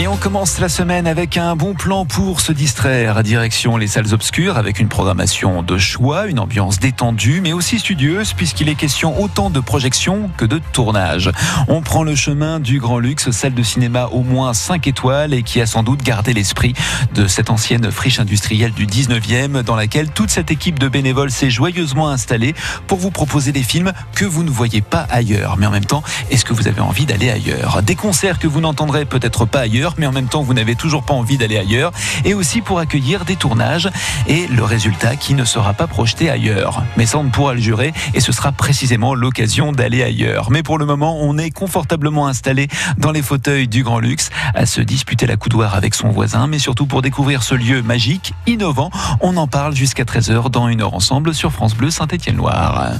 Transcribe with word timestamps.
Et 0.00 0.06
on 0.06 0.16
commence 0.16 0.60
la 0.60 0.68
semaine 0.68 1.08
avec 1.08 1.36
un 1.36 1.56
bon 1.56 1.74
plan 1.74 2.04
pour 2.04 2.40
se 2.40 2.52
distraire. 2.52 3.20
Direction 3.24 3.76
les 3.76 3.88
salles 3.88 4.14
obscures 4.14 4.56
avec 4.56 4.78
une 4.78 4.86
programmation 4.86 5.64
de 5.64 5.76
choix, 5.76 6.28
une 6.28 6.38
ambiance 6.38 6.78
détendue 6.78 7.40
mais 7.40 7.52
aussi 7.52 7.80
studieuse 7.80 8.32
puisqu'il 8.32 8.68
est 8.68 8.76
question 8.76 9.20
autant 9.20 9.50
de 9.50 9.58
projection 9.58 10.30
que 10.36 10.44
de 10.44 10.60
tournage. 10.72 11.32
On 11.66 11.82
prend 11.82 12.04
le 12.04 12.14
chemin 12.14 12.60
du 12.60 12.78
grand 12.78 13.00
luxe, 13.00 13.32
salle 13.32 13.54
de 13.54 13.62
cinéma 13.64 14.06
au 14.12 14.22
moins 14.22 14.54
5 14.54 14.86
étoiles 14.86 15.34
et 15.34 15.42
qui 15.42 15.60
a 15.60 15.66
sans 15.66 15.82
doute 15.82 16.04
gardé 16.04 16.32
l'esprit 16.32 16.74
de 17.14 17.26
cette 17.26 17.50
ancienne 17.50 17.90
friche 17.90 18.20
industrielle 18.20 18.70
du 18.70 18.86
19e 18.86 19.62
dans 19.62 19.74
laquelle 19.74 20.10
toute 20.10 20.30
cette 20.30 20.52
équipe 20.52 20.78
de 20.78 20.86
bénévoles 20.86 21.32
s'est 21.32 21.50
joyeusement 21.50 22.08
installée 22.08 22.54
pour 22.86 22.98
vous 22.98 23.10
proposer 23.10 23.50
des 23.50 23.64
films 23.64 23.92
que 24.14 24.24
vous 24.24 24.44
ne 24.44 24.50
voyez 24.50 24.80
pas 24.80 25.08
ailleurs. 25.10 25.56
Mais 25.56 25.66
en 25.66 25.72
même 25.72 25.84
temps, 25.84 26.04
est-ce 26.30 26.44
que 26.44 26.52
vous 26.52 26.68
avez 26.68 26.82
envie 26.82 27.04
d'aller 27.04 27.30
ailleurs? 27.30 27.82
Des 27.82 27.96
concerts 27.96 28.38
que 28.38 28.46
vous 28.46 28.60
n'entendrez 28.60 29.04
peut-être 29.04 29.44
pas 29.44 29.58
ailleurs 29.58 29.87
mais 29.96 30.06
en 30.06 30.12
même 30.12 30.28
temps 30.28 30.42
vous 30.42 30.54
n'avez 30.54 30.74
toujours 30.74 31.02
pas 31.02 31.14
envie 31.14 31.38
d'aller 31.38 31.58
ailleurs, 31.58 31.92
et 32.24 32.34
aussi 32.34 32.60
pour 32.60 32.78
accueillir 32.78 33.24
des 33.24 33.36
tournages 33.36 33.88
et 34.26 34.46
le 34.48 34.64
résultat 34.64 35.16
qui 35.16 35.34
ne 35.34 35.44
sera 35.44 35.72
pas 35.72 35.86
projeté 35.86 36.30
ailleurs. 36.30 36.82
Mais 36.96 37.06
ça 37.06 37.18
on 37.18 37.24
ne 37.24 37.30
pourra 37.30 37.54
le 37.54 37.60
jurer 37.60 37.92
et 38.14 38.20
ce 38.20 38.32
sera 38.32 38.52
précisément 38.52 39.14
l'occasion 39.14 39.72
d'aller 39.72 40.02
ailleurs. 40.02 40.50
Mais 40.50 40.62
pour 40.62 40.78
le 40.78 40.86
moment 40.86 41.18
on 41.20 41.38
est 41.38 41.50
confortablement 41.50 42.26
installé 42.26 42.68
dans 42.98 43.12
les 43.12 43.22
fauteuils 43.22 43.68
du 43.68 43.82
grand 43.82 44.00
luxe 44.00 44.30
à 44.54 44.66
se 44.66 44.80
disputer 44.80 45.26
la 45.26 45.36
coudoir 45.36 45.74
avec 45.74 45.94
son 45.94 46.08
voisin, 46.10 46.46
mais 46.46 46.58
surtout 46.58 46.86
pour 46.86 47.02
découvrir 47.02 47.42
ce 47.42 47.54
lieu 47.54 47.82
magique, 47.82 48.34
innovant. 48.46 48.90
On 49.20 49.36
en 49.36 49.46
parle 49.46 49.74
jusqu'à 49.74 50.04
13h 50.04 50.50
dans 50.50 50.68
une 50.68 50.82
heure 50.82 50.94
ensemble 50.94 51.34
sur 51.34 51.52
France 51.52 51.74
Bleu 51.74 51.90
Saint-Étienne-Loire. 51.90 52.92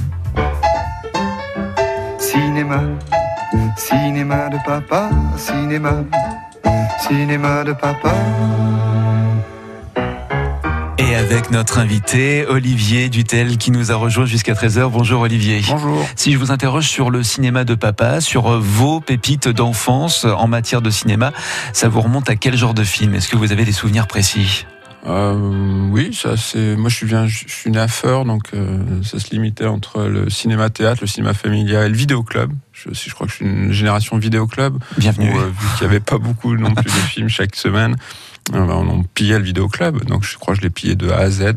Cinéma, 2.17 2.81
cinéma 3.75 4.49
de 4.49 4.57
papa, 4.65 5.09
cinéma 5.37 6.03
cinéma 6.99 7.63
de 7.63 7.73
papa. 7.73 8.13
Et 10.97 11.15
avec 11.15 11.49
notre 11.49 11.79
invité, 11.79 12.45
Olivier 12.45 13.09
Dutel, 13.09 13.57
qui 13.57 13.71
nous 13.71 13.91
a 13.91 13.95
rejoint 13.95 14.25
jusqu'à 14.25 14.53
13h. 14.53 14.89
Bonjour 14.89 15.21
Olivier. 15.21 15.61
Bonjour. 15.67 16.05
Si 16.15 16.33
je 16.33 16.37
vous 16.37 16.51
interroge 16.51 16.87
sur 16.87 17.09
le 17.09 17.23
cinéma 17.23 17.63
de 17.63 17.75
papa, 17.75 18.21
sur 18.21 18.59
vos 18.59 18.99
pépites 18.99 19.47
d'enfance 19.47 20.25
en 20.25 20.47
matière 20.47 20.81
de 20.81 20.89
cinéma, 20.89 21.31
ça 21.73 21.87
vous 21.87 22.01
remonte 22.01 22.29
à 22.29 22.35
quel 22.35 22.57
genre 22.57 22.73
de 22.73 22.83
film? 22.83 23.15
Est-ce 23.15 23.29
que 23.29 23.37
vous 23.37 23.51
avez 23.51 23.63
des 23.65 23.71
souvenirs 23.71 24.07
précis? 24.07 24.65
Euh, 25.05 25.87
oui, 25.91 26.13
ça 26.13 26.35
c'est. 26.35 26.75
Moi, 26.75 26.89
je 26.89 26.95
suis, 26.95 27.05
bien, 27.05 27.25
je 27.27 27.45
suis 27.47 27.71
né 27.71 27.79
à 27.79 27.87
Feur, 27.87 28.25
donc 28.25 28.49
euh, 28.53 29.01
ça 29.03 29.19
se 29.19 29.29
limitait 29.31 29.65
entre 29.65 30.03
le 30.03 30.29
cinéma-théâtre, 30.29 31.01
le 31.01 31.07
cinéma 31.07 31.33
familial 31.33 31.85
et 31.85 31.89
le 31.89 31.95
vidéoclub. 31.95 32.51
Je, 32.73 32.89
je 32.91 33.13
crois 33.13 33.25
que 33.25 33.31
je 33.31 33.37
suis 33.37 33.45
une 33.45 33.71
génération 33.71 34.17
vidéoclub. 34.17 34.77
Bienvenue. 34.97 35.31
Où, 35.31 35.37
euh, 35.37 35.47
vu 35.47 35.67
qu'il 35.77 35.87
n'y 35.87 35.93
avait 35.93 36.01
pas 36.01 36.17
beaucoup 36.17 36.55
non 36.55 36.73
plus 36.73 36.85
de 36.85 36.89
films 37.07 37.29
chaque 37.29 37.55
semaine, 37.55 37.95
euh, 38.53 38.65
bah, 38.65 38.75
on 38.77 39.03
pillait 39.03 39.37
le 39.37 39.43
vidéoclub, 39.43 40.03
donc 40.05 40.23
je 40.23 40.37
crois 40.37 40.53
que 40.53 40.59
je 40.59 40.63
l'ai 40.63 40.69
pillé 40.69 40.95
de 40.95 41.09
A 41.09 41.17
à 41.17 41.29
Z. 41.29 41.53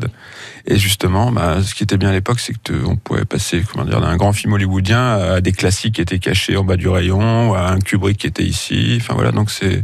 Et 0.65 0.77
justement, 0.77 1.31
bah, 1.31 1.61
ce 1.61 1.73
qui 1.73 1.83
était 1.83 1.97
bien 1.97 2.09
à 2.09 2.11
l'époque, 2.11 2.39
c'est 2.39 2.53
que 2.53 2.73
on 2.85 2.95
pouvait 2.95 3.25
passer, 3.25 3.63
comment 3.71 3.85
dire, 3.85 4.01
d'un 4.01 4.15
grand 4.15 4.33
film 4.33 4.53
hollywoodien 4.53 5.17
à 5.17 5.41
des 5.41 5.51
classiques 5.51 5.95
qui 5.95 6.01
étaient 6.01 6.19
cachés 6.19 6.55
en 6.55 6.63
bas 6.63 6.77
du 6.77 6.87
rayon, 6.87 7.53
à 7.53 7.71
un 7.71 7.79
Kubrick 7.79 8.17
qui 8.17 8.27
était 8.27 8.43
ici. 8.43 8.97
Enfin 9.01 9.13
voilà, 9.13 9.31
donc 9.31 9.51
c'est, 9.51 9.83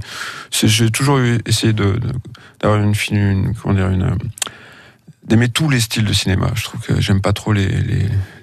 j'ai 0.51 0.89
toujours 0.89 1.19
essayé 1.45 1.73
d'avoir 1.73 2.81
une, 2.81 2.93
une, 3.11 3.53
comment 3.55 3.73
dire, 3.73 3.89
d'aimer 5.23 5.49
tous 5.49 5.69
les 5.69 5.79
styles 5.79 6.05
de 6.05 6.13
cinéma. 6.13 6.51
Je 6.55 6.63
trouve 6.63 6.81
que 6.81 7.01
j'aime 7.01 7.21
pas 7.21 7.33
trop 7.33 7.53
les, 7.53 7.67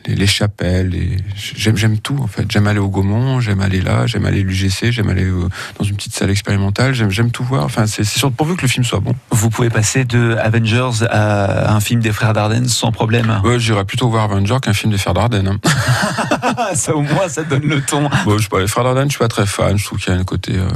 les, 0.07 0.27
chapelles. 0.27 0.89
Les... 0.89 1.17
J'aime, 1.35 1.99
tout, 1.99 2.19
en 2.21 2.27
fait. 2.27 2.51
J'aime 2.51 2.67
aller 2.67 2.79
au 2.79 2.89
Gaumont, 2.89 3.41
j'aime 3.41 3.61
aller 3.61 3.81
là, 3.81 4.07
j'aime 4.07 4.27
aller 4.27 4.41
à 4.41 4.45
l'UGC, 4.45 4.91
j'aime 4.91 5.09
aller 5.09 5.25
euh, 5.25 5.49
dans 5.79 5.85
une 5.85 5.97
petite 5.97 6.15
salle 6.15 6.31
expérimentale, 6.31 6.95
j'aime, 6.95 7.31
tout 7.31 7.45
voir. 7.45 7.65
Enfin, 7.65 7.87
c'est, 7.87 8.05
pourvu 8.37 8.57
que 8.57 8.63
le 8.63 8.69
film 8.69 8.85
soit 8.85 9.01
bon. 9.01 9.15
Vous 9.31 9.51
pouvez 9.51 9.71
passer 9.71 10.05
de 10.05 10.37
Avengers 10.41 11.07
à 11.11 11.75
un 11.75 11.81
film 11.81 12.01
des 12.01 12.13
frères 12.13 12.33
Dardenne 12.33 12.69
sans 12.69 12.93
problème? 12.93 13.41
Ouais, 13.45 13.59
j'irais 13.59 13.85
plutôt 13.85 14.09
voir 14.09 14.25
Avengers 14.25 14.59
qu'un 14.63 14.73
film 14.73 14.93
des 14.93 14.99
frères 14.99 15.15
Dardenne. 15.15 15.49
Hein. 15.49 16.75
ça, 16.75 16.95
au 16.95 17.03
moins, 17.03 17.29
ça 17.29 17.43
donne 17.43 17.67
le 17.67 17.81
ton. 17.81 18.09
Bon, 18.25 18.39
je 18.39 18.45
sais 18.45 18.49
pas, 18.49 18.61
les 18.61 18.69
frères 18.69 18.85
Dardenne, 18.85 19.07
je 19.09 19.13
suis 19.13 19.19
pas 19.19 19.29
très 19.29 19.47
fan. 19.47 19.77
Je 19.77 19.85
trouve 19.85 19.99
qu'il 19.99 20.13
y 20.13 20.17
a 20.17 20.19
un 20.19 20.25
côté... 20.25 20.57
Euh 20.57 20.69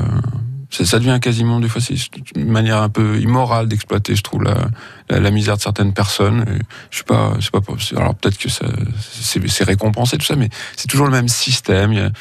ça 0.71 0.99
devient 0.99 1.19
quasiment 1.21 1.61
des 1.61 1.69
fois 1.69 1.81
c'est 1.81 1.97
une 2.37 2.51
manière 2.51 2.81
un 2.81 2.89
peu 2.89 3.19
immorale 3.19 3.69
d'exploiter 3.69 4.15
je 4.15 4.23
trouve 4.23 4.43
la, 4.43 4.69
la, 5.09 5.31
misère 5.31 5.57
de 5.57 5.63
certaines 5.63 5.93
personnes 5.93 6.45
je 6.91 6.97
suis 6.97 7.05
pas 7.05 7.35
c'est 7.41 7.51
pas 7.51 7.61
alors 7.97 8.15
peut-être 8.15 8.39
que 8.39 8.49
ça 8.49 8.67
c'est 9.19 9.65
récompensé 9.65 10.17
tout 10.17 10.27
ça 10.27 10.37
mais 10.37 10.49
c'est 10.77 10.87
toujours 10.87 11.07
le 11.07 11.13
même 11.13 11.29
système 11.29 12.13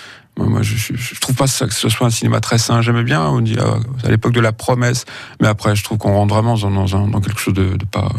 moi, 0.47 0.61
je, 0.61 0.75
je, 0.77 1.19
trouve 1.19 1.35
pas 1.35 1.47
ça, 1.47 1.67
que 1.67 1.73
ce 1.73 1.89
soit 1.89 2.07
un 2.07 2.11
cinéma 2.11 2.39
très 2.39 2.57
sain. 2.57 2.81
J'aimais 2.81 3.03
bien, 3.03 3.25
on 3.25 3.41
dit 3.41 3.57
à, 3.59 4.09
l'époque 4.09 4.31
de 4.31 4.39
la 4.39 4.53
promesse, 4.53 5.05
mais 5.41 5.47
après, 5.47 5.75
je 5.75 5.83
trouve 5.83 5.97
qu'on 5.97 6.13
rentre 6.13 6.33
vraiment 6.33 6.55
dans, 6.55 6.85
dans, 6.85 7.07
dans 7.07 7.21
quelque 7.21 7.39
chose 7.39 7.53
de, 7.53 7.75
de 7.75 7.85
pas 7.85 8.09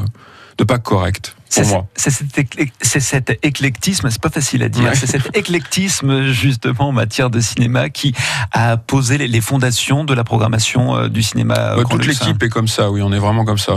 de 0.58 0.64
pas 0.64 0.78
correct. 0.78 1.34
C'est 1.50 3.00
cet 3.00 3.38
éclectisme, 3.42 4.08
c'est 4.08 4.20
pas 4.20 4.30
facile 4.30 4.62
à 4.62 4.68
dire, 4.68 4.92
c'est 4.94 5.08
cet 5.08 5.36
éclectisme 5.36 6.30
justement 6.30 6.88
en 6.88 6.92
matière 6.92 7.28
de 7.28 7.40
cinéma 7.40 7.90
qui 7.90 8.14
a 8.52 8.76
posé 8.76 9.18
les 9.18 9.40
fondations 9.40 10.04
de 10.04 10.14
la 10.14 10.22
programmation 10.22 10.96
euh, 10.96 11.08
du 11.08 11.22
cinéma. 11.22 11.76
Ouais, 11.76 11.84
toute 11.90 12.06
l'équipe 12.06 12.40
est 12.40 12.48
comme 12.48 12.68
ça, 12.68 12.90
oui, 12.90 13.02
on 13.02 13.12
est 13.12 13.18
vraiment 13.18 13.44
comme 13.44 13.58
ça. 13.58 13.72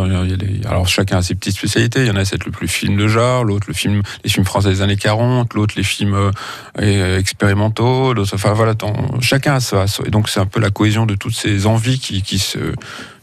Alors 0.66 0.88
chacun 0.88 1.18
a 1.18 1.22
ses 1.24 1.34
petites 1.34 1.56
spécialités. 1.56 2.02
Il 2.02 2.08
y 2.08 2.12
en 2.12 2.16
a 2.16 2.26
c'est 2.26 2.44
le 2.44 2.52
plus 2.52 2.68
film 2.68 2.96
de 2.96 3.08
genre, 3.08 3.44
l'autre 3.44 3.66
le 3.68 3.74
film, 3.74 4.04
les 4.24 4.30
films 4.30 4.46
français 4.46 4.70
des 4.70 4.82
années 4.82 4.98
40, 4.98 5.56
l'autre 5.56 5.74
les 5.76 5.84
films 5.84 6.14
euh, 6.14 6.32
euh, 6.80 7.18
expérimentaux. 7.18 8.14
Enfin 8.34 8.54
voilà, 8.54 8.76
chacun 9.20 9.56
a 9.56 9.60
ça. 9.60 9.86
Et 10.06 10.12
donc 10.12 10.30
c'est 10.30 10.40
un 10.40 10.46
peu 10.46 10.60
la 10.60 10.70
cohésion 10.70 11.08
de 11.08 11.16
toutes 11.16 11.36
ces 11.36 11.66
envies 11.66 12.00
qui, 12.00 12.22
qui 12.22 12.38
se 12.38 12.60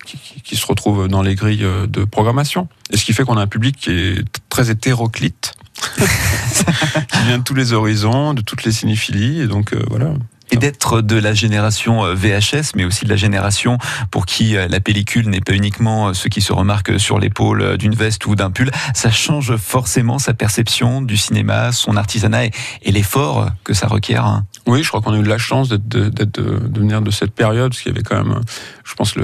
qui, 0.05 0.57
se 0.57 0.67
retrouvent 0.67 1.09
dans 1.09 1.23
les 1.23 1.35
grilles 1.35 1.65
euh, 1.65 1.87
de 1.87 2.05
programmation. 2.05 2.69
Et 2.91 2.97
ce 2.97 3.05
qui 3.05 3.13
fait 3.13 3.25
qu'on 3.25 3.37
a 3.37 3.43
un 3.43 3.47
public 3.47 3.77
qui 3.77 3.91
est 3.91 4.25
très 4.49 4.71
hétéroclite, 4.71 5.55
qui 5.97 7.23
vient 7.27 7.39
de 7.39 7.45
tous 7.45 7.55
les 7.55 7.73
horizons, 7.73 8.35
de 8.35 8.43
toutes 8.43 8.65
les 8.65 8.73
cinéphilies, 8.73 9.41
et 9.41 9.47
donc 9.47 9.73
euh, 9.73 9.83
voilà 9.89 10.13
et 10.51 10.57
d'être 10.57 11.01
de 11.01 11.17
la 11.17 11.35
génération 11.35 12.05
euh, 12.05 12.15
VHS, 12.15 12.73
mais 12.75 12.85
aussi 12.85 13.05
de 13.05 13.11
la 13.11 13.17
génération 13.17 13.79
pour 14.11 14.27
qui 14.27 14.57
euh, 14.57 14.69
la 14.69 14.81
pellicule 14.81 15.29
n'est 15.29 15.41
pas 15.41 15.55
uniquement 15.55 16.09
euh, 16.09 16.15
ce 16.15 16.29
qui 16.29 16.41
se 16.41 16.53
remarque 16.53 16.99
sur 16.99 17.19
l'épaule 17.19 17.77
d'une 17.79 17.95
veste 17.95 18.27
ou 18.27 18.35
d'un 18.35 18.51
pull, 18.51 18.71
ça 18.95 19.11
change 19.11 19.57
forcément 19.57 20.19
sa 20.19 20.35
perception 20.35 21.03
du 21.03 21.17
cinéma, 21.17 21.73
son 21.73 21.97
artisanat 21.97 22.47
et, 22.47 22.51
l'effort 22.91 23.49
que 23.63 23.73
ça 23.73 23.87
requiert. 23.87 24.25
Hein. 24.25 24.45
Oui, 24.67 24.83
je 24.83 24.89
crois 24.89 25.01
qu'on 25.01 25.13
a 25.13 25.17
eu 25.17 25.23
de 25.23 25.29
la 25.29 25.39
chance 25.39 25.69
d'être, 25.69 25.87
de, 25.87 26.09
de, 26.09 26.81
venir 26.81 27.03
de 27.03 27.11
cette 27.13 27.33
période, 27.33 27.71
parce 27.71 27.83
qu'il 27.83 27.93
y 27.93 27.95
avait 27.95 28.03
quand 28.03 28.17
même, 28.17 28.41
je 28.85 28.95
pense, 28.95 29.15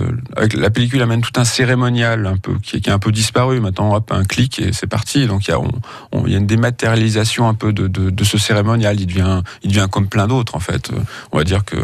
la 0.54 0.70
pellicule 0.70 1.02
amène 1.02 1.20
tout 1.20 1.32
un 1.40 1.44
cérémonial 1.44 2.26
un 2.26 2.36
peu 2.36 2.56
qui, 2.62 2.80
qui 2.80 2.88
est 2.88 2.92
un 2.92 3.00
peu 3.00 3.10
disparu. 3.10 3.60
Maintenant, 3.60 3.94
hop, 3.96 4.12
un 4.12 4.22
clic 4.22 4.60
et 4.60 4.72
c'est 4.72 4.86
parti. 4.86 5.26
Donc 5.26 5.48
il 5.48 5.50
y 5.50 5.54
a, 5.54 5.58
on, 5.58 6.26
il 6.26 6.32
y 6.32 6.36
a 6.36 6.38
une 6.38 6.46
dématérialisation 6.46 7.48
un 7.48 7.54
peu 7.54 7.72
de, 7.72 7.88
de, 7.88 8.24
ce 8.24 8.38
cérémonial. 8.38 9.00
Il 9.00 9.06
devient, 9.06 9.42
il 9.62 9.70
devient 9.70 9.88
comme 9.90 10.08
plein 10.08 10.28
d'autres 10.28 10.54
en 10.54 10.60
fait 10.60 10.92
on 11.32 11.38
va 11.38 11.44
dire 11.44 11.64
que 11.64 11.76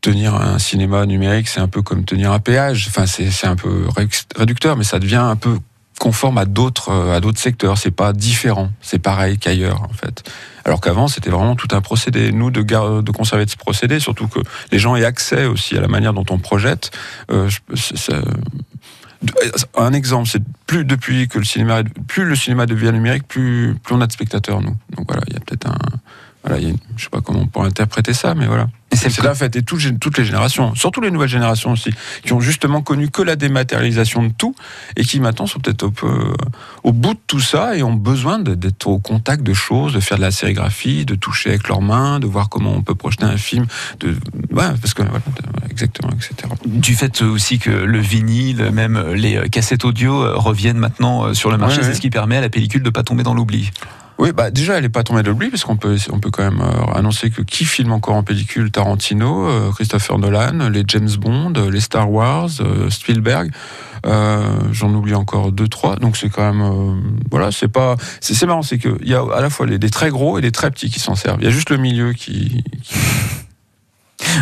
tenir 0.00 0.34
un 0.34 0.58
cinéma 0.58 1.04
numérique, 1.06 1.48
c'est 1.48 1.60
un 1.60 1.68
peu 1.68 1.82
comme 1.82 2.04
tenir 2.04 2.32
un 2.32 2.38
péage. 2.38 2.86
Enfin, 2.88 3.06
c'est 3.06 3.46
un 3.46 3.56
peu 3.56 3.86
réducteur, 4.36 4.76
mais 4.76 4.84
ça 4.84 4.98
devient 4.98 5.16
un 5.16 5.36
peu 5.36 5.58
conforme 5.98 6.38
à 6.38 6.44
d'autres 6.44 6.92
à 6.92 7.20
d'autres 7.20 7.40
secteurs. 7.40 7.78
C'est 7.78 7.90
pas 7.90 8.12
différent. 8.12 8.70
C'est 8.80 8.98
pareil 8.98 9.38
qu'ailleurs, 9.38 9.82
en 9.82 9.92
fait. 9.92 10.22
Alors 10.64 10.80
qu'avant, 10.80 11.08
c'était 11.08 11.30
vraiment 11.30 11.56
tout 11.56 11.68
un 11.72 11.80
procédé. 11.80 12.32
Nous, 12.32 12.50
de, 12.50 12.62
de 12.62 13.10
conserver 13.10 13.46
ce 13.48 13.56
procédé, 13.56 13.98
surtout 14.00 14.28
que 14.28 14.40
les 14.72 14.78
gens 14.78 14.96
aient 14.96 15.04
accès 15.04 15.46
aussi 15.46 15.76
à 15.76 15.80
la 15.80 15.88
manière 15.88 16.12
dont 16.12 16.26
on 16.30 16.38
projette. 16.38 16.90
Euh, 17.30 17.48
un 19.76 19.92
exemple, 19.92 20.28
c'est 20.28 20.42
plus 20.66 20.84
depuis 20.84 21.28
que 21.28 21.38
le 21.38 21.44
cinéma, 21.44 21.82
plus 22.06 22.24
le 22.24 22.36
cinéma 22.36 22.66
devient 22.66 22.92
numérique, 22.92 23.26
plus 23.26 23.76
plus 23.82 23.94
on 23.94 24.00
a 24.00 24.06
de 24.06 24.12
spectateurs 24.12 24.60
nous. 24.60 24.76
Donc 24.96 25.06
voilà, 25.08 25.22
il 25.28 25.34
y 25.34 25.36
a 25.36 25.40
peut-être 25.40 25.68
un 25.68 25.78
voilà, 26.46 26.62
y 26.62 26.70
a, 26.70 26.74
je 26.96 27.04
sais 27.04 27.10
pas 27.10 27.20
comment 27.20 27.40
on 27.40 27.46
pourrait 27.46 27.66
interpréter 27.66 28.14
ça, 28.14 28.34
mais 28.34 28.46
voilà. 28.46 28.68
C'est 28.94 29.22
la 29.22 29.34
fête 29.34 29.56
et 29.56 29.62
toutes 29.62 30.16
les 30.16 30.24
générations, 30.24 30.74
surtout 30.74 31.00
les 31.00 31.10
nouvelles 31.10 31.28
générations 31.28 31.72
aussi, 31.72 31.90
qui 32.24 32.32
ont 32.32 32.40
justement 32.40 32.82
connu 32.82 33.10
que 33.10 33.20
la 33.20 33.36
dématérialisation 33.36 34.22
de 34.22 34.32
tout 34.32 34.54
et 34.96 35.04
qui 35.04 35.20
maintenant 35.20 35.46
sont 35.46 35.58
peut-être 35.58 35.90
au, 36.82 36.92
bout 36.92 37.14
de 37.14 37.18
tout 37.26 37.40
ça 37.40 37.76
et 37.76 37.82
ont 37.82 37.92
besoin 37.92 38.38
d'être 38.38 38.86
au 38.86 38.98
contact 38.98 39.42
de 39.42 39.52
choses, 39.52 39.92
de 39.92 40.00
faire 40.00 40.16
de 40.16 40.22
la 40.22 40.30
sérigraphie, 40.30 41.04
de 41.04 41.14
toucher 41.14 41.50
avec 41.50 41.68
leurs 41.68 41.82
mains, 41.82 42.20
de 42.20 42.26
voir 42.26 42.48
comment 42.48 42.72
on 42.72 42.82
peut 42.82 42.94
projeter 42.94 43.24
un 43.24 43.36
film, 43.36 43.66
de, 44.00 44.10
ouais, 44.52 44.72
parce 44.80 44.94
que 44.94 45.02
voilà, 45.02 45.20
exactement, 45.68 46.12
etc. 46.12 46.48
Du 46.64 46.94
fait 46.94 47.22
aussi 47.22 47.58
que 47.58 47.70
le 47.70 47.98
vinyle, 47.98 48.70
même 48.72 49.12
les 49.12 49.50
cassettes 49.50 49.84
audio 49.84 50.38
reviennent 50.38 50.78
maintenant 50.78 51.34
sur 51.34 51.50
le 51.50 51.58
marché, 51.58 51.82
c'est 51.82 51.94
ce 51.94 52.00
qui 52.00 52.10
permet 52.10 52.36
à 52.36 52.40
la 52.40 52.48
pellicule 52.48 52.82
de 52.82 52.90
pas 52.90 53.02
tomber 53.02 53.24
dans 53.24 53.34
l'oubli. 53.34 53.70
Oui, 54.18 54.32
bah 54.32 54.50
déjà, 54.50 54.76
elle 54.76 54.82
n'est 54.82 54.88
pas 54.88 55.02
tombée 55.02 55.22
de 55.22 55.28
l'oubli, 55.28 55.50
parce 55.50 55.64
qu'on 55.64 55.76
peut, 55.76 55.98
on 56.10 56.20
peut 56.20 56.30
quand 56.30 56.42
même 56.42 56.62
euh, 56.62 56.92
annoncer 56.94 57.30
que 57.30 57.42
qui 57.42 57.66
filme 57.66 57.92
encore 57.92 58.14
en 58.14 58.22
pellicule? 58.22 58.70
Tarantino, 58.70 59.46
euh, 59.46 59.70
Christopher 59.72 60.18
Nolan, 60.18 60.70
les 60.70 60.84
James 60.86 61.10
Bond, 61.18 61.52
les 61.70 61.80
Star 61.80 62.10
Wars, 62.10 62.48
euh, 62.60 62.88
Spielberg. 62.88 63.50
J'en 64.72 64.94
oublie 64.94 65.14
encore 65.14 65.52
deux, 65.52 65.68
trois. 65.68 65.96
Donc 65.96 66.16
c'est 66.16 66.28
quand 66.28 66.52
même, 66.52 67.18
voilà, 67.30 67.50
c'est 67.50 67.68
pas, 67.68 67.96
c'est 68.20 68.46
marrant, 68.46 68.62
c'est 68.62 68.78
qu'il 68.78 68.96
y 69.08 69.14
a 69.14 69.22
à 69.34 69.40
la 69.40 69.50
fois 69.50 69.66
des 69.66 69.90
très 69.90 70.10
gros 70.10 70.38
et 70.38 70.40
des 70.40 70.52
très 70.52 70.70
petits 70.70 70.90
qui 70.90 71.00
s'en 71.00 71.16
servent. 71.16 71.38
Il 71.40 71.44
y 71.44 71.48
a 71.48 71.50
juste 71.50 71.70
le 71.70 71.76
milieu 71.76 72.12
qui... 72.12 72.62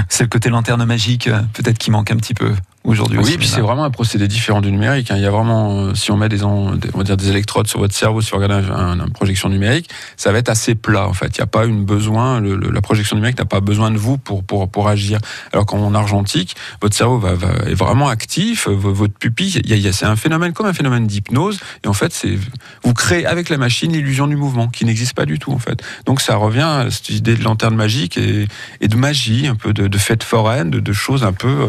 C'est 0.08 0.22
le 0.22 0.28
côté 0.28 0.50
lanterne 0.50 0.84
magique, 0.84 1.28
peut-être 1.52 1.78
qui 1.78 1.90
manque 1.90 2.10
un 2.10 2.16
petit 2.16 2.34
peu 2.34 2.52
aujourd'hui. 2.84 3.18
Oui, 3.18 3.36
puis 3.38 3.48
c'est 3.48 3.60
vraiment 3.60 3.84
un 3.84 3.90
procédé 3.90 4.28
différent 4.28 4.60
du 4.60 4.70
numérique. 4.70 5.10
Hein. 5.10 5.16
Il 5.16 5.22
y 5.22 5.26
a 5.26 5.30
vraiment, 5.30 5.86
euh, 5.86 5.94
si 5.94 6.10
on 6.10 6.16
met 6.16 6.28
des, 6.28 6.44
on 6.44 6.76
va 6.94 7.02
dire 7.02 7.16
des 7.16 7.28
électrodes 7.30 7.66
sur 7.66 7.80
votre 7.80 7.94
cerveau, 7.94 8.20
si 8.20 8.30
vous 8.30 8.36
regardez 8.36 8.66
une 8.68 9.10
projection 9.10 9.48
numérique, 9.48 9.88
ça 10.16 10.32
va 10.32 10.38
être 10.38 10.50
assez 10.50 10.74
plat 10.74 11.08
en 11.08 11.14
fait. 11.14 11.36
Il 11.36 11.40
n'y 11.40 11.44
a 11.44 11.46
pas 11.46 11.64
une 11.64 11.84
besoin, 11.84 12.40
le, 12.40 12.56
la 12.56 12.80
projection 12.82 13.16
numérique 13.16 13.38
n'a 13.38 13.46
pas 13.46 13.60
besoin 13.60 13.90
de 13.90 13.96
vous 13.96 14.18
pour, 14.18 14.44
pour, 14.44 14.68
pour 14.68 14.88
agir. 14.88 15.18
Alors 15.52 15.66
qu'en 15.66 15.94
argentique, 15.94 16.56
votre 16.82 16.94
cerveau 16.94 17.18
va, 17.18 17.34
va, 17.34 17.48
est 17.66 17.74
vraiment 17.74 18.08
actif, 18.08 18.68
votre 18.68 19.14
pupille, 19.14 19.60
il 19.64 19.78
y 19.78 19.88
a, 19.88 19.92
c'est 19.92 20.06
un 20.06 20.16
phénomène 20.16 20.52
comme 20.52 20.66
un 20.66 20.74
phénomène 20.74 21.06
d'hypnose. 21.06 21.60
Et 21.84 21.88
en 21.88 21.94
fait, 21.94 22.12
c'est 22.12 22.38
vous 22.82 22.92
créez 22.92 23.24
avec 23.26 23.48
la 23.48 23.56
machine 23.56 23.92
l'illusion 23.92 24.26
du 24.26 24.36
mouvement 24.36 24.68
qui 24.68 24.84
n'existe 24.84 25.14
pas 25.14 25.24
du 25.24 25.38
tout 25.38 25.52
en 25.52 25.58
fait. 25.58 25.82
Donc 26.04 26.20
ça 26.20 26.36
revient 26.36 26.60
à 26.60 26.90
cette 26.90 27.08
idée 27.08 27.34
de 27.34 27.42
lanterne 27.42 27.74
magique 27.74 28.18
et, 28.18 28.46
et 28.80 28.88
de 28.88 28.96
magie, 28.96 29.46
un 29.46 29.54
peu 29.54 29.72
de, 29.72 29.88
de 29.88 29.98
fête 29.98 30.22
foraine, 30.22 30.70
de, 30.70 30.80
de 30.80 30.92
choses 30.92 31.24
un 31.24 31.32
peu 31.32 31.48
euh, 31.48 31.68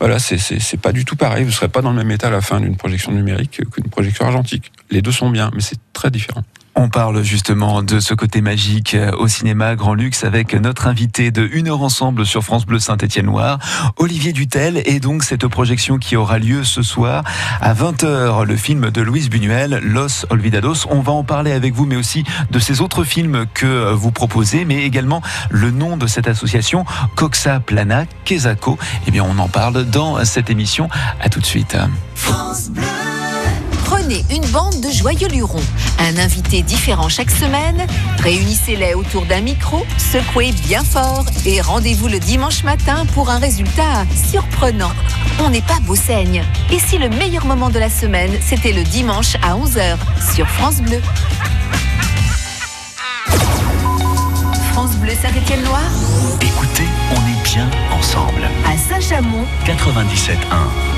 voilà, 0.00 0.18
c'est 0.18 0.80
pas 0.80 0.92
du 0.92 1.04
tout 1.04 1.16
pareil. 1.16 1.42
Vous 1.42 1.50
ne 1.50 1.54
serez 1.54 1.68
pas 1.68 1.82
dans 1.82 1.90
le 1.90 1.96
même 1.96 2.10
état 2.10 2.28
à 2.28 2.30
la 2.30 2.40
fin 2.40 2.60
d'une 2.60 2.76
projection 2.76 3.10
numérique 3.12 3.60
qu'une 3.72 3.88
projection 3.90 4.26
argentique. 4.26 4.70
Les 4.90 5.02
deux 5.02 5.12
sont 5.12 5.30
bien, 5.30 5.50
mais 5.54 5.60
c'est 5.60 5.78
très 5.92 6.10
différent. 6.10 6.44
On 6.80 6.88
parle 6.88 7.24
justement 7.24 7.82
de 7.82 7.98
ce 7.98 8.14
côté 8.14 8.40
magique 8.40 8.94
euh, 8.94 9.10
au 9.18 9.26
cinéma 9.26 9.74
Grand 9.74 9.94
Luxe 9.94 10.22
avec 10.22 10.54
notre 10.54 10.86
invité 10.86 11.32
de 11.32 11.42
Une 11.50 11.66
heure 11.66 11.82
ensemble 11.82 12.24
sur 12.24 12.44
France 12.44 12.66
Bleu 12.66 12.78
Saint-Étienne-Noir, 12.78 13.58
Olivier 13.96 14.32
Dutel, 14.32 14.80
et 14.84 15.00
donc 15.00 15.24
cette 15.24 15.48
projection 15.48 15.98
qui 15.98 16.14
aura 16.14 16.38
lieu 16.38 16.62
ce 16.62 16.82
soir 16.82 17.24
à 17.60 17.74
20h, 17.74 18.44
le 18.44 18.56
film 18.56 18.90
de 18.92 19.02
Louise 19.02 19.28
Buñuel, 19.28 19.80
Los 19.82 20.24
Olvidados. 20.30 20.86
On 20.88 21.00
va 21.00 21.10
en 21.10 21.24
parler 21.24 21.50
avec 21.50 21.74
vous, 21.74 21.84
mais 21.84 21.96
aussi 21.96 22.22
de 22.52 22.60
ces 22.60 22.80
autres 22.80 23.02
films 23.02 23.46
que 23.54 23.92
vous 23.92 24.12
proposez, 24.12 24.64
mais 24.64 24.84
également 24.84 25.20
le 25.50 25.72
nom 25.72 25.96
de 25.96 26.06
cette 26.06 26.28
association, 26.28 26.84
Coxa 27.16 27.58
Plana 27.58 28.04
Quesaco. 28.24 28.78
Eh 29.08 29.10
bien, 29.10 29.24
on 29.28 29.40
en 29.40 29.48
parle 29.48 29.84
dans 29.84 30.24
cette 30.24 30.48
émission. 30.48 30.88
À 31.20 31.28
tout 31.28 31.40
de 31.40 31.46
suite. 31.46 31.76
France 32.14 32.70
Bleu 32.70 33.07
Une 34.08 34.46
bande 34.52 34.80
de 34.80 34.90
joyeux 34.90 35.28
lurons, 35.28 35.60
un 35.98 36.16
invité 36.16 36.62
différent 36.62 37.10
chaque 37.10 37.30
semaine, 37.30 37.86
réunissez-les 38.20 38.94
autour 38.94 39.26
d'un 39.26 39.42
micro, 39.42 39.84
secouez 39.98 40.52
bien 40.52 40.82
fort 40.82 41.26
et 41.44 41.60
rendez-vous 41.60 42.08
le 42.08 42.18
dimanche 42.18 42.64
matin 42.64 43.04
pour 43.12 43.28
un 43.28 43.38
résultat 43.38 44.06
surprenant. 44.30 44.92
On 45.40 45.50
n'est 45.50 45.60
pas 45.60 45.78
beau 45.82 45.94
saigne. 45.94 46.42
Et 46.72 46.78
si 46.78 46.96
le 46.96 47.10
meilleur 47.10 47.44
moment 47.44 47.68
de 47.68 47.78
la 47.78 47.90
semaine, 47.90 48.32
c'était 48.40 48.72
le 48.72 48.82
dimanche 48.82 49.34
à 49.42 49.54
11h 49.54 49.98
sur 50.34 50.48
France 50.48 50.80
Bleu? 50.80 51.02
France 54.72 54.96
Bleu 54.96 55.12
Saint-Étienne-Loire? 55.20 55.90
Écoutez, 56.40 56.88
on 57.10 57.20
est 57.28 57.42
bien 57.44 57.70
ensemble. 57.92 58.48
À 58.66 58.78
Saint-Chamond? 58.78 59.44
97.1 59.66 60.97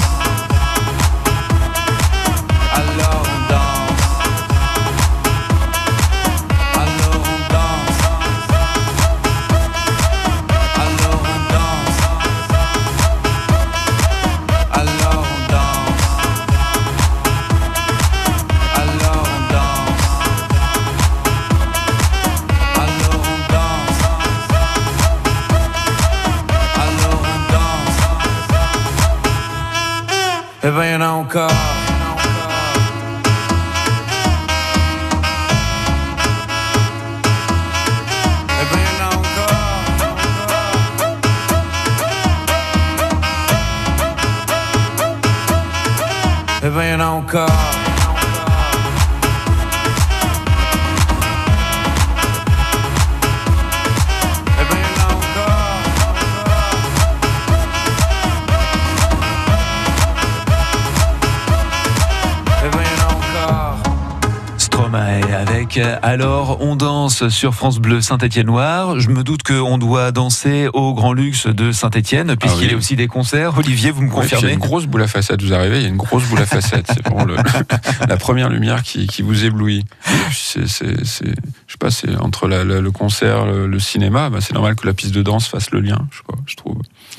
Alors 66.11 66.57
on 66.59 66.75
danse 66.75 67.29
sur 67.29 67.55
France 67.55 67.79
Bleu 67.79 68.01
Saint-Étienne-Noir. 68.01 68.99
Je 68.99 69.07
me 69.09 69.23
doute 69.23 69.43
qu'on 69.43 69.77
doit 69.77 70.11
danser 70.11 70.67
au 70.73 70.93
Grand 70.93 71.13
Luxe 71.13 71.47
de 71.47 71.71
Saint-Étienne 71.71 72.35
puisqu'il 72.35 72.59
Ah 72.63 72.65
oui. 72.65 72.71
y 72.71 72.73
a 72.73 72.77
aussi 72.77 72.95
des 72.97 73.07
concerts. 73.07 73.57
Olivier, 73.57 73.91
vous 73.91 74.01
me 74.01 74.09
puis 74.09 74.17
il 74.17 74.23
y 74.23 74.25
a 74.27 74.29
confirmez 74.35 74.53
une 74.53 74.59
grosse 74.59 74.87
boule 74.87 75.03
à 75.03 75.07
facettes, 75.07 75.41
vous 75.41 75.53
arrivez, 75.53 75.77
il 75.77 75.83
y 75.83 75.85
a 75.85 75.89
une 75.89 75.95
grosse 75.95 76.25
boule 76.25 76.39
à 76.39 76.45
facettes. 76.45 76.87
C'est 76.93 77.07
vraiment 77.07 77.23
le- 77.23 77.37
la 78.09 78.17
première 78.17 78.49
lumière 78.49 78.83
qui, 78.83 79.07
qui 79.07 79.21
vous 79.21 79.45
éblouit. 79.45 79.85
C'est, 80.33 80.67
c'est, 80.67 81.05
c'est- 81.05 81.27
je 81.67 81.71
sais 81.71 81.77
pas, 81.79 81.91
c'est 81.91 82.13
entre 82.17 82.49
la- 82.49 82.65
la- 82.65 82.81
le 82.81 82.91
concert, 82.91 83.45
le, 83.45 83.65
le 83.67 83.79
cinéma, 83.79 84.29
bah, 84.29 84.39
c'est 84.41 84.53
normal 84.53 84.75
que 84.75 84.85
la 84.85 84.93
piste 84.93 85.13
de 85.15 85.21
danse 85.21 85.47
fasse 85.47 85.71
le 85.71 85.79
lien, 85.79 85.99
je. 86.11 86.19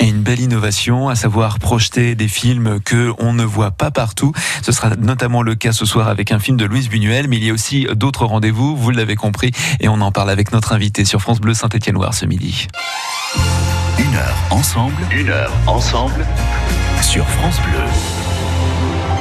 Et 0.03 0.09
une 0.09 0.23
belle 0.23 0.41
innovation, 0.41 1.09
à 1.09 1.15
savoir 1.15 1.61
projeter 1.61 2.17
des 2.17 2.27
films 2.27 2.81
que 2.81 3.13
on 3.19 3.33
ne 3.33 3.45
voit 3.45 3.71
pas 3.71 3.93
partout. 3.93 4.33
Ce 4.61 4.73
sera 4.73 4.97
notamment 4.97 5.43
le 5.43 5.55
cas 5.55 5.71
ce 5.71 5.87
soir 5.87 6.09
avec 6.09 6.33
un 6.33 6.41
film 6.41 6.57
de 6.57 6.65
Louise 6.65 6.89
Buñuel, 6.89 7.29
mais 7.29 7.37
il 7.37 7.45
y 7.45 7.51
a 7.51 7.53
aussi 7.53 7.87
d'autres 7.95 8.27
rendez-vous, 8.27 8.77
vous 8.77 8.91
l'avez 8.91 9.15
compris, 9.15 9.53
et 9.79 9.89
on 9.89 10.01
en 10.01 10.11
parle 10.11 10.31
avec 10.31 10.53
notre 10.53 10.73
invité 10.73 11.05
sur 11.05 11.23
France 11.23 11.41
Bleu 11.41 11.55
Saint-Étienne-Noir 11.55 12.15
ce 12.15 12.27
midi. 12.27 12.67
Une 13.97 14.17
heure 14.17 14.37
ensemble. 14.51 15.07
Une 15.13 15.29
heure 15.29 15.53
ensemble. 15.69 16.27
Sur 17.01 17.25
France 17.29 17.61
Bleu. 17.61 18.22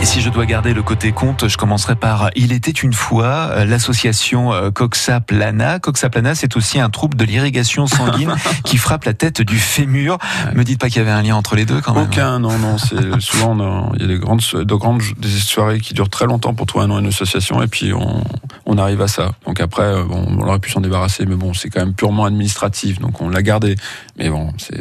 Et 0.02 0.06
si 0.06 0.20
je 0.20 0.30
dois 0.30 0.48
garder 0.48 0.74
le 0.74 0.82
côté 0.82 1.12
conte, 1.12 1.48
je 1.48 1.58
commencerai 1.58 1.96
par 1.96 2.32
Il 2.36 2.54
était 2.54 2.72
une 2.72 2.92
fois 2.94 3.50
euh, 3.52 3.66
l'association 3.66 4.52
euh, 4.52 4.72
Coxa 4.72 5.20
Plana. 5.20 5.78
Coxa 5.78 6.10
Plana, 6.10 6.34
c'est 6.34 6.58
aussi 6.58 6.80
un 6.80 6.90
trouble 6.90 7.16
de 7.16 7.24
l'irrigation 7.24 7.86
sanguine 7.86 8.34
qui 8.66 8.78
frappe 8.78 9.04
la 9.04 9.14
tête 9.14 9.44
du 9.44 9.60
fémur. 9.60 10.18
Me 10.56 10.64
dites 10.64 10.80
pas 10.80 10.88
qu'il 10.90 10.98
y 10.98 11.02
avait 11.02 11.12
un 11.12 11.22
lien 11.22 11.36
entre 11.36 11.56
les 11.56 11.66
deux 11.66 11.82
quand 11.82 11.94
même. 11.94 12.06
Aucun, 12.06 12.40
non, 12.40 12.58
non. 12.58 12.80
C'est 12.80 13.20
souvent 13.20 13.56
on 13.56 13.60
a- 13.60 13.92
il 13.96 14.02
y 14.02 14.06
a 14.06 14.08
des 14.08 14.18
grandes, 14.18 14.42
de 14.54 14.74
grandes 14.74 15.04
des 15.20 15.30
soirées 15.30 15.80
qui 15.80 15.94
durent 15.94 16.10
très 16.10 16.26
longtemps 16.26 16.56
pour 16.56 16.66
trouver 16.66 16.86
un 16.86 16.88
nom 16.88 16.98
à 16.98 17.00
une 17.00 17.08
association, 17.08 17.62
et 17.62 17.68
puis 17.68 17.94
on, 17.94 18.24
on 18.66 18.78
arrive 18.80 19.02
à 19.02 19.08
ça. 19.08 19.34
Donc 19.46 19.62
après, 19.62 19.84
euh, 19.84 20.04
bon, 20.04 20.26
on 20.30 20.48
aurait 20.48 20.58
pu 20.58 20.72
s'en 20.72 20.82
débarrasser, 20.82 21.28
mais 21.28 21.36
bon, 21.36 21.54
c'est 21.54 21.70
quand 21.70 21.80
même 21.82 21.94
purement 21.94 22.26
administratif, 22.26 23.00
donc 23.00 23.22
on 23.22 23.30
l'a 23.30 23.44
gardé. 23.44 23.76
Mais 24.18 24.30
bon, 24.30 24.52
c'est, 24.58 24.80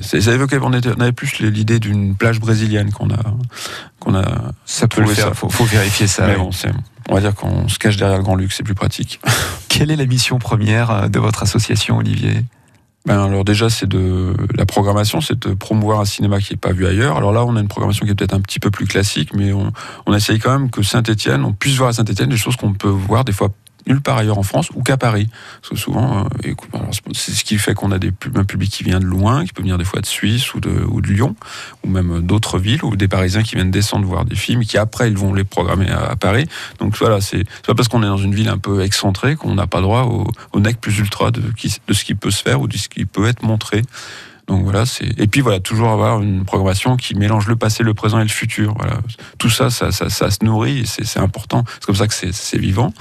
on, 0.62 0.72
était- 0.72 0.92
on 0.96 1.00
avait 1.02 1.12
plus 1.12 1.40
l'idée 1.40 1.78
d'une 1.78 2.14
plage 2.14 2.40
brésilienne 2.40 2.90
qu'on 2.90 3.10
a, 3.10 3.18
qu'on 4.00 4.14
a. 4.14 4.24
Ça 4.64 4.88
peut 4.88 5.02
le 5.02 5.06
faire, 5.08 5.28
ça. 5.28 5.34
faut, 5.34 5.48
faut 5.48 5.64
vérifier 5.64 6.06
ça. 6.06 6.26
mais 6.26 6.36
bon, 6.36 6.50
c'est, 6.50 6.70
on 7.08 7.14
va 7.14 7.20
dire 7.20 7.34
qu'on 7.34 7.68
se 7.68 7.78
cache 7.78 7.96
derrière 7.96 8.18
le 8.18 8.24
grand 8.24 8.34
luxe, 8.34 8.56
c'est 8.56 8.64
plus 8.64 8.74
pratique. 8.74 9.20
Quelle 9.68 9.90
est 9.90 9.96
la 9.96 10.06
mission 10.06 10.38
première 10.38 10.90
euh, 10.90 11.08
de 11.08 11.18
votre 11.18 11.42
association, 11.42 11.98
Olivier? 11.98 12.44
Ben 13.06 13.18
alors 13.24 13.44
déjà 13.44 13.70
c'est 13.70 13.88
de 13.88 14.34
la 14.54 14.66
programmation, 14.66 15.22
c'est 15.22 15.46
de 15.48 15.54
promouvoir 15.54 16.00
un 16.00 16.04
cinéma 16.04 16.38
qui 16.38 16.52
n'est 16.52 16.58
pas 16.58 16.72
vu 16.72 16.86
ailleurs. 16.86 17.16
Alors 17.16 17.32
là 17.32 17.46
on 17.46 17.56
a 17.56 17.60
une 17.60 17.68
programmation 17.68 18.04
qui 18.04 18.12
est 18.12 18.14
peut-être 18.14 18.34
un 18.34 18.42
petit 18.42 18.60
peu 18.60 18.70
plus 18.70 18.86
classique, 18.86 19.30
mais 19.34 19.54
on, 19.54 19.72
on 20.04 20.14
essaye 20.14 20.38
quand 20.38 20.50
même 20.50 20.70
que 20.70 20.82
Saint-Étienne, 20.82 21.42
on 21.46 21.54
puisse 21.54 21.76
voir 21.76 21.88
à 21.88 21.92
Saint-Étienne 21.94 22.28
des 22.28 22.36
choses 22.36 22.56
qu'on 22.56 22.74
peut 22.74 22.88
voir 22.88 23.24
des 23.24 23.32
fois 23.32 23.48
nulle 23.86 24.00
part 24.00 24.18
ailleurs 24.18 24.38
en 24.38 24.42
France 24.42 24.70
ou 24.74 24.82
qu'à 24.82 24.96
Paris. 24.96 25.28
Parce 25.60 25.70
que 25.70 25.76
souvent, 25.76 26.26
euh, 26.44 26.50
c'est 27.12 27.32
ce 27.32 27.44
qui 27.44 27.58
fait 27.58 27.74
qu'on 27.74 27.92
a 27.92 27.98
des, 27.98 28.12
un 28.34 28.44
public 28.44 28.70
qui 28.70 28.84
vient 28.84 29.00
de 29.00 29.04
loin, 29.04 29.44
qui 29.44 29.52
peut 29.52 29.62
venir 29.62 29.78
des 29.78 29.84
fois 29.84 30.00
de 30.00 30.06
Suisse 30.06 30.54
ou 30.54 30.60
de, 30.60 30.84
ou 30.88 31.00
de 31.00 31.08
Lyon, 31.08 31.34
ou 31.84 31.90
même 31.90 32.20
d'autres 32.20 32.58
villes, 32.58 32.84
ou 32.84 32.96
des 32.96 33.08
Parisiens 33.08 33.42
qui 33.42 33.54
viennent 33.54 33.70
descendre 33.70 34.06
voir 34.06 34.24
des 34.24 34.36
films, 34.36 34.64
qui 34.64 34.78
après 34.78 35.10
ils 35.10 35.16
vont 35.16 35.34
les 35.34 35.44
programmer 35.44 35.90
à, 35.90 36.16
Paris. 36.16 36.46
Donc 36.78 36.96
voilà, 36.98 37.20
c'est 37.20 37.44
pas 37.66 37.74
parce 37.74 37.88
qu'on 37.88 38.02
est 38.02 38.06
dans 38.06 38.16
une 38.16 38.34
ville 38.34 38.48
un 38.48 38.58
peu 38.58 38.82
excentrée 38.82 39.36
qu'on 39.36 39.54
n'a 39.54 39.66
pas 39.66 39.80
droit 39.80 40.02
au, 40.52 40.60
nec 40.60 40.80
plus 40.80 40.98
ultra 40.98 41.30
de, 41.30 41.40
de 41.40 41.94
ce 41.94 42.04
qui 42.04 42.14
peut 42.14 42.30
se 42.30 42.42
faire 42.42 42.60
ou 42.60 42.68
de 42.68 42.76
ce 42.76 42.88
qui 42.88 43.04
peut 43.06 43.26
être 43.26 43.42
montré. 43.42 43.82
Et 45.16 45.26
puis 45.26 45.40
voilà, 45.40 45.60
toujours 45.60 45.90
avoir 45.90 46.20
une 46.20 46.44
programmation 46.44 46.96
qui 46.96 47.14
mélange 47.14 47.46
le 47.46 47.56
passé, 47.56 47.82
le 47.82 47.94
présent 47.94 48.18
et 48.18 48.24
le 48.24 48.28
futur. 48.28 48.74
Voilà, 48.76 48.98
tout 49.38 49.50
ça, 49.50 49.70
ça, 49.70 49.92
ça, 49.92 50.10
ça 50.10 50.30
se 50.30 50.44
nourrit, 50.44 50.80
et 50.80 50.84
c'est 50.86 51.20
important. 51.20 51.64
C'est 51.74 51.86
comme 51.86 51.94
ça 51.94 52.06
que 52.06 52.14
c'est 52.14 52.58
vivant. 52.58 52.92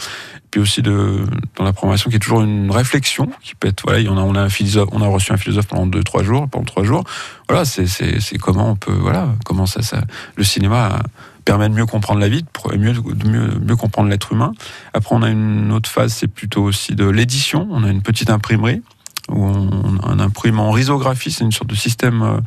Puis 0.51 0.59
aussi 0.59 0.81
dans 0.81 1.63
la 1.63 1.73
programmation 1.73 2.09
qui 2.09 2.15
est 2.15 2.19
toujours 2.19 2.41
une 2.41 2.71
réflexion 2.71 3.29
qui 3.43 3.53
peut 3.53 3.67
être 3.67 3.83
voilà, 3.85 4.09
on 4.09 4.17
a 4.17 4.47
on 4.91 5.01
a 5.01 5.07
reçu 5.07 5.31
un 5.31 5.37
philosophe 5.37 5.67
pendant 5.67 5.85
deux 5.85 6.03
trois 6.03 6.23
jours, 6.23 6.47
pendant 6.49 6.65
trois 6.65 6.83
jours. 6.83 7.03
Voilà, 7.47 7.65
c'est 7.65 8.37
comment 8.39 8.71
on 8.71 8.75
peut 8.75 8.91
voilà 8.91 9.29
comment 9.45 9.67
ça 9.67 9.83
ça 9.83 10.01
le 10.35 10.43
cinéma 10.43 11.03
permet 11.45 11.69
de 11.69 11.73
mieux 11.75 11.85
comprendre 11.85 12.19
la 12.19 12.29
vie, 12.29 12.43
de 12.43 13.59
mieux 13.59 13.75
comprendre 13.75 14.09
l'être 14.09 14.33
humain. 14.33 14.53
Après, 14.93 15.15
on 15.15 15.21
a 15.23 15.29
une 15.29 15.71
autre 15.71 15.89
phase, 15.89 16.13
c'est 16.13 16.27
plutôt 16.27 16.63
aussi 16.63 16.95
de 16.95 17.07
l'édition. 17.07 17.67
On 17.71 17.83
a 17.83 17.89
une 17.89 18.01
petite 18.01 18.29
imprimerie 18.29 18.81
où 19.29 19.43
on, 19.43 20.19
imprime 20.19 20.59
en 20.59 20.71
risographie, 20.71 21.31
c'est 21.31 21.43
une 21.43 21.51
sorte 21.51 21.69
de 21.69 21.75
système 21.75 22.21
euh, 22.21 22.37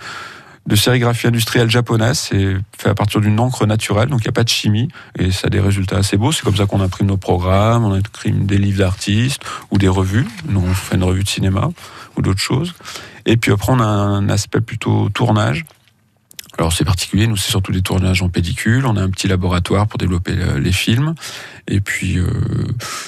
de 0.67 0.77
sérigraphie 0.77 1.27
industrielle 1.27 1.71
japonaise. 1.71 2.19
C'est 2.31 2.57
fait 2.79 2.89
à 2.89 2.95
partir 2.95 3.21
d'une 3.21 3.39
encre 3.41 3.67
naturelle, 3.67 4.09
donc 4.09 4.21
il 4.21 4.25
n'y 4.25 4.31
a 4.31 4.33
pas 4.33 4.45
de 4.45 4.49
chimie, 4.49 4.89
et 5.19 5.31
ça 5.31 5.47
a 5.47 5.51
des 5.51 5.61
résultats 5.61 5.97
assez 5.97 6.17
beaux. 6.17 6.33
C'est 6.33 6.43
comme 6.43 6.57
ça 6.57 6.67
qu'on 6.67 6.81
imprime 6.81 7.07
nos 7.07 7.17
programmes, 7.17 7.85
on 7.85 7.93
imprime 7.93 8.47
des 8.47 8.59
livres 8.59 8.79
d'artistes 8.79 9.43
ou 9.71 9.79
des 9.79 9.89
revues. 9.89 10.27
Nous, 10.49 10.61
on 10.61 10.75
fait 10.75 10.97
une 10.97 11.05
revue 11.05 11.25
de 11.25 11.29
cinéma 11.29 11.71
ou 12.17 12.23
d'autres 12.23 12.41
choses. 12.41 12.75
Et 13.27 13.37
puis 13.37 13.53
après, 13.53 13.73
on 13.73 13.81
a 13.81 13.85
un 13.85 14.29
aspect 14.29 14.61
plutôt 14.61 15.09
tournage. 15.11 15.65
Alors 16.59 16.73
c'est 16.73 16.85
particulier, 16.85 17.27
nous 17.27 17.37
c'est 17.37 17.51
surtout 17.51 17.73
des 17.73 17.83
tournages 17.83 18.23
en 18.23 18.29
pellicule, 18.29 18.85
on 18.87 18.97
a 18.97 19.03
un 19.03 19.09
petit 19.11 19.27
laboratoire 19.27 19.87
pour 19.89 19.99
développer 19.99 20.35
le- 20.35 20.59
les 20.59 20.73
films, 20.73 21.15
et 21.67 21.81
puis 21.81 22.19
euh, 22.19 22.27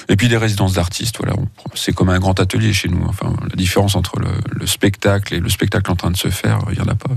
et 0.09 0.15
puis 0.15 0.27
des 0.27 0.37
résidences 0.37 0.73
d'artistes. 0.73 1.17
Voilà, 1.23 1.37
c'est 1.75 1.93
comme 1.93 2.09
un 2.09 2.19
grand 2.19 2.39
atelier 2.39 2.73
chez 2.73 2.89
nous. 2.89 3.03
Enfin, 3.07 3.35
la 3.47 3.55
différence 3.55 3.95
entre 3.95 4.19
le, 4.19 4.29
le 4.51 4.65
spectacle 4.67 5.33
et 5.35 5.39
le 5.39 5.49
spectacle 5.49 5.91
en 5.91 5.95
train 5.95 6.11
de 6.11 6.17
se 6.17 6.29
faire, 6.29 6.59
il 6.71 6.77
y 6.77 6.81
en 6.81 6.87
a 6.87 6.95
pas. 6.95 7.11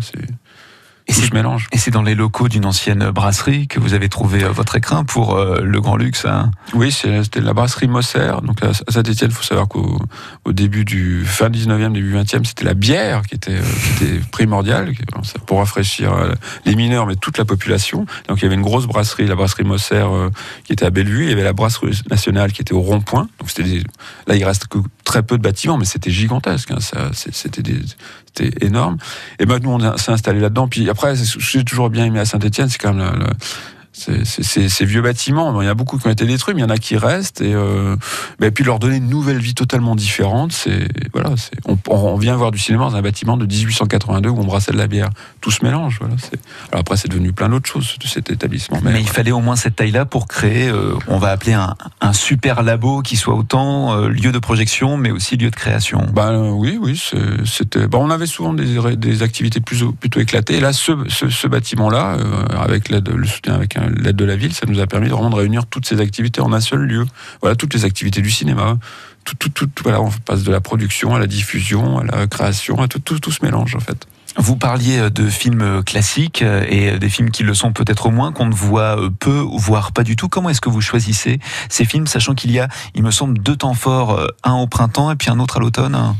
Et 1.08 1.12
c'est 1.14 1.32
mélange. 1.32 1.68
et 1.72 1.78
c'est 1.78 1.90
dans 1.90 2.02
les 2.02 2.14
locaux 2.14 2.48
d'une 2.48 2.66
ancienne 2.66 3.10
brasserie 3.10 3.66
que 3.66 3.80
vous 3.80 3.94
avez 3.94 4.10
trouvé 4.10 4.44
euh, 4.44 4.50
votre 4.50 4.76
écrin 4.76 5.04
pour 5.04 5.36
euh, 5.36 5.62
le 5.62 5.80
grand 5.80 5.96
luxe. 5.96 6.26
hein. 6.26 6.50
Oui, 6.74 6.92
c'était 6.92 7.40
la 7.40 7.54
brasserie 7.54 7.88
Mosser. 7.88 8.32
Donc 8.42 8.62
à 8.62 8.72
Saint-Étienne, 8.74 9.30
il 9.30 9.34
faut 9.34 9.42
savoir 9.42 9.68
qu'au 9.68 9.98
au 10.44 10.52
début 10.52 10.84
du 10.84 11.24
fin 11.24 11.48
19e, 11.48 11.92
début 11.92 12.14
20e, 12.14 12.44
c'était 12.44 12.66
la 12.66 12.74
bière 12.74 13.22
qui 13.22 13.36
était, 13.36 13.52
euh, 13.56 13.62
qui 13.96 14.04
était 14.04 14.20
primordiale 14.30 14.92
pour 15.46 15.58
rafraîchir 15.58 16.12
les 16.66 16.76
mineurs, 16.76 17.06
mais 17.06 17.16
toute 17.16 17.38
la 17.38 17.46
population. 17.46 18.04
Donc 18.28 18.38
il 18.38 18.42
y 18.42 18.46
avait 18.46 18.54
une 18.56 18.62
grosse 18.62 18.86
brasserie, 18.86 19.26
la 19.26 19.34
brasserie 19.34 19.64
Mosser, 19.64 19.94
euh, 19.94 20.28
qui 20.64 20.74
était 20.74 20.84
à 20.84 20.90
Bellevue. 20.90 21.24
Il 21.24 21.30
y 21.30 21.32
avait 21.32 21.42
la 21.44 21.54
brasserie 21.54 21.98
nationale 22.10 22.52
qui 22.52 22.60
était 22.60 22.74
au 22.74 22.80
Rond-Point. 22.82 23.28
Donc 23.40 23.48
c'était 23.50 23.62
des- 23.64 23.84
là, 24.26 24.36
il 24.36 24.44
reste 24.44 24.66
que 24.68 24.78
très 25.04 25.22
peu 25.22 25.38
de 25.38 25.42
bâtiments, 25.42 25.78
mais 25.78 25.86
c'était 25.86 26.10
gigantesque. 26.10 26.70
hein. 26.70 26.78
C'était 27.14 27.62
des- 27.62 27.80
énorme. 28.60 28.96
Et 29.38 29.46
ben 29.46 29.58
nous, 29.62 29.70
on 29.70 29.96
s'est 29.96 30.12
installé 30.12 30.40
là-dedans. 30.40 30.68
Puis 30.68 30.88
après, 30.90 31.14
j'ai 31.16 31.64
toujours 31.64 31.90
bien 31.90 32.04
aimé 32.06 32.20
à 32.20 32.24
Saint-Étienne, 32.24 32.68
c'est 32.68 32.78
quand 32.78 32.94
même 32.94 33.06
c'est- 33.06 33.32
ces 33.98 34.84
vieux 34.84 35.02
bâtiments. 35.02 35.60
Il 35.60 35.64
y 35.64 35.68
en 35.68 35.72
a 35.72 35.74
beaucoup 35.74 35.98
qui 35.98 36.06
ont 36.06 36.10
été 36.10 36.24
détruits, 36.26 36.54
mais 36.54 36.60
il 36.60 36.64
y 36.64 36.66
en 36.66 36.70
a 36.74 36.78
qui 36.78 36.96
restent. 36.96 37.40
Et, 37.40 37.54
euh, 37.54 37.96
puis 38.54 38.64
leur 38.64 38.78
donner 38.78 38.96
une 38.96 39.08
nouvelle 39.08 39.38
vie 39.38 39.54
totalement 39.54 39.94
différente. 39.94 40.52
C'est 40.52 40.88
voilà, 41.12 41.30
on, 41.66 41.78
on 41.88 42.16
vient 42.16 42.36
voir 42.36 42.50
du 42.50 42.58
cinéma 42.58 42.84
dans 42.84 42.96
un 42.96 43.02
bâtiment 43.02 43.36
de 43.36 43.46
1882 43.46 44.28
où 44.28 44.38
on 44.40 44.44
brassait 44.44 44.72
de 44.72 44.78
la 44.78 44.86
bière. 44.86 45.10
Tout 45.40 45.50
se 45.50 45.64
mélange. 45.64 45.98
Voilà. 46.00 46.14
Alors 46.72 46.80
après, 46.80 46.96
c'est 46.96 47.08
devenu 47.08 47.32
plein 47.32 47.48
d'autres 47.48 47.68
choses 47.68 47.96
de 48.00 48.06
cet 48.06 48.30
établissement. 48.30 48.80
Mais, 48.82 48.92
Mais, 48.92 49.00
il 49.00 49.08
fallait 49.08 49.32
au 49.32 49.40
moins 49.40 49.56
cette 49.56 49.76
taille-là 49.76 50.04
pour 50.04 50.26
créer, 50.28 50.68
euh, 50.68 50.94
on 51.08 51.18
va 51.18 51.30
appeler 51.30 51.52
un, 51.52 51.74
un 52.00 52.12
super 52.12 52.62
labo 52.62 53.02
qui 53.02 53.16
soit 53.16 53.34
autant 53.34 53.94
euh, 53.94 54.08
lieu 54.08 54.32
de 54.32 54.38
projection, 54.38 54.96
mais 54.96 55.10
aussi 55.10 55.36
lieu 55.36 55.50
de 55.50 55.56
création. 55.56 56.06
Ben 56.12 56.50
oui, 56.50 56.78
oui, 56.80 57.00
c'était. 57.44 57.86
ben, 57.86 57.98
on 57.98 58.10
avait 58.10 58.26
souvent 58.26 58.52
des, 58.52 59.22
activités 59.22 59.60
plus, 59.60 59.84
plutôt 59.98 60.20
éclatées. 60.20 60.56
Et 60.56 60.60
là, 60.60 60.72
ce, 60.72 60.92
ce, 61.08 61.28
ce 61.28 61.46
bâtiment-là, 61.46 62.16
avec 62.58 62.88
l'aide, 62.88 63.08
le 63.08 63.26
soutien 63.26 63.54
avec 63.54 63.76
un- 63.76 63.87
l'aide 63.88 64.16
de 64.16 64.24
la 64.24 64.36
ville, 64.36 64.54
ça 64.54 64.66
nous 64.66 64.80
a 64.80 64.86
permis 64.86 65.08
de 65.08 65.12
vraiment 65.12 65.30
de 65.30 65.36
réunir 65.36 65.66
toutes 65.66 65.86
ces 65.86 66.00
activités 66.00 66.40
en 66.40 66.52
un 66.52 66.60
seul 66.60 66.80
lieu. 66.80 67.06
Voilà, 67.40 67.56
toutes 67.56 67.74
les 67.74 67.84
activités 67.84 68.22
du 68.22 68.30
cinéma. 68.30 68.78
Tout, 69.24 69.34
tout, 69.36 69.50
tout, 69.50 69.68
voilà, 69.82 70.00
on 70.00 70.10
passe 70.24 70.42
de 70.42 70.50
la 70.50 70.60
production 70.60 71.14
à 71.14 71.18
la 71.18 71.26
diffusion, 71.26 71.98
à 71.98 72.04
la 72.04 72.26
création, 72.26 72.80
à 72.80 72.88
tout, 72.88 72.98
tout, 72.98 73.18
tout 73.18 73.32
se 73.32 73.44
mélange 73.44 73.74
en 73.74 73.80
fait. 73.80 74.06
Vous 74.36 74.56
parliez 74.56 74.98
euh, 74.98 75.10
de 75.10 75.28
films 75.28 75.82
classiques 75.84 76.42
euh, 76.42 76.64
et 76.68 76.98
des 76.98 77.08
films 77.08 77.30
qui 77.30 77.42
le 77.42 77.54
sont 77.54 77.72
peut-être 77.72 78.10
moins, 78.10 78.30
qu'on 78.30 78.46
ne 78.46 78.54
voit 78.54 78.98
euh, 78.98 79.10
peu, 79.10 79.44
voire 79.52 79.92
pas 79.92 80.04
du 80.04 80.16
tout. 80.16 80.28
Comment 80.28 80.50
est-ce 80.50 80.60
que 80.60 80.68
vous 80.68 80.80
choisissez 80.80 81.40
ces 81.68 81.84
films, 81.84 82.06
sachant 82.06 82.34
qu'il 82.34 82.52
y 82.52 82.60
a, 82.60 82.68
il 82.94 83.02
me 83.02 83.10
semble, 83.10 83.38
deux 83.38 83.56
temps 83.56 83.74
forts, 83.74 84.12
euh, 84.12 84.28
un 84.44 84.54
au 84.54 84.66
printemps 84.66 85.10
et 85.10 85.16
puis 85.16 85.30
un 85.30 85.40
autre 85.40 85.56
à 85.56 85.60
l'automne 85.60 85.94
hein? 85.94 86.16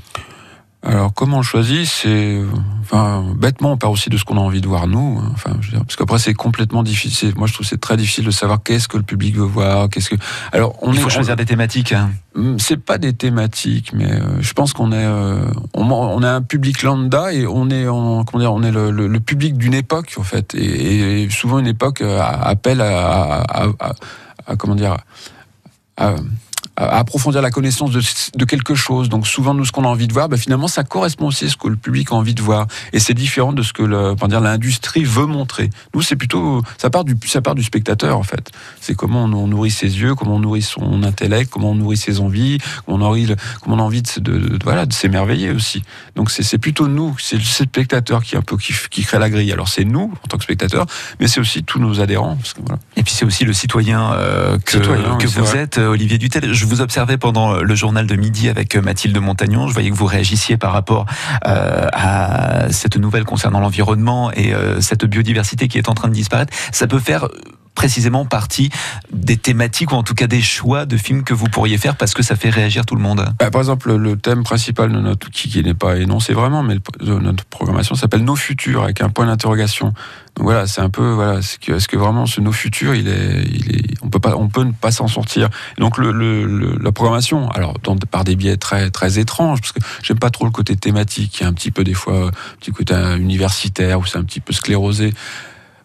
Alors 0.81 1.13
comment 1.13 1.39
on 1.39 1.43
choisit 1.43 1.87
C'est 1.87 2.41
enfin 2.83 3.35
bêtement 3.37 3.73
on 3.73 3.77
part 3.77 3.91
aussi 3.91 4.11
de 4.11 4.17
ce 4.17 4.25
qu'on 4.25 4.37
a 4.37 4.41
envie 4.41 4.61
de 4.61 4.69
voir 4.69 4.87
nous. 4.87 5.19
hein. 5.21 5.31
Enfin 5.35 5.57
je 5.61 5.67
veux 5.67 5.73
dire, 5.73 5.85
parce 5.85 5.97
qu'après 5.97 6.19
c'est 6.21 6.35
complètement 6.35 6.85
difficile. 6.85 7.33
Moi 7.37 7.49
je 7.49 7.53
trouve 7.53 7.67
que 7.67 7.71
c'est 7.71 7.81
très 7.81 7.97
difficile 7.97 8.25
de 8.25 8.31
savoir 8.31 8.63
qu'est-ce 8.63 8.87
que 8.87 8.97
le 8.97 9.03
public 9.03 9.35
veut 9.37 9.43
voir. 9.45 9.89
Qu'est-ce 9.89 10.09
que 10.11 10.15
alors 10.53 10.77
on 10.81 10.93
Il 10.93 11.01
faut 11.01 11.11
choisir 11.11 11.35
des 11.35 11.45
thématiques. 11.47 11.91
hein. 11.93 12.11
Hum, 12.37 12.61
C'est 12.61 12.77
pas 12.77 12.99
des 12.99 13.13
thématiques, 13.13 13.93
mais 13.93 14.09
euh, 14.11 14.41
je 14.41 14.53
pense 14.53 14.73
qu'on 14.73 14.93
est, 14.93 15.05
euh, 15.05 15.41
on, 15.75 15.83
on 15.91 16.23
a 16.23 16.31
un 16.31 16.43
public 16.43 16.83
lambda 16.85 17.33
et 17.33 17.45
on 17.47 17.69
est, 17.71 17.89
en, 17.89 18.25
comment 18.25 18.39
dire, 18.41 18.53
on 18.53 18.63
est 18.63 18.71
le, 18.71 18.93
le- 18.93 19.09
le 19.09 19.21
public 19.21 19.59
d'une 19.59 19.75
époque 19.75 20.15
en 20.17 20.23
fait, 20.23 20.55
et, 20.55 21.25
et 21.25 21.31
souvent 21.31 21.59
une 21.59 21.67
époque 21.67 22.03
euh, 22.03 22.21
appelle 22.23 22.81
à, 22.81 23.43
à- 23.43 23.65
à- 23.65 23.69
à- 23.81 23.93
à- 24.47 24.57
comment 24.57 24.77
dire, 24.77 24.97
à, 25.97 26.15
à 26.79 26.99
approfondir 26.99 27.43
la 27.43 27.51
connaissance 27.51 27.91
de, 27.91 28.01
de, 28.37 28.45
quelque 28.45 28.77
chose. 28.77 29.09
Donc 29.09 29.27
souvent, 29.27 29.53
nous, 29.53 29.65
ce 29.65 29.73
qu'on 29.73 29.85
a 29.85 29.89
envie 29.89 30.07
de 30.07 30.13
voir, 30.13 30.29
bah, 30.29 30.37
finalement, 30.37 30.69
ça 30.69 30.85
correspond 30.85 31.27
aussi 31.27 31.47
à 31.47 31.49
ce 31.49 31.57
que 31.57 31.67
le 31.67 31.77
public 31.77 32.13
a 32.13 32.15
envie 32.15 32.35
de 32.35 32.43
voir. 32.43 32.69
Et 32.93 33.01
c'est 33.01 33.15
différent 33.15 33.53
de 33.53 33.63
ce 33.63 33.73
que 33.73 33.83
le, 33.83 34.15
dire 34.29 34.41
l'industrie 34.41 35.05
veut 35.05 35.27
montrer. 35.27 35.71
Nous, 35.95 36.03
c'est 36.03 36.15
plutôt, 36.15 36.63
ça 36.77 36.91
part 36.91 37.05
du, 37.05 37.17
ça 37.27 37.43
part 37.43 37.57
du 37.57 37.65
spectateur 37.65 38.17
en 38.17 38.23
fait. 38.23 38.53
C'est 38.81 38.95
comment 38.95 39.25
on, 39.25 39.49
nourrit 39.49 39.71
ses 39.71 40.01
yeux, 40.01 40.15
comment 40.15 40.37
on 40.37 40.39
nourrit 40.39 40.63
son 40.63 41.03
intellect, 41.03 41.51
comment 41.51 41.71
on 41.71 41.75
nourrit 41.75 41.97
ses 41.97 42.21
envies, 42.21 42.59
comment 42.87 42.97
on, 42.97 42.99
nourrit 42.99 43.35
comment 43.61 43.77
on 43.77 43.81
a 43.81 43.83
envie 43.83 44.03
de, 44.03 44.21
de, 44.21 44.59
voilà, 44.63 44.87
de 44.87 44.93
s'émerveiller 44.93 45.51
aussi. 45.51 45.83
Donc 46.15 46.31
c'est 46.31 46.59
plutôt 46.59 46.87
nous, 46.87 47.17
c'est 47.19 47.37
le 47.37 47.43
spectateur 47.43 48.23
qui 48.23 48.37
un 48.37 48.43
peu 48.43 48.57
qui, 48.57 48.73
qui 48.91 49.03
crée 49.03 49.19
la 49.19 49.31
grille. 49.31 49.53
Alors 49.53 49.69
c'est 49.69 49.85
nous 49.85 50.13
en 50.25 50.29
tant 50.29 50.37
que 50.37 50.45
spectateurs, 50.45 50.87
mais 51.19 51.27
c'est 51.27 51.41
aussi 51.41 51.65
tous 51.65 51.81
nos 51.81 52.01
adhérents. 52.01 52.37
Parce 52.37 52.53
que, 52.53 52.61
voilà. 52.61 52.81
Et 52.97 53.03
puis 53.03 53.15
c'est 53.15 53.25
aussi 53.25 53.45
le 53.45 53.53
citoyen 53.53 54.13
euh, 54.13 54.59
que, 54.59 54.79
que 54.79 55.27
vous 55.27 55.57
êtes, 55.57 55.79
euh, 55.79 55.89
Olivier 55.89 56.19
Dutel. 56.19 56.53
Je 56.53 56.67
vous 56.69 56.81
observais 56.83 57.17
pendant 57.17 57.55
le 57.55 57.75
journal 57.75 58.07
de 58.07 58.15
midi 58.15 58.49
avec 58.49 58.77
euh, 58.77 58.83
Mathilde 58.83 59.17
Montagnon. 59.19 59.69
Je 59.69 59.73
voyais 59.73 59.91
que 59.91 59.95
vous 59.95 60.07
réagissiez 60.07 60.57
par 60.57 60.73
rapport 60.73 61.07
euh, 61.47 61.89
à 61.93 62.71
cette 62.71 62.97
nouvelle 62.97 63.25
concernant 63.25 63.61
l'environnement 63.61 64.31
et 64.33 64.53
euh, 64.53 64.81
cette 64.81 65.07
biodiversité 65.07 65.67
qui 65.69 65.79
est 65.79 65.89
en 65.89 65.95
train 65.95 66.09
de 66.09 66.15
disparaître. 66.15 66.53
Ça 66.71 66.87
peut 66.87 66.99
faire 66.99 67.29
précisément 67.79 68.25
partie 68.25 68.71
des 69.13 69.37
thématiques 69.37 69.93
ou 69.93 69.95
en 69.95 70.03
tout 70.03 70.15
cas 70.15 70.27
des 70.27 70.41
choix 70.41 70.85
de 70.85 70.97
films 70.97 71.23
que 71.23 71.33
vous 71.33 71.47
pourriez 71.47 71.79
faire 71.79 71.95
parce 71.95 72.13
que 72.13 72.25
ça 72.25 72.35
fait 72.35 72.51
réagir 72.51 72.85
tout 72.85 72.97
le 72.97 73.01
monde? 73.01 73.25
Bah, 73.39 73.53
Par 73.53 73.61
exemple, 73.61 73.95
le 73.95 74.17
thème 74.17 74.43
principal 74.43 74.91
de 74.91 74.99
notre 74.99 75.29
outil, 75.29 75.49
qui 75.49 75.63
n'est 75.63 75.75
pas 75.75 75.97
énoncé 75.97 76.33
vraiment, 76.33 76.65
mais 76.65 76.79
notre 77.01 77.45
programmation 77.45 77.95
s'appelle 77.95 78.25
Nos 78.25 78.35
futurs 78.35 78.83
avec 78.83 79.01
un 79.01 79.11
point 79.11 79.27
d'interrogation. 79.27 79.95
Donc 80.35 80.45
voilà, 80.47 80.67
c'est 80.67 80.81
un 80.81 80.91
peu 80.91 81.09
voilà, 81.09 81.39
est-ce 81.39 81.57
que, 81.61 81.71
est 81.71 81.87
que, 81.87 81.97
vraiment 81.97 82.27
ce 82.27 82.41
Nos 82.41 82.51
futurs, 82.51 82.97
il 82.97 83.07
est, 83.07 83.95
on 84.03 84.11
peut 84.11 84.19
pas, 84.19 84.35
on 84.37 84.49
peut 84.49 84.65
ne 84.65 84.73
pas 84.73 84.91
s'en 84.91 85.07
sortir. 85.07 85.49
donc 85.79 85.99
le, 85.99 86.11
le, 86.11 86.77
la 86.83 86.91
programmation, 86.91 87.49
alors 87.51 87.75
par 88.11 88.25
des 88.25 88.35
biais 88.35 88.57
très 88.57 88.91
très 88.91 89.21
étranges, 89.21 89.61
parce 89.61 89.71
que 89.71 89.81
j'aime 90.03 90.19
pas 90.19 90.31
trop 90.31 90.47
le 90.47 90.51
côté 90.51 90.75
thématique, 90.75 91.31
qui 91.31 91.43
est 91.45 91.47
un 91.47 91.53
petit 91.53 91.71
peu 91.71 91.85
des 91.85 91.95
fois 91.95 92.27
un 92.27 92.57
petit 92.59 92.73
côté 92.73 92.93
universitaire 93.21 94.01
où 94.01 94.05
c'est 94.05 94.19
un 94.19 94.25
petit 94.25 94.41
peu 94.41 94.53
sclérosé. 94.53 95.15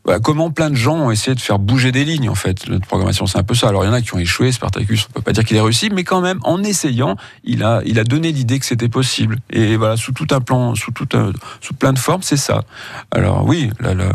Bah, 0.06 0.20
comment 0.20 0.52
plein 0.52 0.70
de 0.70 0.76
gens 0.76 0.96
ont 0.96 1.12
essayé 1.12 1.34
de 1.34 1.40
faire 1.40 1.60
bouger 1.60 1.94
des 1.94 2.04
lignes 2.04 2.30
en 2.30 2.36
fait. 2.36 2.68
Notre 2.68 2.86
programmation, 2.86 3.26
c'est 3.26 3.38
un 3.38 3.44
peu 3.44 3.56
ça. 3.56 3.70
Alors 3.70 3.86
il 3.86 3.88
y 3.88 3.90
en 3.90 3.94
a 3.94 4.02
qui 4.02 4.14
ont 4.14 4.20
échoué. 4.20 4.52
Spartacus, 4.52 5.08
on 5.10 5.14
peut 5.14 5.22
pas 5.22 5.32
dire 5.32 5.46
qu'il 5.46 5.56
ait 5.56 5.62
réussi, 5.62 5.90
mais 5.92 6.04
quand 6.04 6.20
même, 6.20 6.40
en 6.44 6.62
essayant, 6.62 7.16
il 7.46 7.64
a, 7.64 7.82
il 7.86 8.00
a 8.00 8.04
donné 8.04 8.32
l'idée 8.34 8.60
que 8.60 8.66
c'était 8.66 8.90
possible. 8.90 9.38
Et 9.50 9.78
voilà, 9.78 9.96
sous 9.96 10.12
tout 10.12 10.28
un 10.32 10.42
plan, 10.42 10.76
sous 10.76 10.92
tout 10.92 11.08
un, 11.14 11.32
sous 11.62 11.74
plein 11.74 11.94
de 11.94 12.00
formes, 12.00 12.22
c'est 12.22 12.38
ça. 12.38 12.64
Alors 13.12 13.46
oui, 13.46 13.70
là, 13.80 13.94
là 13.94 14.12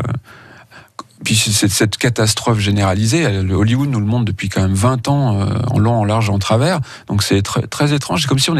puis 1.23 1.35
cette, 1.35 1.97
catastrophe 1.97 2.59
généralisée, 2.59 3.25
Hollywood 3.27 3.89
nous 3.89 3.99
le 3.99 4.05
montre 4.05 4.25
depuis 4.25 4.47
quand 4.47 4.61
même 4.61 4.73
20 4.73 5.09
ans, 5.09 5.41
euh, 5.41 5.45
en 5.69 5.77
long, 5.77 5.99
en 5.99 6.05
large, 6.05 6.29
en 6.29 6.39
travers. 6.39 6.79
Donc 7.07 7.23
c'est 7.23 7.41
très, 7.41 7.67
très 7.67 7.93
étrange. 7.93 8.21
C'est 8.21 8.27
comme 8.27 8.39
si 8.39 8.49
on 8.49 8.55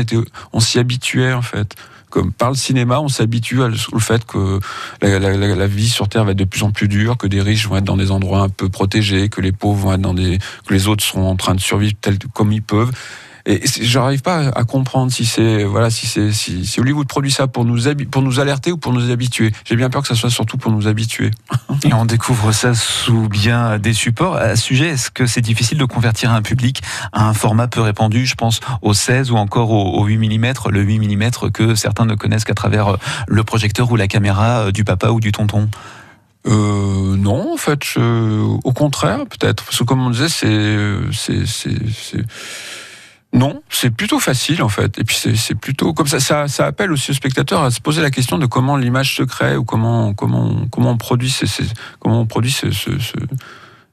on 0.51 0.59
s'y 0.59 0.77
habituait 0.77 1.31
en 1.31 1.41
fait 1.41 1.75
comme 2.09 2.31
par 2.31 2.49
le 2.49 2.55
cinéma, 2.55 2.99
on 2.99 3.07
s'habitue 3.07 3.59
au 3.91 3.99
fait 3.99 4.25
que 4.25 4.59
la, 5.01 5.67
vie 5.67 5.89
sur 5.89 6.09
Terre 6.09 6.25
va 6.25 6.31
être 6.31 6.37
de 6.37 6.43
plus 6.43 6.63
en 6.63 6.71
plus 6.71 6.87
dure, 6.87 7.17
que 7.17 7.27
des 7.27 7.41
riches 7.41 7.67
vont 7.67 7.77
être 7.77 7.83
dans 7.83 7.97
des 7.97 8.11
endroits 8.11 8.41
un 8.41 8.49
peu 8.49 8.69
protégés, 8.69 9.29
que 9.29 9.41
les 9.41 9.51
pauvres 9.51 9.79
vont 9.79 9.93
être 9.93 10.01
dans 10.01 10.13
des, 10.13 10.39
que 10.65 10.73
les 10.73 10.87
autres 10.87 11.03
sont 11.03 11.21
en 11.21 11.35
train 11.35 11.55
de 11.55 11.59
survivre 11.59 11.93
tel 12.01 12.17
comme 12.33 12.51
ils 12.51 12.63
peuvent. 12.63 12.91
Et 13.45 13.61
j'arrive 13.81 14.21
pas 14.21 14.49
à 14.49 14.63
comprendre 14.63 15.11
si 15.11 15.25
c'est 15.25 15.63
voilà 15.63 15.89
si 15.89 16.07
c'est 16.07 16.31
si, 16.31 16.65
si, 16.65 16.79
Hollywood 16.79 17.07
produit 17.07 17.31
ça 17.31 17.47
pour 17.47 17.65
nous 17.65 17.79
pour 18.11 18.21
nous 18.21 18.39
alerter 18.39 18.71
ou 18.71 18.77
pour 18.77 18.93
nous 18.93 19.11
habituer. 19.11 19.51
J'ai 19.65 19.75
bien 19.75 19.89
peur 19.89 20.01
que 20.01 20.07
ça 20.07 20.15
soit 20.15 20.29
surtout 20.29 20.57
pour 20.57 20.71
nous 20.71 20.87
habituer. 20.87 21.31
Et 21.83 21.93
on 21.93 22.05
découvre 22.05 22.51
ça 22.51 22.73
sous 22.73 23.29
bien 23.29 23.79
des 23.79 23.93
supports. 23.93 24.35
À 24.35 24.55
ce 24.55 24.63
sujet, 24.63 24.89
est-ce 24.89 25.11
que 25.11 25.25
c'est 25.25 25.41
difficile 25.41 25.77
de 25.77 25.85
convertir 25.85 26.31
un 26.31 26.41
public 26.41 26.81
à 27.13 27.27
un 27.27 27.33
format 27.33 27.67
peu 27.67 27.81
répandu 27.81 28.25
Je 28.25 28.35
pense 28.35 28.59
au 28.81 28.93
16 28.93 29.31
ou 29.31 29.35
encore 29.35 29.71
au, 29.71 30.05
8 30.05 30.17
mm, 30.17 30.53
le 30.69 30.81
8 30.81 30.99
mm 30.99 31.29
que 31.53 31.75
certains 31.75 32.05
ne 32.05 32.15
connaissent 32.15 32.43
qu'à 32.43 32.53
travers 32.53 32.87
euh, 32.89 32.97
le 33.27 33.43
projecteur 33.43 33.91
ou 33.91 33.95
la 33.95 34.07
caméra 34.07 34.59
euh, 34.59 34.71
du 34.71 34.83
papa 34.83 35.09
ou 35.09 35.19
du 35.19 35.31
tonton? 35.31 35.69
Euh, 36.47 37.15
non, 37.17 37.53
en 37.53 37.57
fait, 37.57 37.97
au 37.97 38.73
contraire, 38.73 39.25
peut-être. 39.25 39.63
Parce 39.65 39.77
que 39.77 39.83
comme 39.83 40.01
on 40.01 40.09
disait, 40.09 40.29
c'est, 40.29 40.77
c'est, 41.11 42.25
non, 43.31 43.61
c'est 43.69 43.91
plutôt 43.91 44.19
facile 44.19 44.63
en 44.63 44.69
fait. 44.69 44.97
Et 44.97 45.03
puis 45.03 45.15
c'est 45.15 45.55
plutôt 45.55 45.93
comme 45.93 46.07
ça, 46.07 46.19
ça, 46.19 46.47
ça. 46.47 46.65
appelle 46.65 46.91
aussi 46.91 47.11
le 47.11 47.15
spectateur 47.15 47.61
à 47.61 47.69
se 47.69 47.79
poser 47.79 48.01
la 48.01 48.09
question 48.09 48.39
de 48.39 48.47
comment 48.47 48.75
l'image 48.75 49.15
se 49.15 49.21
crée 49.21 49.55
ou 49.55 49.63
comment 49.63 50.15
comment 50.15 50.65
comment 50.71 50.91
on 50.91 50.97
produit 50.97 51.29
ces, 51.29 51.45
comment 51.99 52.21
on 52.21 52.25
produit 52.25 52.51
ce, 52.51 52.71
ce, 52.71 52.89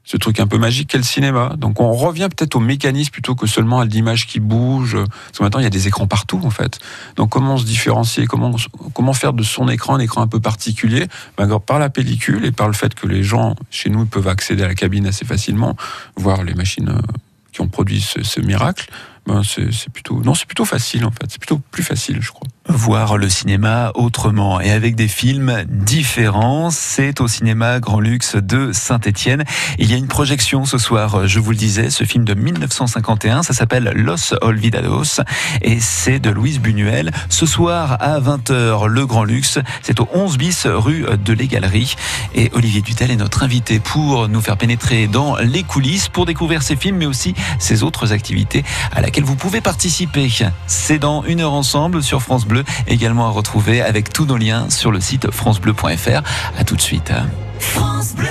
ce, 0.04 0.16
truc 0.16 0.40
un 0.40 0.46
peu 0.46 0.56
magique 0.56 0.88
qu'est 0.88 0.96
le 0.96 1.04
cinéma. 1.04 1.52
Donc 1.58 1.82
on 1.82 1.92
revient 1.92 2.28
peut-être 2.34 2.56
au 2.56 2.60
mécanisme 2.60 3.10
plutôt 3.10 3.34
que 3.34 3.46
seulement 3.46 3.80
à 3.80 3.84
l'image 3.84 4.26
qui 4.26 4.40
bouge. 4.40 4.96
Parce 4.96 5.38
que 5.38 5.42
maintenant 5.42 5.60
il 5.60 5.64
y 5.64 5.66
a 5.66 5.70
des 5.70 5.86
écrans 5.86 6.06
partout 6.06 6.40
en 6.42 6.50
fait. 6.50 6.78
Donc 7.16 7.28
comment 7.28 7.58
se 7.58 7.66
différencier, 7.66 8.26
comment 8.26 8.56
comment 8.94 9.12
faire 9.12 9.34
de 9.34 9.42
son 9.42 9.68
écran 9.68 9.96
un 9.96 10.00
écran 10.00 10.22
un 10.22 10.28
peu 10.28 10.40
particulier? 10.40 11.08
Ben, 11.36 11.58
par 11.58 11.78
la 11.78 11.90
pellicule 11.90 12.46
et 12.46 12.52
par 12.52 12.68
le 12.68 12.74
fait 12.74 12.94
que 12.94 13.06
les 13.06 13.22
gens 13.22 13.54
chez 13.70 13.90
nous 13.90 14.06
peuvent 14.06 14.28
accéder 14.28 14.62
à 14.62 14.68
la 14.68 14.74
cabine 14.74 15.06
assez 15.06 15.26
facilement, 15.26 15.76
voir 16.16 16.42
les 16.42 16.54
machines 16.54 16.88
euh, 16.88 17.12
qui 17.52 17.60
ont 17.60 17.68
produit 17.68 18.00
ce 18.00 18.40
miracle 18.40 18.88
ben 19.26 19.42
c'est 19.44 19.90
plutôt 19.92 20.22
non, 20.22 20.34
c'est 20.34 20.46
plutôt 20.46 20.64
facile 20.64 21.04
en 21.04 21.10
fait. 21.10 21.26
C'est 21.28 21.38
plutôt 21.38 21.60
plus 21.70 21.82
facile, 21.82 22.18
je 22.20 22.30
crois 22.30 22.46
voir 22.68 23.16
le 23.16 23.28
cinéma 23.28 23.92
autrement 23.94 24.60
et 24.60 24.70
avec 24.70 24.94
des 24.96 25.08
films 25.08 25.64
différents. 25.68 26.70
C'est 26.70 27.20
au 27.20 27.28
cinéma 27.28 27.80
Grand 27.80 28.00
Luxe 28.00 28.36
de 28.36 28.72
Saint-Étienne. 28.72 29.44
Il 29.78 29.90
y 29.90 29.94
a 29.94 29.96
une 29.96 30.08
projection 30.08 30.64
ce 30.64 30.78
soir, 30.78 31.26
je 31.26 31.38
vous 31.38 31.50
le 31.50 31.56
disais, 31.56 31.90
ce 31.90 32.04
film 32.04 32.24
de 32.24 32.34
1951, 32.34 33.42
ça 33.42 33.54
s'appelle 33.54 33.92
Los 33.94 34.34
Olvidados 34.40 35.20
et 35.62 35.80
c'est 35.80 36.18
de 36.18 36.30
Louise 36.30 36.60
Buñuel. 36.60 37.12
Ce 37.28 37.46
soir 37.46 37.96
à 38.00 38.20
20h, 38.20 38.86
le 38.86 39.06
Grand 39.06 39.24
Luxe, 39.24 39.58
c'est 39.82 40.00
au 40.00 40.08
11 40.12 40.38
bis 40.38 40.66
rue 40.66 41.06
de 41.24 41.32
Les 41.32 41.46
Galeries 41.46 41.94
et 42.34 42.50
Olivier 42.54 42.82
Dutel 42.82 43.10
est 43.10 43.16
notre 43.16 43.42
invité 43.42 43.78
pour 43.78 44.28
nous 44.28 44.40
faire 44.40 44.56
pénétrer 44.56 45.06
dans 45.06 45.36
les 45.36 45.62
coulisses 45.62 46.08
pour 46.08 46.26
découvrir 46.26 46.62
ces 46.62 46.76
films 46.76 46.96
mais 46.96 47.06
aussi 47.06 47.34
ces 47.58 47.82
autres 47.82 48.12
activités 48.12 48.64
à 48.92 49.00
laquelle 49.00 49.15
vous 49.24 49.36
pouvez 49.36 49.60
participer. 49.60 50.30
C'est 50.66 50.98
dans 50.98 51.22
une 51.24 51.40
heure 51.40 51.52
ensemble 51.52 52.02
sur 52.02 52.22
France 52.22 52.44
Bleu 52.44 52.64
également 52.86 53.26
à 53.26 53.30
retrouver 53.30 53.80
avec 53.80 54.12
tous 54.12 54.26
nos 54.26 54.36
liens 54.36 54.68
sur 54.70 54.90
le 54.90 55.00
site 55.00 55.30
francebleu.fr. 55.30 56.22
À 56.58 56.64
tout 56.64 56.76
de 56.76 56.80
suite. 56.80 57.12
France 57.58 58.14
Bleu. 58.14 58.26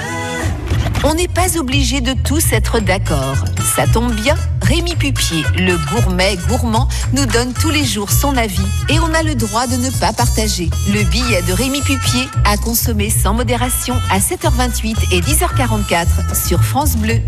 On 1.04 1.14
n'est 1.14 1.28
pas 1.28 1.58
obligé 1.60 2.02
de 2.02 2.14
tous 2.14 2.52
être 2.52 2.80
d'accord. 2.80 3.36
Ça 3.76 3.86
tombe 3.86 4.12
bien, 4.14 4.36
Rémi 4.64 4.96
Pupier, 4.96 5.44
le 5.56 5.78
gourmet 5.94 6.36
gourmand, 6.48 6.88
nous 7.14 7.28
donne 7.28 7.54
tous 7.54 7.70
les 7.70 7.86
jours 7.86 8.10
son 8.10 8.36
avis 8.36 8.66
et 8.90 9.00
on 9.00 9.14
a 9.14 9.22
le 9.22 9.36
droit 9.36 9.68
de 9.68 9.76
ne 9.76 9.92
pas 10.00 10.14
partager. 10.14 10.70
Le 10.92 11.04
billet 11.04 11.44
de 11.44 11.54
Rémi 11.54 11.82
Pupier 11.82 12.28
à 12.44 12.58
consommer 12.58 13.12
sans 13.12 13.36
modération 13.36 13.96
à 14.10 14.18
7h28 14.18 15.14
et 15.14 15.22
10h44 15.22 16.48
sur 16.48 16.64
France 16.64 16.98
Bleu. 16.98 17.20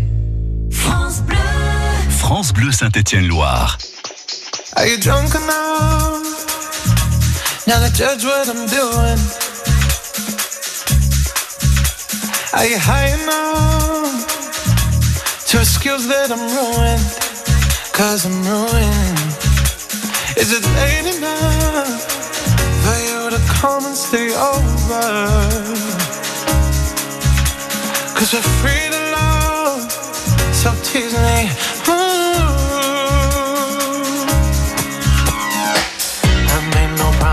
France 0.72 1.22
Bleu. 1.22 1.36
France 2.28 2.52
Bleu 2.52 2.70
Saint-Étienne-Loire. 2.70 3.78
Now 7.66 7.80
they 7.80 7.88
judge 7.88 8.22
what 8.22 8.46
I'm 8.50 8.66
doing. 8.66 9.18
Are 12.52 12.66
you 12.66 12.78
high 12.78 13.14
enough? 13.16 14.26
To 15.46 15.64
skills 15.64 16.06
that 16.08 16.30
I'm 16.30 16.44
ruined? 16.52 17.08
Cause 17.94 18.26
I'm 18.26 18.44
ruined. 18.44 19.18
Is 20.36 20.52
it 20.52 20.64
late 20.76 21.08
enough 21.16 22.02
for 22.84 22.98
you 23.08 23.30
to 23.30 23.40
come 23.58 23.86
and 23.86 23.96
stay 23.96 24.34
over? 24.36 25.28
Cause 28.14 28.34
we're 28.34 28.50
free 28.60 28.84
to 28.92 29.00
love, 29.16 29.90
so 30.52 30.74
tease 30.84 31.14
me. 31.14 31.67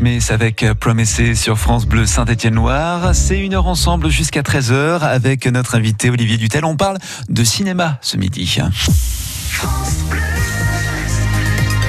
Smith 0.00 0.30
avec 0.30 0.64
Promised 0.80 1.34
sur 1.36 1.58
France 1.58 1.84
Bleu 1.84 2.06
Saint-Étienne-Loire. 2.06 3.14
C'est 3.14 3.38
une 3.38 3.52
heure 3.52 3.66
ensemble 3.66 4.08
jusqu'à 4.08 4.40
13h 4.40 5.00
avec 5.02 5.46
notre 5.46 5.74
invité 5.74 6.08
Olivier 6.08 6.38
Dutel. 6.38 6.64
On 6.64 6.74
parle 6.74 6.96
de 7.28 7.44
cinéma 7.44 7.98
ce 8.00 8.16
midi. 8.16 8.58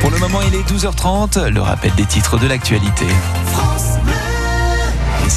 Pour 0.01 0.11
le 0.11 0.19
moment, 0.19 0.39
il 0.41 0.53
est 0.55 0.69
12h30. 0.69 1.47
Le 1.47 1.61
rappel 1.61 1.93
des 1.95 2.05
titres 2.05 2.37
de 2.37 2.47
l'actualité 2.47 3.05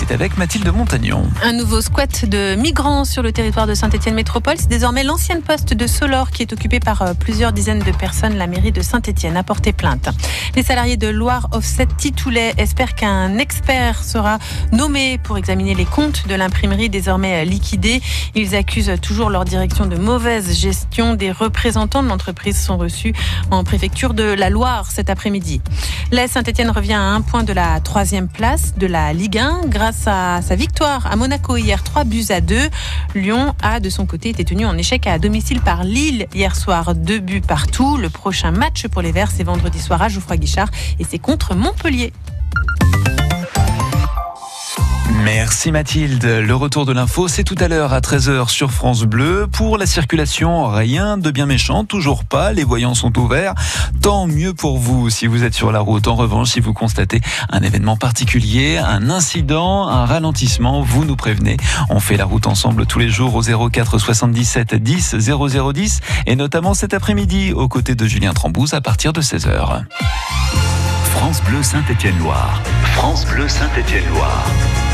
c'est 0.06 0.14
avec 0.14 0.36
Mathilde 0.38 0.68
Montagnon. 0.74 1.24
Un 1.42 1.52
nouveau 1.52 1.80
squat 1.80 2.24
de 2.28 2.56
migrants 2.56 3.04
sur 3.04 3.22
le 3.22 3.32
territoire 3.32 3.66
de 3.66 3.74
Saint-Étienne 3.74 4.14
Métropole. 4.14 4.56
C'est 4.58 4.68
désormais 4.68 5.04
l'ancienne 5.04 5.40
poste 5.40 5.72
de 5.72 5.86
Solor 5.86 6.30
qui 6.30 6.42
est 6.42 6.52
occupée 6.52 6.80
par 6.80 7.02
euh, 7.02 7.14
plusieurs 7.14 7.52
dizaines 7.52 7.78
de 7.78 7.92
personnes. 7.92 8.36
La 8.36 8.46
mairie 8.46 8.72
de 8.72 8.82
Saint-Étienne 8.82 9.36
a 9.36 9.42
porté 9.42 9.72
plainte. 9.72 10.08
Les 10.56 10.62
salariés 10.62 10.96
de 10.96 11.08
Loire 11.08 11.48
Offset 11.52 11.86
Titoulet 11.96 12.54
espèrent 12.58 12.94
qu'un 12.94 13.38
expert 13.38 14.02
sera 14.02 14.38
nommé 14.72 15.18
pour 15.18 15.38
examiner 15.38 15.74
les 15.74 15.84
comptes 15.84 16.26
de 16.28 16.34
l'imprimerie 16.34 16.90
désormais 16.90 17.44
liquidée. 17.44 18.02
Ils 18.34 18.54
accusent 18.54 18.94
toujours 19.00 19.30
leur 19.30 19.44
direction 19.44 19.86
de 19.86 19.96
mauvaise 19.96 20.58
gestion. 20.58 21.14
Des 21.14 21.30
représentants 21.30 22.02
de 22.02 22.08
l'entreprise 22.08 22.60
sont 22.60 22.76
reçus 22.76 23.14
en 23.50 23.64
préfecture 23.64 24.12
de 24.12 24.24
la 24.24 24.50
Loire 24.50 24.90
cet 24.90 25.08
après-midi. 25.08 25.60
La 26.10 26.28
Saint-Étienne 26.28 26.70
revient 26.70 26.94
à 26.94 27.02
un 27.02 27.20
point 27.20 27.42
de 27.42 27.52
la 27.52 27.80
troisième 27.80 28.28
place 28.28 28.74
de 28.76 28.86
la 28.86 29.12
Ligue 29.12 29.38
1 29.38 29.62
grâce 29.66 29.93
sa 29.94 30.56
victoire 30.56 31.06
à 31.06 31.16
Monaco 31.16 31.56
hier 31.56 31.82
3 31.82 32.04
buts 32.04 32.26
à 32.30 32.40
2. 32.40 32.56
Lyon 33.14 33.54
a 33.62 33.80
de 33.80 33.88
son 33.88 34.06
côté 34.06 34.30
été 34.30 34.44
tenu 34.44 34.66
en 34.66 34.76
échec 34.76 35.06
à 35.06 35.18
domicile 35.18 35.60
par 35.60 35.84
Lille 35.84 36.26
hier 36.34 36.56
soir 36.56 36.94
2 36.94 37.18
buts 37.20 37.40
partout. 37.40 37.96
Le 37.96 38.10
prochain 38.10 38.50
match 38.50 38.86
pour 38.88 39.02
les 39.02 39.12
Verts 39.12 39.30
c'est 39.30 39.44
vendredi 39.44 39.80
soir 39.80 40.02
à 40.02 40.08
Geoffroy 40.08 40.36
Guichard 40.36 40.68
et 40.98 41.04
c'est 41.04 41.18
contre 41.18 41.54
Montpellier. 41.54 42.12
Merci 45.24 45.72
Mathilde. 45.72 46.22
Le 46.24 46.54
retour 46.54 46.84
de 46.84 46.92
l'info, 46.92 47.28
c'est 47.28 47.44
tout 47.44 47.54
à 47.58 47.66
l'heure 47.66 47.94
à 47.94 48.00
13h 48.00 48.50
sur 48.50 48.70
France 48.70 49.04
Bleu. 49.04 49.46
Pour 49.50 49.78
la 49.78 49.86
circulation, 49.86 50.68
rien 50.68 51.16
de 51.16 51.30
bien 51.30 51.46
méchant, 51.46 51.84
toujours 51.84 52.24
pas. 52.24 52.52
Les 52.52 52.62
voyants 52.62 52.92
sont 52.92 53.18
ouverts. 53.18 53.54
Tant 54.02 54.26
mieux 54.26 54.52
pour 54.52 54.76
vous 54.76 55.08
si 55.08 55.26
vous 55.26 55.42
êtes 55.42 55.54
sur 55.54 55.72
la 55.72 55.80
route. 55.80 56.08
En 56.08 56.14
revanche, 56.14 56.50
si 56.50 56.60
vous 56.60 56.74
constatez 56.74 57.22
un 57.48 57.60
événement 57.60 57.96
particulier, 57.96 58.76
un 58.76 59.08
incident, 59.08 59.88
un 59.88 60.04
ralentissement, 60.04 60.82
vous 60.82 61.06
nous 61.06 61.16
prévenez. 61.16 61.56
On 61.88 62.00
fait 62.00 62.18
la 62.18 62.26
route 62.26 62.46
ensemble 62.46 62.84
tous 62.84 62.98
les 62.98 63.08
jours 63.08 63.34
au 63.34 63.70
04 63.70 63.98
77 63.98 64.74
10 64.74 65.16
0010 65.16 66.00
et 66.26 66.36
notamment 66.36 66.74
cet 66.74 66.92
après-midi 66.92 67.54
aux 67.54 67.68
côtés 67.68 67.94
de 67.94 68.04
Julien 68.04 68.34
Trambouze 68.34 68.74
à 68.74 68.82
partir 68.82 69.14
de 69.14 69.22
16h. 69.22 69.84
France 71.14 71.40
Bleu 71.44 71.62
Saint-Étienne-Loire. 71.62 72.60
France 72.96 73.24
Bleu 73.26 73.48
Saint-Étienne-Loire. 73.48 74.44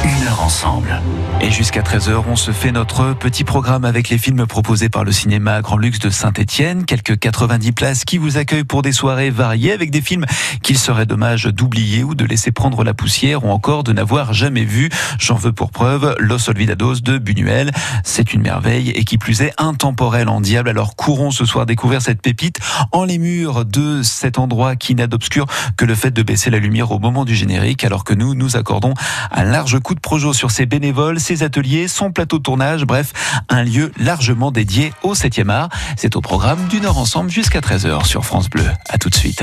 Une 0.05 0.29
heure 0.29 0.43
ensemble. 0.43 1.01
Et 1.43 1.51
jusqu'à 1.51 1.83
13h, 1.83 2.23
on 2.29 2.37
se 2.37 2.53
fait 2.53 2.73
notre 2.73 3.15
petit 3.15 3.45
programme 3.45 3.85
avec 3.85 4.09
les 4.09 4.19
films 4.19 4.47
proposés 4.47 4.89
par 4.89 5.05
le 5.05 5.13
cinéma 5.13 5.61
Grand 5.61 5.77
Luxe 5.77 5.99
de 5.99 6.11
Saint-Étienne. 6.11 6.85
Quelques 6.85 7.19
90 7.19 7.73
places 7.73 8.05
qui 8.05 8.19
vous 8.19 8.39
accueillent 8.39 8.65
pour 8.65 8.83
des 8.83 8.93
soirées 8.93 9.31
variées 9.31 9.73
avec 9.73 9.91
des 9.91 10.01
films 10.01 10.25
qu'il 10.63 10.79
serait 10.79 11.07
dommage 11.07 11.45
d'oublier 11.45 12.03
ou 12.05 12.15
de 12.15 12.25
laisser 12.25 12.51
prendre 12.53 12.85
la 12.85 12.95
poussière 12.95 13.45
ou 13.45 13.51
encore 13.51 13.85
de 13.85 13.93
n'avoir 13.93 14.33
jamais 14.33 14.65
vu. 14.65 14.89
J'en 15.19 15.37
veux 15.37 15.53
pour 15.53 15.71
preuve 15.71 16.15
Los 16.19 16.49
Olvidados 16.49 17.01
de 17.01 17.19
Buñuel. 17.19 17.71
C'est 18.05 18.33
une 18.33 18.43
merveille 18.43 18.91
et 18.91 19.05
qui 19.05 19.19
plus 19.19 19.43
est 19.43 19.53
intemporelle 19.59 20.29
en 20.29 20.41
diable. 20.41 20.69
Alors 20.69 20.97
courons 20.97 21.31
ce 21.31 21.45
soir 21.45 21.67
découvrir 21.67 22.03
cette 22.03 22.23
pépite 22.23 22.59
en 22.93 23.05
les 23.05 23.19
murs 23.19 23.65
de 23.65 24.03
cet 24.03 24.39
endroit 24.39 24.77
qui 24.77 24.95
n'a 24.95 25.07
d'obscur 25.07 25.47
que 25.77 25.85
le 25.85 25.95
fait 25.95 26.10
de 26.15 26.23
baisser 26.23 26.51
la 26.51 26.59
lumière 26.59 26.91
au 26.93 26.99
moment 26.99 27.25
du 27.25 27.35
générique 27.35 27.85
alors 27.85 28.05
que 28.05 28.15
nous 28.15 28.35
nous 28.35 28.57
accordons 28.57 28.95
un 29.31 29.45
large 29.45 29.79
coup 29.81 29.95
de 29.95 30.01
projo 30.01 30.33
sur 30.33 30.51
ses 30.51 30.67
bénévoles, 30.67 31.21
ses 31.21 31.43
ateliers, 31.43 31.89
son 31.89 32.13
plateau 32.13 32.39
de 32.39 32.43
tournage, 32.43 32.85
bref, 32.85 33.13
un 33.49 33.63
lieu 33.63 33.93
largement 33.99 34.51
dédié 34.51 34.93
au 35.03 35.15
7e 35.15 35.51
art. 35.51 35.69
C'est 35.97 36.17
au 36.17 36.21
programme 36.21 36.67
d'une 36.69 36.87
heure 36.87 36.99
ensemble 36.99 37.31
jusqu'à 37.31 37.61
13h 37.61 38.05
sur 38.05 38.25
France 38.25 38.51
Bleu. 38.51 38.67
À 38.89 38.99
tout 38.99 39.09
de 39.09 39.15
suite. 39.15 39.43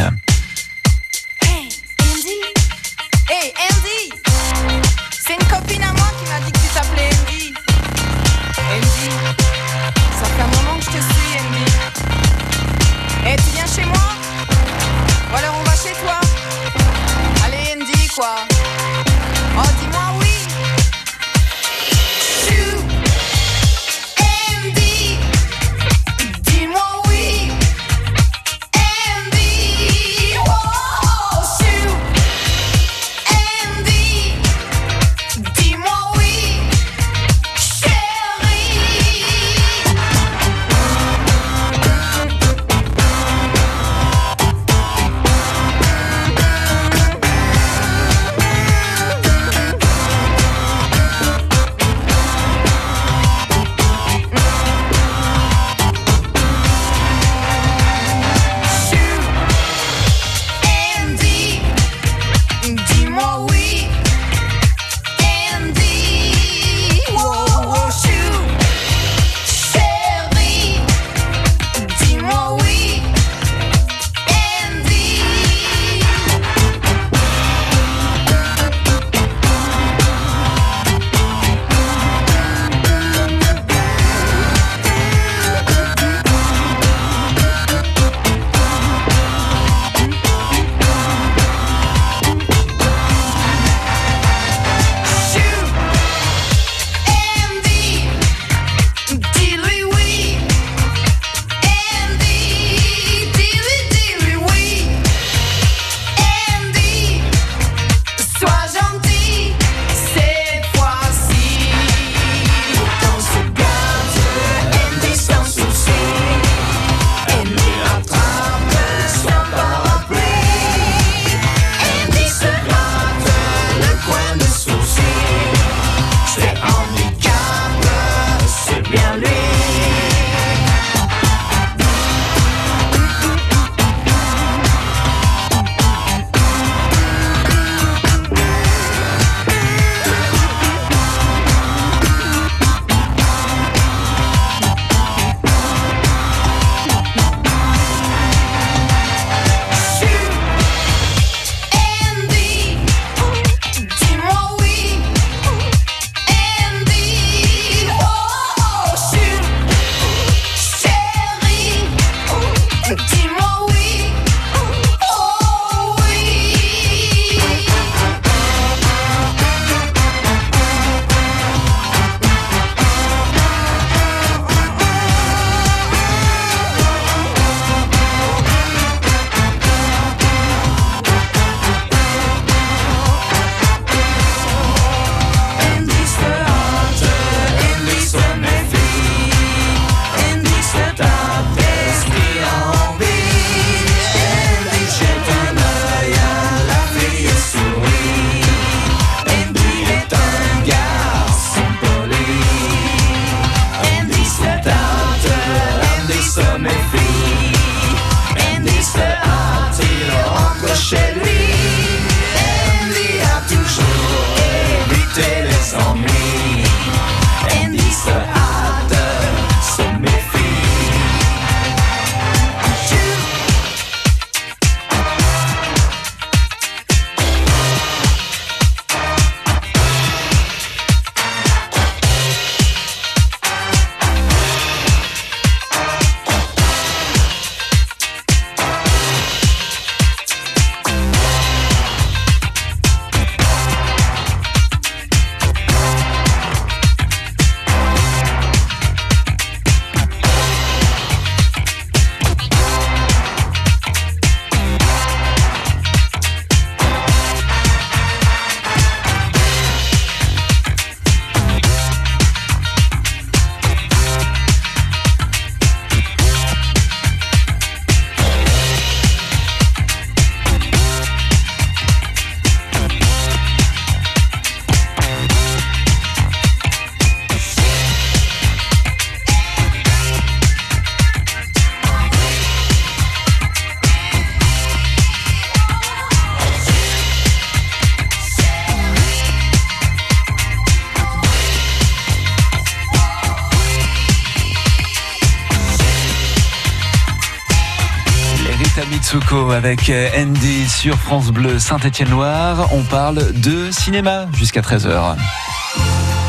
Avec 299.51 299.89
euh, 299.89 300.09
Andy 300.17 300.67
sur 300.67 300.95
France 300.95 301.29
Bleu 301.29 301.57
Saint-Étienne-Loire. 301.57 302.69
On 302.73 302.83
parle 302.83 303.31
de 303.33 303.71
cinéma 303.71 304.27
jusqu'à 304.33 304.61
13h. 304.61 305.15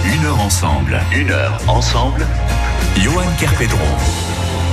Une 0.05 0.25
heure 0.25 0.41
ensemble, 0.41 1.01
une 1.13 1.31
heure 1.31 1.59
ensemble. 1.67 2.27
Johan 2.97 3.25
Kerpedron. 3.39 3.79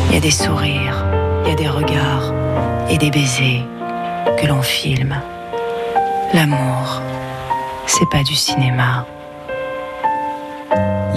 Il 0.09 0.15
y 0.15 0.17
a 0.17 0.19
des 0.19 0.31
sourires, 0.31 1.05
il 1.43 1.49
y 1.49 1.53
a 1.53 1.55
des 1.55 1.67
regards 1.67 2.33
et 2.89 2.97
des 2.97 3.09
baisers 3.09 3.65
que 4.39 4.45
l'on 4.45 4.61
filme. 4.61 5.15
L'amour, 6.33 7.01
c'est 7.87 8.09
pas 8.11 8.23
du 8.23 8.35
cinéma. 8.35 9.07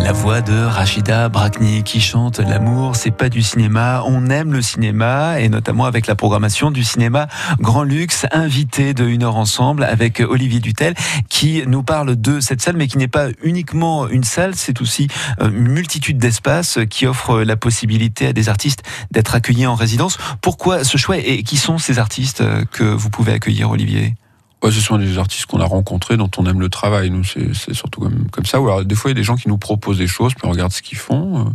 La 0.09 0.15
voix 0.15 0.41
de 0.41 0.65
Rachida 0.65 1.29
Brakni 1.29 1.83
qui 1.83 2.01
chante 2.01 2.39
L'amour, 2.39 2.97
c'est 2.97 3.11
pas 3.11 3.29
du 3.29 3.43
cinéma. 3.43 4.03
On 4.07 4.31
aime 4.31 4.55
le 4.55 4.63
cinéma 4.63 5.39
et 5.39 5.51
notamment 5.51 5.85
avec 5.85 6.07
la 6.07 6.15
programmation 6.15 6.71
du 6.71 6.83
cinéma 6.83 7.29
Grand 7.61 7.83
Luxe, 7.83 8.25
invité 8.33 8.95
de 8.95 9.05
Une 9.05 9.23
heure 9.23 9.37
ensemble 9.37 9.85
avec 9.85 10.21
Olivier 10.21 10.61
Dutel 10.61 10.95
qui 11.29 11.63
nous 11.67 11.83
parle 11.83 12.17
de 12.17 12.41
cette 12.41 12.63
salle 12.63 12.79
mais 12.79 12.87
qui 12.87 12.97
n'est 12.97 13.07
pas 13.07 13.29
uniquement 13.43 14.09
une 14.09 14.25
salle, 14.25 14.55
c'est 14.55 14.81
aussi 14.81 15.09
euh, 15.43 15.51
une 15.51 15.69
multitude 15.69 16.17
d'espaces 16.17 16.79
qui 16.89 17.07
offrent 17.07 17.43
la 17.43 17.59
possibilité 17.59 18.29
à 18.29 18.33
des 18.33 18.49
artistes 18.49 18.85
d'être 19.11 19.35
accueillis 19.35 19.67
en 19.67 19.75
résidence. 19.75 20.17
Pourquoi 20.41 20.85
ce 20.85 20.97
choix 20.97 21.19
et 21.19 21.43
qui 21.43 21.59
sont 21.59 21.77
ces 21.77 21.99
artistes 21.99 22.41
euh, 22.41 22.65
que 22.73 22.85
vous 22.85 23.11
pouvez 23.11 23.35
accueillir 23.35 23.69
Olivier? 23.69 24.15
Ouais, 24.63 24.73
ce 24.73 24.81
sont 24.81 24.99
des 24.99 25.19
artistes 25.19 25.47
qu'on 25.47 25.61
a 25.61 25.65
rencontrés, 25.65 26.17
dont 26.17 26.31
on 26.37 26.47
aime 26.47 26.61
le 26.61 26.69
travail. 26.69 27.11
Nous, 27.11 27.23
c'est 27.25 27.75
surtout 27.75 28.01
comme, 28.01 28.29
comme 28.31 28.45
ça. 28.45 28.61
Ou 28.61 28.67
alors, 28.67 28.85
des 28.85 28.95
fois, 28.95 29.11
il 29.11 29.15
y 29.15 29.17
a 29.17 29.21
des 29.21 29.25
gens 29.25 29.37
qui 29.37 29.49
nous 29.49 29.59
proposent 29.59 29.99
des 29.99 30.09
choses, 30.09 30.35
puis 30.35 30.47
on 30.47 30.51
regarde 30.51 30.73
ce 30.73 30.83
qu'ils 30.83 30.99
font. 30.99 31.41
Euh, 31.41 31.51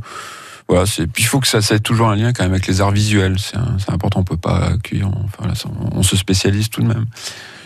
voilà, 0.70 0.86
c'est. 0.86 1.08
Puis 1.08 1.24
il 1.24 1.26
faut 1.26 1.42
que 1.42 1.48
ça, 1.48 1.62
ça 1.62 1.76
ait 1.76 1.80
toujours 1.80 2.10
un 2.10 2.16
lien 2.16 2.32
quand 2.32 2.44
même 2.44 2.54
avec 2.54 2.68
les 2.68 2.80
arts 2.80 2.92
visuels. 2.92 3.38
C'est 3.40 3.92
important. 3.92 4.22
On 4.22 4.24
peut 4.24 4.38
pas 4.38 4.70
accueillir. 4.74 5.08
Enfin, 5.08 5.48
là, 5.48 5.54
on, 5.66 6.00
on 6.00 6.04
se 6.04 6.16
spécialise 6.16 6.70
tout 6.70 6.82
de 6.82 6.88
même. 6.88 7.06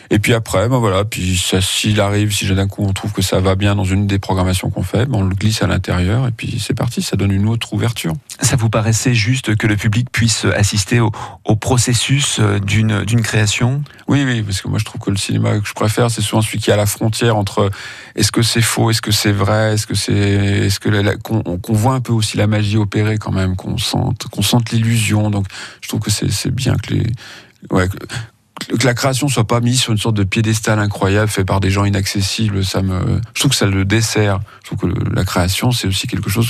Et 0.10 0.20
puis 0.20 0.34
après, 0.34 0.70
ben 0.70 0.78
voilà, 0.78 1.04
puis 1.06 1.38
ça, 1.38 1.62
s'il 1.62 2.00
arrive, 2.00 2.34
si 2.34 2.48
d'un 2.48 2.68
coup 2.68 2.84
on 2.88 2.94
trouve 2.94 3.12
que 3.12 3.22
ça 3.22 3.40
va 3.40 3.56
bien 3.56 3.76
dans 3.76 3.84
une 3.84 4.08
des 4.08 4.20
programmations 4.20 4.70
qu'on 4.70 4.84
fait, 4.84 5.06
ben 5.06 5.20
on 5.20 5.24
le 5.24 5.36
glisse 5.36 5.62
à 5.62 5.68
l'intérieur 5.68 6.28
et 6.28 6.32
puis 6.32 6.62
c'est 6.66 6.74
parti, 6.74 7.02
ça 7.02 7.18
donne 7.18 7.32
une 7.32 7.48
autre 7.48 7.74
ouverture. 7.74 8.14
Ça 8.42 8.56
vous 8.56 8.70
paraissait 8.70 9.14
juste 9.14 9.56
que 9.56 9.68
le 9.68 9.76
public 9.76 10.10
puisse 10.12 10.46
assister 10.46 11.00
au, 11.00 11.12
au 11.46 11.56
processus 11.56 12.40
euh, 12.40 12.60
d'une 12.60 13.04
d'une 13.04 13.22
création? 13.22 13.84
Oui, 14.08 14.24
oui, 14.26 14.42
parce 14.44 14.62
que 14.62 14.68
moi 14.68 14.80
je 14.80 14.86
trouve 14.86 15.02
que 15.02 15.10
le 15.10 15.18
cinéma 15.18 15.60
que 15.60 15.68
je 15.68 15.74
préfère, 15.74 16.10
c'est 16.10 16.22
souvent 16.22 16.42
celui 16.42 16.60
qui 16.60 16.70
est 16.70 16.74
à 16.74 16.78
la 16.78 16.86
frontière 16.86 17.36
entre 17.36 17.70
est-ce 18.16 18.32
que 18.32 18.42
c'est 18.42 18.62
faux, 18.62 18.90
est-ce 18.90 19.02
que 19.02 19.12
c'est 19.12 19.32
vrai, 19.32 19.74
est-ce 19.74 19.88
que 19.88 19.96
c'est, 19.96 20.14
est-ce 20.14 20.80
que 20.80 20.88
qu'on 21.18 21.74
voit 21.74 21.94
un 21.94 22.02
peu 22.02 22.14
aussi 22.14 22.38
la 22.38 22.48
magie 22.48 22.78
opérer 22.78 23.18
quand 23.18 23.32
même, 23.32 23.56
qu'on 23.56 23.78
sente, 23.78 24.28
qu'on 24.28 24.42
sente 24.42 24.72
l'illusion. 24.72 25.30
Donc 25.30 25.48
je 25.82 25.88
trouve 25.88 26.00
que 26.00 26.12
c'est 26.12 26.52
bien 26.52 26.76
que 26.78 26.94
les 26.94 27.08
ouais, 27.72 27.88
que 28.68 28.86
la 28.86 28.94
création 28.94 29.28
soit 29.28 29.48
pas 29.48 29.60
mise 29.60 29.82
sur 29.82 29.92
une 29.92 29.98
sorte 29.98 30.16
de 30.16 30.24
piédestal 30.24 30.80
incroyable 30.80 31.30
fait 31.30 31.46
par 31.46 31.60
des 31.60 31.70
gens 31.70 31.86
inaccessibles, 31.86 32.66
ça 32.66 32.82
me, 32.82 33.22
je 33.34 33.40
trouve 33.40 33.52
que 33.52 33.58
ça 33.58 33.66
le 33.66 33.86
dessert. 33.86 34.40
Je 34.64 34.74
trouve 34.74 34.92
que 34.92 35.14
la 35.14 35.24
création, 35.24 35.72
c'est 35.72 35.88
aussi 35.88 36.08
quelque 36.08 36.30
chose 36.30 36.50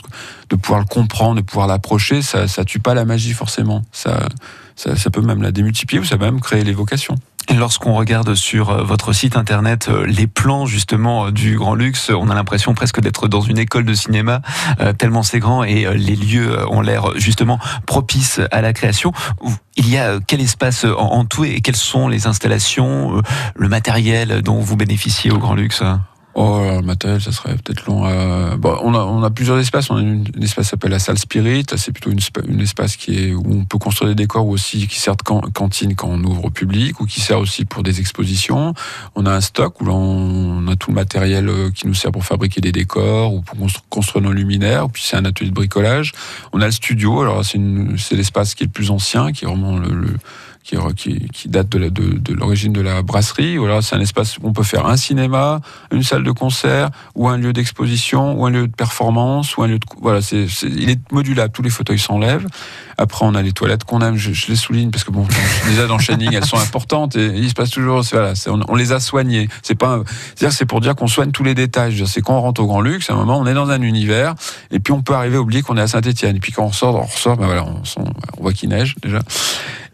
de 0.49 0.55
pouvoir 0.55 0.79
le 0.79 0.85
comprendre, 0.85 1.35
de 1.35 1.45
pouvoir 1.45 1.67
l'approcher. 1.67 2.21
Ça, 2.21 2.47
ça 2.47 2.65
tue 2.65 2.79
pas 2.79 2.93
la 2.93 3.05
magie 3.05 3.33
forcément. 3.33 3.83
Ça, 3.91 4.27
ça, 4.75 4.95
ça 4.95 5.09
peut 5.09 5.21
même 5.21 5.41
la 5.41 5.51
démultiplier 5.51 5.99
ou 5.99 6.05
ça 6.05 6.17
peut 6.17 6.25
même 6.25 6.41
créer 6.41 6.63
l'évocation. 6.63 7.15
Lorsqu'on 7.55 7.93
regarde 7.93 8.35
sur 8.35 8.69
euh, 8.71 8.83
votre 8.83 9.13
site 9.13 9.37
internet 9.37 9.87
euh, 9.87 10.05
les 10.05 10.27
plans 10.27 10.65
justement 10.65 11.27
euh, 11.27 11.31
du 11.31 11.57
Grand 11.57 11.75
Luxe, 11.75 12.11
on 12.13 12.29
a 12.29 12.35
l'impression 12.35 12.73
presque 12.73 12.99
d'être 12.99 13.29
dans 13.29 13.39
une 13.39 13.57
école 13.57 13.85
de 13.85 13.93
cinéma, 13.93 14.41
tellement 14.97 15.23
c'est 15.23 15.39
grand 15.39 15.63
et 15.63 15.85
les 15.95 16.15
lieux 16.15 16.67
ont 16.69 16.81
l'air 16.81 17.11
justement 17.15 17.59
propices 17.85 18.41
à 18.51 18.61
la 18.61 18.73
création. 18.73 19.11
Il 19.75 19.89
y 19.89 19.97
a 19.97 20.19
quel 20.25 20.41
espace 20.41 20.85
en 20.85 21.25
tout 21.25 21.45
et 21.45 21.61
quelles 21.61 21.75
sont 21.75 22.07
les 22.07 22.27
installations, 22.27 23.21
le 23.55 23.69
matériel 23.69 24.41
dont 24.41 24.59
vous 24.59 24.75
bénéficiez 24.75 25.31
au 25.31 25.37
Grand 25.37 25.55
Luxe 25.55 25.83
Oh, 26.39 26.61
le 26.63 26.83
matériel, 26.83 27.19
ça 27.19 27.31
serait 27.31 27.55
peut-être 27.55 27.87
long. 27.87 28.03
Bon, 28.57 28.77
on, 28.83 29.23
a, 29.23 29.29
plusieurs 29.31 29.57
espaces. 29.57 29.89
On 29.89 29.97
a 29.97 30.01
une, 30.01 30.23
un 30.37 30.41
espace 30.41 30.65
qui 30.65 30.69
s'appelle 30.69 30.91
la 30.91 30.99
salle 30.99 31.17
Spirit. 31.17 31.65
C'est 31.75 31.91
plutôt 31.91 32.11
une, 32.11 32.19
une, 32.47 32.61
espace 32.61 32.95
qui 32.95 33.17
est, 33.17 33.33
où 33.33 33.43
on 33.47 33.65
peut 33.65 33.79
construire 33.79 34.09
des 34.09 34.23
décors 34.23 34.47
aussi 34.47 34.87
qui 34.87 34.99
sert 34.99 35.15
de 35.15 35.23
can, 35.23 35.41
cantine 35.51 35.95
quand 35.95 36.09
on 36.09 36.23
ouvre 36.23 36.45
au 36.45 36.49
public 36.51 37.01
ou 37.01 37.07
qui 37.07 37.21
sert 37.21 37.39
aussi 37.39 37.65
pour 37.65 37.81
des 37.81 37.99
expositions. 37.99 38.75
On 39.15 39.25
a 39.25 39.33
un 39.33 39.41
stock 39.41 39.81
où 39.81 39.89
on 39.89 40.67
a 40.67 40.75
tout 40.75 40.91
le 40.91 40.95
matériel 40.95 41.49
euh, 41.49 41.71
qui 41.71 41.87
nous 41.87 41.95
sert 41.95 42.11
pour 42.11 42.23
fabriquer 42.23 42.61
des 42.61 42.71
décors 42.71 43.33
ou 43.33 43.41
pour 43.41 43.57
construire 43.89 44.23
nos 44.23 44.31
luminaires. 44.31 44.89
Puis 44.91 45.01
c'est 45.07 45.17
un 45.17 45.25
atelier 45.25 45.49
de 45.49 45.55
bricolage. 45.55 46.11
On 46.53 46.61
a 46.61 46.65
le 46.65 46.71
studio. 46.71 47.19
Alors 47.19 47.43
c'est 47.43 48.15
l'espace 48.15 48.53
qui 48.53 48.61
est 48.61 48.67
le 48.67 48.71
plus 48.71 48.91
ancien, 48.91 49.31
qui 49.31 49.45
est 49.45 49.47
vraiment 49.47 49.79
le 49.79 50.17
qui, 50.67 51.47
date 51.49 51.69
de, 51.69 52.33
l'origine 52.33 52.73
de 52.73 52.81
la 52.81 53.01
brasserie. 53.01 53.57
Voilà, 53.57 53.81
c'est 53.81 53.95
un 53.95 54.01
espace 54.01 54.37
où 54.37 54.41
on 54.43 54.53
peut 54.53 54.63
faire 54.63 54.85
un 54.85 54.97
cinéma, 54.97 55.61
une 55.91 56.03
salle 56.03 56.23
de 56.23 56.31
concert, 56.31 56.89
ou 57.15 57.29
un 57.29 57.37
lieu 57.37 57.53
d'exposition, 57.53 58.39
ou 58.39 58.45
un 58.45 58.49
lieu 58.49 58.67
de 58.67 58.75
performance, 58.75 59.55
ou 59.55 59.63
un 59.63 59.67
lieu 59.67 59.79
de 59.79 59.85
voilà, 60.01 60.21
c'est, 60.21 60.45
il 60.63 60.89
est 60.89 60.99
modulable. 61.11 61.53
Tous 61.53 61.61
les 61.61 61.69
fauteuils 61.69 61.99
s'enlèvent. 61.99 62.47
Après, 62.97 63.25
on 63.25 63.35
a 63.35 63.41
les 63.41 63.53
toilettes 63.53 63.83
qu'on 63.85 64.01
aime. 64.01 64.17
Je, 64.17 64.31
les 64.49 64.55
souligne 64.55 64.91
parce 64.91 65.03
que 65.03 65.11
bon, 65.11 65.25
déjà 65.67 65.87
dans 65.87 65.99
Shining, 65.99 66.33
elles 66.33 66.45
sont 66.45 66.57
importantes 66.57 67.15
et 67.15 67.27
il 67.27 67.49
se 67.49 67.53
passe 67.53 67.69
toujours. 67.69 68.01
Voilà, 68.11 68.33
on, 68.47 68.59
on, 68.67 68.75
les 68.75 68.91
a 68.91 68.99
soignées. 68.99 69.47
C'est 69.61 69.75
pas, 69.75 70.01
c'est-à-dire 70.35 70.55
c'est 70.57 70.65
pour 70.65 70.81
dire 70.81 70.95
qu'on 70.95 71.07
soigne 71.07 71.31
tous 71.31 71.43
les 71.43 71.55
détails. 71.55 72.03
C'est 72.07 72.21
quand 72.21 72.37
on 72.37 72.41
rentre 72.41 72.61
au 72.61 72.67
Grand 72.67 72.81
Luxe, 72.81 73.09
à 73.09 73.13
un 73.13 73.17
moment, 73.17 73.39
on 73.39 73.45
est 73.45 73.53
dans 73.53 73.69
un 73.69 73.81
univers 73.81 74.35
et 74.71 74.79
puis 74.79 74.93
on 74.93 75.01
peut 75.01 75.13
arriver 75.13 75.37
à 75.37 75.41
oublier 75.41 75.61
qu'on 75.61 75.77
est 75.77 75.81
à 75.81 75.87
Saint-Étienne. 75.87 76.35
Et 76.35 76.39
puis 76.39 76.51
quand 76.51 76.63
on 76.63 76.69
ressort, 76.69 76.95
on 76.95 77.05
ressort, 77.05 77.37
ben 77.37 77.45
voilà, 77.45 77.65
on, 77.65 77.81
on 78.37 78.41
voit 78.41 78.53
qu'il 78.53 78.69
neige 78.69 78.95
déjà. 79.01 79.19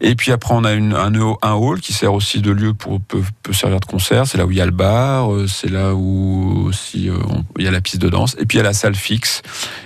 Et 0.00 0.16
puis 0.16 0.32
après, 0.32 0.54
on 0.54 0.63
a 0.64 0.72
une, 0.72 0.94
un, 0.94 1.52
hall 1.52 1.80
qui 1.80 1.92
sert 1.92 2.12
aussi 2.12 2.40
de 2.40 2.50
lieu 2.50 2.74
pour 2.74 3.00
peut, 3.00 3.22
servir 3.52 3.80
de 3.80 3.84
concert. 3.84 4.26
C'est 4.26 4.38
là 4.38 4.46
où 4.46 4.50
il 4.50 4.56
y 4.56 4.60
a 4.60 4.66
le 4.66 4.72
bar, 4.72 5.32
euh, 5.32 5.46
c'est 5.46 5.70
là 5.70 5.94
où 5.94 6.66
aussi 6.66 7.08
euh, 7.08 7.16
on, 7.28 7.44
il 7.58 7.64
y 7.64 7.68
a 7.68 7.70
la 7.70 7.80
piste 7.80 8.00
de 8.00 8.08
danse. 8.08 8.36
Et 8.38 8.46
puis 8.46 8.56
il 8.56 8.60
y 8.60 8.60
a 8.60 8.64
la 8.64 8.72
salle 8.72 8.94
fixe. 8.94 9.42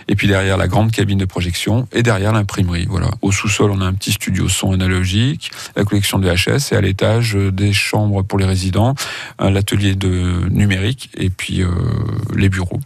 Et 0.08 0.14
puis 0.14 0.26
derrière 0.28 0.56
la 0.56 0.68
grande 0.68 0.90
cabine 0.90 1.18
de 1.18 1.24
projection 1.24 1.86
et 1.92 2.02
derrière 2.02 2.32
l'imprimerie. 2.32 2.86
Voilà. 2.88 3.10
Au 3.22 3.32
sous-sol, 3.32 3.70
on 3.70 3.80
a 3.80 3.84
un 3.84 3.94
petit 3.94 4.12
studio 4.12 4.48
son 4.48 4.72
analogique, 4.72 5.50
la 5.76 5.84
collection 5.84 6.18
de 6.18 6.28
VHS 6.28 6.72
et 6.72 6.76
à 6.76 6.80
l'étage 6.80 7.36
euh, 7.36 7.52
des 7.52 7.72
chambres 7.72 8.22
pour 8.22 8.38
les 8.38 8.46
résidents, 8.46 8.94
l'atelier 9.38 9.94
de 9.94 10.48
numérique 10.50 11.10
et 11.16 11.30
puis 11.30 11.62
les 12.34 12.48
bureaux. 12.48 12.80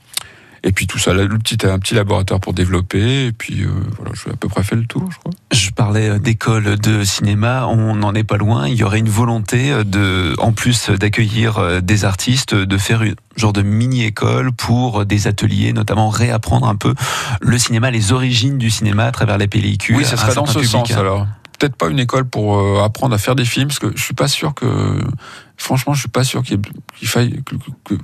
Et 0.64 0.72
puis 0.72 0.86
tout 0.86 0.98
ça, 0.98 1.12
le 1.12 1.28
petit, 1.38 1.58
un 1.66 1.78
petit 1.78 1.94
laboratoire 1.94 2.38
pour 2.38 2.52
développer. 2.52 3.26
Et 3.26 3.32
puis 3.32 3.62
euh, 3.62 3.68
voilà, 3.96 4.12
j'ai 4.14 4.30
à 4.30 4.36
peu 4.36 4.48
près 4.48 4.62
fait 4.62 4.76
le 4.76 4.86
tour, 4.86 5.08
je 5.10 5.18
crois. 5.18 5.32
Je 5.52 5.70
parlais 5.70 6.18
d'école 6.20 6.78
de 6.78 7.04
cinéma, 7.04 7.66
on 7.66 7.96
n'en 7.96 8.14
est 8.14 8.24
pas 8.24 8.36
loin. 8.36 8.68
Il 8.68 8.74
y 8.74 8.84
aurait 8.84 9.00
une 9.00 9.08
volonté 9.08 9.72
de, 9.84 10.34
en 10.38 10.52
plus 10.52 10.90
d'accueillir 10.90 11.82
des 11.82 12.04
artistes, 12.04 12.54
de 12.54 12.78
faire 12.78 13.02
une 13.02 13.16
genre 13.36 13.52
de 13.52 13.62
mini-école 13.62 14.52
pour 14.52 15.04
des 15.04 15.26
ateliers, 15.26 15.72
notamment 15.72 16.08
réapprendre 16.08 16.68
un 16.68 16.76
peu 16.76 16.94
le 17.40 17.58
cinéma, 17.58 17.90
les 17.90 18.12
origines 18.12 18.58
du 18.58 18.70
cinéma 18.70 19.04
à 19.04 19.12
travers 19.12 19.38
les 19.38 19.48
pellicules. 19.48 19.96
Oui, 19.96 20.04
ça 20.04 20.16
serait 20.16 20.34
dans 20.34 20.46
ce 20.46 20.54
public. 20.54 20.70
sens 20.70 20.90
alors. 20.92 21.26
Peut-être 21.58 21.76
pas 21.76 21.88
une 21.88 22.00
école 22.00 22.24
pour 22.24 22.58
euh, 22.58 22.82
apprendre 22.82 23.14
à 23.14 23.18
faire 23.18 23.36
des 23.36 23.44
films, 23.44 23.68
parce 23.68 23.78
que 23.78 23.92
je 23.94 24.02
suis 24.02 24.14
pas 24.14 24.26
sûr 24.26 24.52
que, 24.52 24.66
franchement, 25.56 25.94
je 25.94 26.00
suis 26.00 26.08
pas 26.08 26.24
sûr 26.24 26.42
qu'il 26.42 26.60
qu 26.60 27.06
faille 27.06 27.40
que, 27.44 27.54
que, 27.84 27.94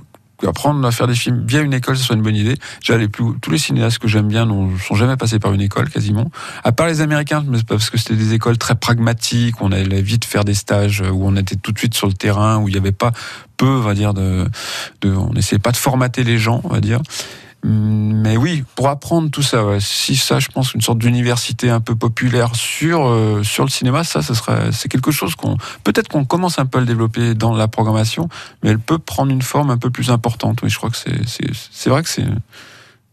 apprendre 0.47 0.85
à 0.87 0.91
faire 0.91 1.07
des 1.07 1.15
films 1.15 1.43
via 1.45 1.61
une 1.61 1.73
école, 1.73 1.97
ce 1.97 2.03
soit 2.03 2.15
une 2.15 2.21
bonne 2.21 2.35
idée. 2.35 2.55
Déjà, 2.79 2.97
plus, 3.07 3.39
tous 3.41 3.51
les 3.51 3.57
cinéastes 3.57 3.99
que 3.99 4.07
j'aime 4.07 4.27
bien 4.27 4.45
ne 4.45 4.77
sont 4.77 4.95
jamais 4.95 5.17
passés 5.17 5.39
par 5.39 5.53
une 5.53 5.61
école, 5.61 5.89
quasiment. 5.89 6.31
À 6.63 6.71
part 6.71 6.87
les 6.87 7.01
Américains, 7.01 7.43
parce 7.67 7.89
que 7.89 7.97
c'était 7.97 8.15
des 8.15 8.33
écoles 8.33 8.57
très 8.57 8.75
pragmatiques, 8.75 9.61
où 9.61 9.65
on 9.65 9.71
allait 9.71 10.01
vite 10.01 10.25
faire 10.25 10.45
des 10.45 10.53
stages, 10.53 11.01
où 11.01 11.27
on 11.27 11.35
était 11.35 11.55
tout 11.55 11.71
de 11.71 11.79
suite 11.79 11.93
sur 11.93 12.07
le 12.07 12.13
terrain, 12.13 12.57
où 12.57 12.67
il 12.67 12.71
n'y 12.71 12.77
avait 12.77 12.91
pas 12.91 13.11
peu, 13.57 13.67
on 13.67 13.81
va 13.81 13.93
dire, 13.93 14.13
de, 14.13 14.47
de 15.01 15.11
on 15.11 15.33
n'essayait 15.33 15.59
pas 15.59 15.71
de 15.71 15.77
formater 15.77 16.23
les 16.23 16.37
gens, 16.37 16.61
on 16.63 16.69
va 16.69 16.79
dire. 16.79 17.01
Mais 17.63 18.37
oui, 18.37 18.63
pour 18.75 18.87
apprendre 18.87 19.29
tout 19.29 19.41
ça, 19.41 19.63
si 19.79 20.15
ça, 20.15 20.39
je 20.39 20.47
pense, 20.47 20.73
une 20.73 20.81
sorte 20.81 20.97
d'université 20.97 21.69
un 21.69 21.81
peu 21.81 21.95
populaire 21.95 22.55
sur 22.55 23.05
euh, 23.07 23.43
sur 23.43 23.65
le 23.65 23.69
cinéma, 23.69 24.05
ça, 24.05 24.21
ce 24.21 24.33
serait, 24.33 24.71
c'est 24.71 24.87
quelque 24.87 25.11
chose 25.11 25.35
qu'on 25.35 25.57
peut-être 25.83 26.07
qu'on 26.07 26.23
commence 26.23 26.57
un 26.57 26.65
peu 26.65 26.77
à 26.77 26.81
le 26.81 26.87
développer 26.87 27.33
dans 27.33 27.53
la 27.53 27.67
programmation, 27.67 28.29
mais 28.63 28.69
elle 28.69 28.79
peut 28.79 28.97
prendre 28.97 29.31
une 29.31 29.41
forme 29.41 29.71
un 29.71 29.77
peu 29.77 29.89
plus 29.89 30.09
importante. 30.09 30.61
Oui, 30.63 30.69
je 30.69 30.77
crois 30.77 30.89
que 30.89 30.97
c'est 30.97 31.19
c'est 31.71 31.89
vrai 31.89 32.01
que 32.03 32.09
c'est 32.09 32.27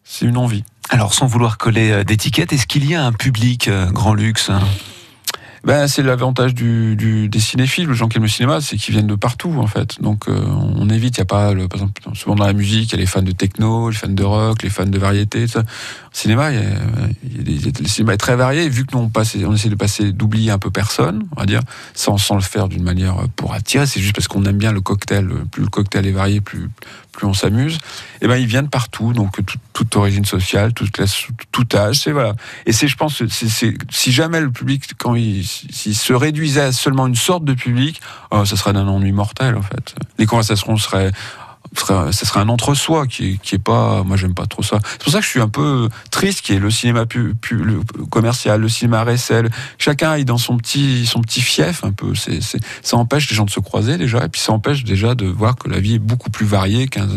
c'est 0.05 0.27
une 0.27 0.37
envie. 0.37 0.63
Alors, 0.91 1.15
sans 1.15 1.27
vouloir 1.27 1.59
coller 1.59 2.05
d'étiquette, 2.05 2.53
est-ce 2.53 2.69
qu'il 2.69 2.89
y 2.89 2.95
a 2.95 3.05
un 3.05 3.13
public 3.13 3.67
euh, 3.67 3.91
grand 3.91 4.15
luxe 4.15 4.51
hein? 4.51 4.61
Ben, 5.67 5.89
c'est 5.89 6.05
l'avantage 6.05 6.55
du, 6.55 6.95
des 6.97 7.41
cinéphiles, 7.41 7.89
les 7.89 7.95
gens 7.95 8.07
qui 8.07 8.19
aiment 8.19 8.23
le 8.23 8.29
cinéma, 8.29 8.61
c'est 8.61 8.77
qu'ils 8.77 8.95
viennent 8.95 9.09
de 9.09 9.17
partout 9.17 9.53
en 9.59 9.67
fait. 9.67 10.01
Donc 10.01 10.29
euh, 10.29 10.41
on 10.77 10.89
évite, 10.89 11.17
il 11.17 11.19
y 11.19 11.23
a 11.23 11.25
pas, 11.25 11.53
par 11.53 11.75
exemple, 11.75 12.01
souvent 12.15 12.37
dans 12.37 12.47
la 12.47 12.53
musique, 12.53 12.93
il 12.93 12.93
y 12.93 12.95
a 12.95 12.99
les 12.99 13.07
fans 13.07 13.21
de 13.21 13.33
techno, 13.33 13.91
les 13.91 13.97
fans 13.97 14.07
de 14.07 14.23
rock, 14.23 14.63
les 14.63 14.71
fans 14.71 14.87
de 14.87 14.99
variété. 14.99 15.49
Ça. 15.49 15.61
Au 15.61 15.65
cinéma, 16.13 16.53
y 16.53 16.55
y 16.55 16.59
a 16.59 17.43
des, 17.43 17.73
le 17.81 17.89
cinéma 17.89 18.15
est 18.15 18.17
très 18.17 18.37
varié. 18.37 18.69
Vu 18.69 18.87
que 18.87 18.97
nous 18.97 19.11
on 19.11 19.55
essaie 19.55 19.69
de 19.69 19.75
passer, 19.75 20.13
d'oublier 20.13 20.53
un 20.53 20.59
peu 20.59 20.71
personne, 20.71 21.25
on 21.37 21.41
va 21.41 21.47
dire, 21.47 21.63
sans, 21.95 22.17
sans 22.17 22.37
le 22.37 22.43
faire 22.43 22.69
d'une 22.69 22.85
manière 22.85 23.17
pour 23.35 23.53
attirer. 23.53 23.87
C'est 23.87 24.01
juste 24.01 24.15
parce 24.15 24.29
qu'on 24.29 24.45
aime 24.45 24.59
bien 24.59 24.71
le 24.71 24.81
cocktail. 24.81 25.29
Plus 25.51 25.65
le 25.65 25.69
cocktail 25.69 26.07
est 26.07 26.13
varié, 26.13 26.41
plus 26.41 26.71
plus 27.17 27.27
on 27.27 27.35
s'amuse. 27.35 27.79
Et 28.21 28.29
ben 28.29 28.37
ils 28.37 28.47
viennent 28.47 28.69
partout, 28.69 29.13
donc 29.13 29.33
toute, 29.33 29.61
toute 29.73 29.97
origine 29.97 30.25
sociale, 30.25 30.73
toute 30.73 30.93
classe, 30.93 31.27
tout 31.51 31.67
âge, 31.75 31.97
c'est 32.01 32.13
voilà. 32.13 32.35
Et 32.67 32.73
c'est, 32.73 32.87
je 32.89 32.97
pense, 32.97 33.23
c'est, 33.29 33.75
si 33.91 34.13
jamais 34.13 34.41
le 34.41 34.51
public 34.51 34.85
quand 34.99 35.15
il 35.15 35.45
se 35.45 36.13
réduisait 36.13 36.61
à 36.61 36.73
seulement 36.73 37.07
une 37.07 37.17
sorte 37.17 37.45
de 37.45 37.55
public, 37.55 38.01
euh, 38.33 38.45
ça 38.45 38.57
serait 38.57 38.73
d'un 38.73 38.87
ennui 38.87 39.13
mortel 39.13 39.57
en 39.57 39.63
fait. 39.63 39.95
Les 40.19 40.27
conversations 40.27 40.77
seraient 40.77 41.11
ça 41.79 42.13
serait 42.13 42.41
un 42.41 42.49
entre-soi 42.49 43.07
qui, 43.07 43.33
est- 43.33 43.37
qui 43.43 43.55
est 43.57 43.59
pas. 43.63 44.03
Moi, 44.05 44.17
j'aime 44.17 44.35
pas 44.35 44.47
trop 44.47 44.63
ça. 44.63 44.79
C'est 44.93 45.03
pour 45.05 45.13
ça 45.13 45.19
que 45.21 45.25
je 45.25 45.31
suis 45.31 45.41
un 45.41 45.49
peu 45.49 45.89
triste 46.11 46.41
qu'il 46.43 46.55
y 46.55 46.59
ait 46.59 46.61
le 46.61 46.71
cinéma 46.71 47.05
commercial, 48.11 48.61
le 48.61 48.69
cinéma 48.69 49.05
récel. 49.05 49.51
Chacun 49.79 50.11
aille 50.13 50.25
dans 50.25 50.39
son 50.39 50.57
petit, 50.57 51.07
son 51.07 51.21
petit 51.21 51.41
fief 51.41 51.85
un 51.85 51.93
peu. 51.93 52.15
C'est, 52.15 52.41
ça 52.83 52.97
empêche 52.97 53.29
les 53.31 53.37
gens 53.37 53.45
de 53.45 53.51
se 53.51 53.61
croiser 53.61 53.97
déjà, 53.99 54.25
et 54.25 54.29
puis 54.29 54.41
ça 54.41 54.53
empêche 54.53 54.85
déjà 54.85 55.15
de 55.15 55.27
voir 55.27 55.57
que 55.57 55.69
la 55.69 55.79
vie 55.81 55.95
est 55.95 55.99
beaucoup 56.01 56.31
plus 56.31 56.47
variée 56.47 56.89
qu'un, 56.89 57.09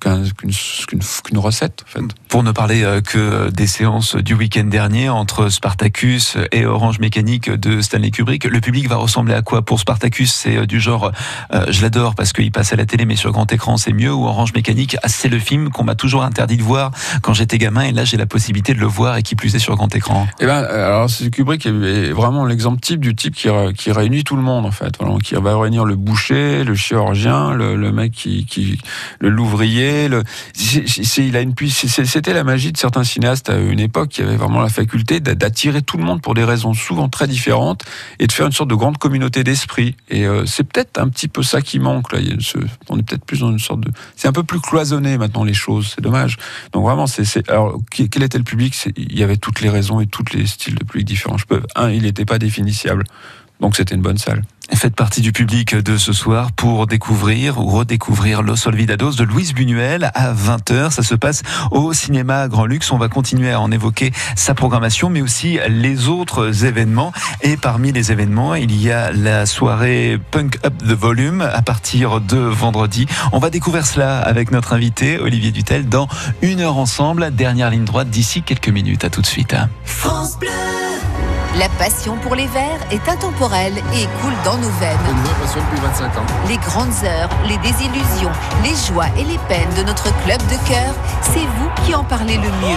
qu'un- 0.00 0.22
qu'une, 0.24 0.50
qu'une, 0.88 1.00
qu'une 1.24 1.38
recette. 1.38 1.84
Pour 2.28 2.42
ne 2.42 2.52
parler 2.52 2.82
euh, 2.82 3.00
que 3.00 3.50
des 3.50 3.66
séances 3.66 4.16
du 4.16 4.34
week-end 4.34 4.64
dernier 4.64 5.08
entre 5.08 5.48
Spartacus 5.48 6.36
et 6.52 6.66
Orange 6.66 6.98
Mécanique 6.98 7.50
de 7.50 7.80
Stanley 7.80 8.10
Kubrick, 8.10 8.44
le 8.44 8.60
public 8.60 8.88
va 8.88 8.96
ressembler 8.96 9.34
à 9.34 9.42
quoi? 9.42 9.62
Pour 9.62 9.80
Spartacus, 9.80 10.32
c'est 10.32 10.56
euh, 10.56 10.66
du 10.66 10.80
genre, 10.80 11.12
euh, 11.52 11.66
je 11.70 11.82
l'adore 11.82 12.14
parce 12.14 12.32
qu'il 12.32 12.50
passe 12.52 12.72
à 12.72 12.76
la 12.76 12.86
télé, 12.86 13.04
mais 13.06 13.16
sur 13.16 13.32
grand 13.32 13.50
écran, 13.52 13.76
c'est 13.76 13.92
mieux. 13.92 14.05
Ou 14.10 14.26
Orange 14.26 14.52
Mécanique, 14.54 14.96
ah, 15.02 15.08
c'est 15.08 15.28
le 15.28 15.38
film 15.38 15.70
qu'on 15.70 15.84
m'a 15.84 15.94
toujours 15.94 16.22
interdit 16.22 16.56
de 16.56 16.62
voir 16.62 16.90
quand 17.22 17.32
j'étais 17.34 17.58
gamin, 17.58 17.82
et 17.82 17.92
là 17.92 18.04
j'ai 18.04 18.16
la 18.16 18.26
possibilité 18.26 18.74
de 18.74 18.80
le 18.80 18.86
voir 18.86 19.16
et 19.16 19.22
qui 19.22 19.34
plus 19.36 19.54
est 19.54 19.58
sur 19.58 19.74
grand 19.76 19.94
écran. 19.94 20.26
Eh 20.40 20.46
ben, 20.46 20.64
alors 20.64 21.08
Kubrick 21.32 21.66
est- 21.66 22.10
vraiment 22.12 22.44
l'exemple 22.44 22.80
type 22.80 23.00
du 23.00 23.14
type 23.14 23.34
qui, 23.34 23.48
ré- 23.48 23.72
qui 23.74 23.92
réunit 23.92 24.24
tout 24.24 24.36
le 24.36 24.42
monde 24.42 24.66
en 24.66 24.70
fait, 24.70 24.94
voilà, 25.00 25.16
qui 25.18 25.34
va 25.34 25.58
réunir 25.58 25.84
le 25.84 25.96
boucher, 25.96 26.64
le 26.64 26.74
chirurgien, 26.74 27.52
le, 27.54 27.76
mec 27.92 28.12
qui, 28.12 28.78
le 29.20 29.28
l'ouvrier. 29.28 30.08
Il 31.18 31.36
a 31.36 31.40
une 31.40 31.54
C'était 31.68 32.32
la 32.34 32.44
magie 32.44 32.72
de 32.72 32.76
certains 32.76 33.04
cinéastes 33.04 33.50
à 33.50 33.56
une 33.58 33.80
époque 33.80 34.08
qui 34.10 34.22
avaient 34.22 34.36
vraiment 34.36 34.60
la 34.60 34.68
faculté 34.68 35.20
d'a- 35.20 35.34
d'attirer 35.34 35.82
tout 35.82 35.96
le 35.96 36.04
monde 36.04 36.20
pour 36.22 36.34
des 36.34 36.44
raisons 36.44 36.74
souvent 36.74 37.08
très 37.08 37.26
différentes 37.26 37.84
et 38.18 38.26
de 38.26 38.32
faire 38.32 38.46
une 38.46 38.52
sorte 38.52 38.70
de 38.70 38.74
grande 38.74 38.98
communauté 38.98 39.44
d'esprit. 39.44 39.96
Et 40.08 40.26
euh, 40.26 40.44
c'est 40.46 40.64
peut-être 40.64 40.98
un 40.98 41.08
petit 41.08 41.28
peu 41.28 41.42
ça 41.42 41.60
qui 41.60 41.78
manque 41.78 42.12
là. 42.12 42.18
Ce- 42.40 42.58
on 42.88 42.98
est 42.98 43.02
peut-être 43.02 43.24
plus 43.24 43.40
dans 43.40 43.50
une 43.50 43.58
sorte 43.58 43.80
de, 43.80 43.90
c'est 44.16 44.28
un 44.28 44.32
peu 44.32 44.42
plus 44.42 44.60
cloisonné 44.60 45.18
maintenant 45.18 45.44
les 45.44 45.54
choses. 45.54 45.92
C'est 45.94 46.00
dommage. 46.00 46.36
Donc 46.72 46.84
vraiment, 46.84 47.06
c'est, 47.06 47.48
alors 47.50 47.78
quel 47.90 48.22
était 48.22 48.38
le 48.38 48.44
public? 48.44 48.88
Il 48.96 49.18
y 49.18 49.22
avait 49.22 49.36
toutes 49.36 49.60
les 49.60 49.70
raisons 49.70 50.00
et 50.00 50.06
tous 50.06 50.24
les 50.32 50.46
styles 50.46 50.74
de 50.74 50.84
public 50.84 51.06
différents. 51.06 51.38
Je 51.38 51.46
peux, 51.46 51.62
un, 51.74 51.90
il 51.90 52.02
n'était 52.02 52.24
pas 52.24 52.38
définissable, 52.38 53.04
donc 53.60 53.76
c'était 53.76 53.94
une 53.94 54.02
bonne 54.02 54.18
salle. 54.18 54.42
Faites 54.74 54.96
partie 54.96 55.20
du 55.20 55.32
public 55.32 55.76
de 55.76 55.96
ce 55.96 56.12
soir 56.12 56.50
pour 56.52 56.86
découvrir 56.86 57.58
ou 57.58 57.66
redécouvrir 57.66 58.42
Los 58.42 58.66
Olvidados 58.66 59.12
de 59.12 59.22
Louise 59.22 59.54
Buñuel 59.54 60.10
à 60.14 60.34
20h. 60.34 60.90
Ça 60.90 61.02
se 61.02 61.14
passe 61.14 61.42
au 61.70 61.92
cinéma 61.92 62.48
Grand 62.48 62.66
Luxe. 62.66 62.90
On 62.90 62.98
va 62.98 63.08
continuer 63.08 63.52
à 63.52 63.60
en 63.60 63.70
évoquer 63.70 64.12
sa 64.34 64.54
programmation, 64.54 65.08
mais 65.08 65.22
aussi 65.22 65.58
les 65.68 66.08
autres 66.08 66.64
événements. 66.64 67.12
Et 67.42 67.56
parmi 67.56 67.92
les 67.92 68.10
événements, 68.10 68.54
il 68.54 68.76
y 68.80 68.90
a 68.90 69.12
la 69.12 69.46
soirée 69.46 70.18
Punk 70.32 70.58
Up 70.64 70.74
the 70.78 70.92
Volume 70.92 71.42
à 71.42 71.62
partir 71.62 72.20
de 72.20 72.38
vendredi. 72.38 73.06
On 73.32 73.38
va 73.38 73.50
découvrir 73.50 73.86
cela 73.86 74.18
avec 74.18 74.50
notre 74.50 74.72
invité 74.72 75.20
Olivier 75.20 75.52
Dutel 75.52 75.88
dans 75.88 76.08
une 76.42 76.60
heure 76.60 76.76
ensemble. 76.76 77.30
Dernière 77.34 77.70
ligne 77.70 77.84
droite 77.84 78.10
d'ici 78.10 78.42
quelques 78.42 78.68
minutes. 78.68 79.04
À 79.04 79.10
tout 79.10 79.22
de 79.22 79.26
suite. 79.26 79.54
France 79.84 80.38
Bleu. 80.38 80.85
La 81.58 81.68
passion 81.70 82.16
pour 82.18 82.34
les 82.34 82.46
verts 82.48 82.80
est 82.90 83.08
intemporelle 83.08 83.76
et 83.94 84.06
coule 84.20 84.34
dans 84.44 84.56
nos 84.58 84.68
veines. 84.78 84.98
Une 85.08 85.22
vraie 85.22 85.34
passion 85.40 85.60
depuis 85.60 85.80
25 85.80 86.18
ans. 86.18 86.26
Les 86.48 86.58
grandes 86.58 87.04
heures, 87.04 87.30
les 87.48 87.56
désillusions, 87.58 88.30
les 88.62 88.74
joies 88.86 89.06
et 89.16 89.24
les 89.24 89.38
peines 89.48 89.72
de 89.76 89.82
notre 89.82 90.04
club 90.24 90.38
de 90.48 90.56
cœur, 90.68 90.92
c'est 91.22 91.40
vous 91.56 91.70
qui 91.84 91.94
en 91.94 92.04
parlez 92.04 92.36
le 92.36 92.42
mieux. 92.42 92.76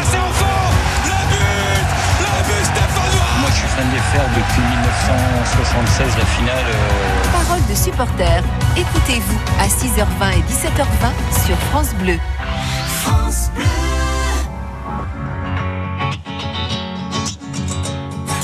Moi, 3.40 3.50
je 3.52 3.56
suis 3.56 3.68
fan 3.68 3.90
des 3.92 3.98
fers 4.14 4.28
depuis 4.36 4.62
1976, 4.62 6.18
la 6.18 6.26
finale. 6.26 6.66
euh, 6.68 7.32
Parole 7.46 7.66
de 7.70 7.76
supporters, 7.76 8.44
écoutez-vous 8.78 9.40
à 9.60 9.68
6h20 9.68 10.38
et 10.38 10.44
17h20 10.52 11.46
sur 11.46 11.58
France 11.72 11.94
Bleu. 11.96 12.18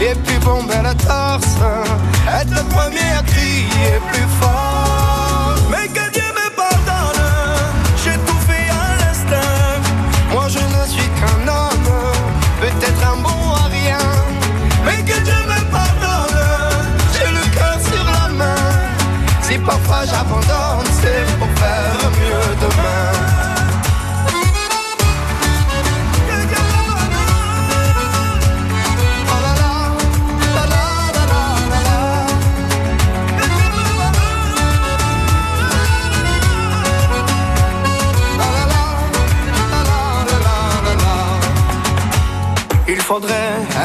et 0.00 0.14
puis 0.24 0.38
bomber 0.38 0.82
la 0.82 0.94
torse, 0.94 1.56
être 2.40 2.50
le 2.50 2.64
premier 2.68 3.10
à 3.18 3.22
crier 3.22 4.00
plus 4.10 4.28
fort. 4.40 4.63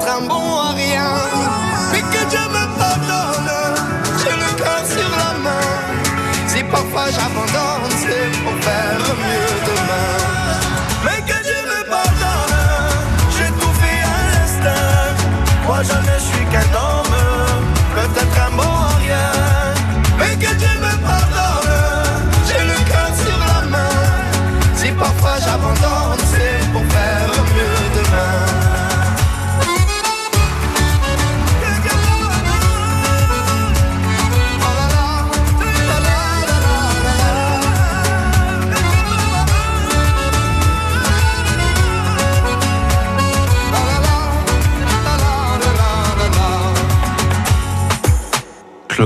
Bon 0.00 0.37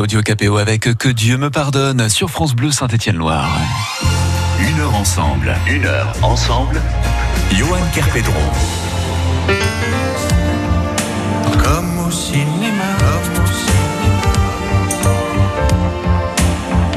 Claudio 0.02 0.20
Capéo 0.20 0.58
avec 0.58 0.98
Que 0.98 1.08
Dieu 1.08 1.36
me 1.36 1.48
pardonne 1.48 2.08
sur 2.08 2.28
France 2.28 2.56
Bleu 2.56 2.72
Saint-Étienne-Loire. 2.72 3.48
Une 4.58 4.80
heure 4.80 4.96
ensemble, 4.96 5.54
une 5.68 5.84
heure 5.84 6.12
ensemble. 6.22 6.82
Johan 7.52 7.78
Kerpedron. 7.94 8.34
Comme 11.56 12.00
au 12.04 12.10
cinéma, 12.10 12.82
comme 12.98 13.44
au 13.44 13.46
cinéma. 13.46 14.32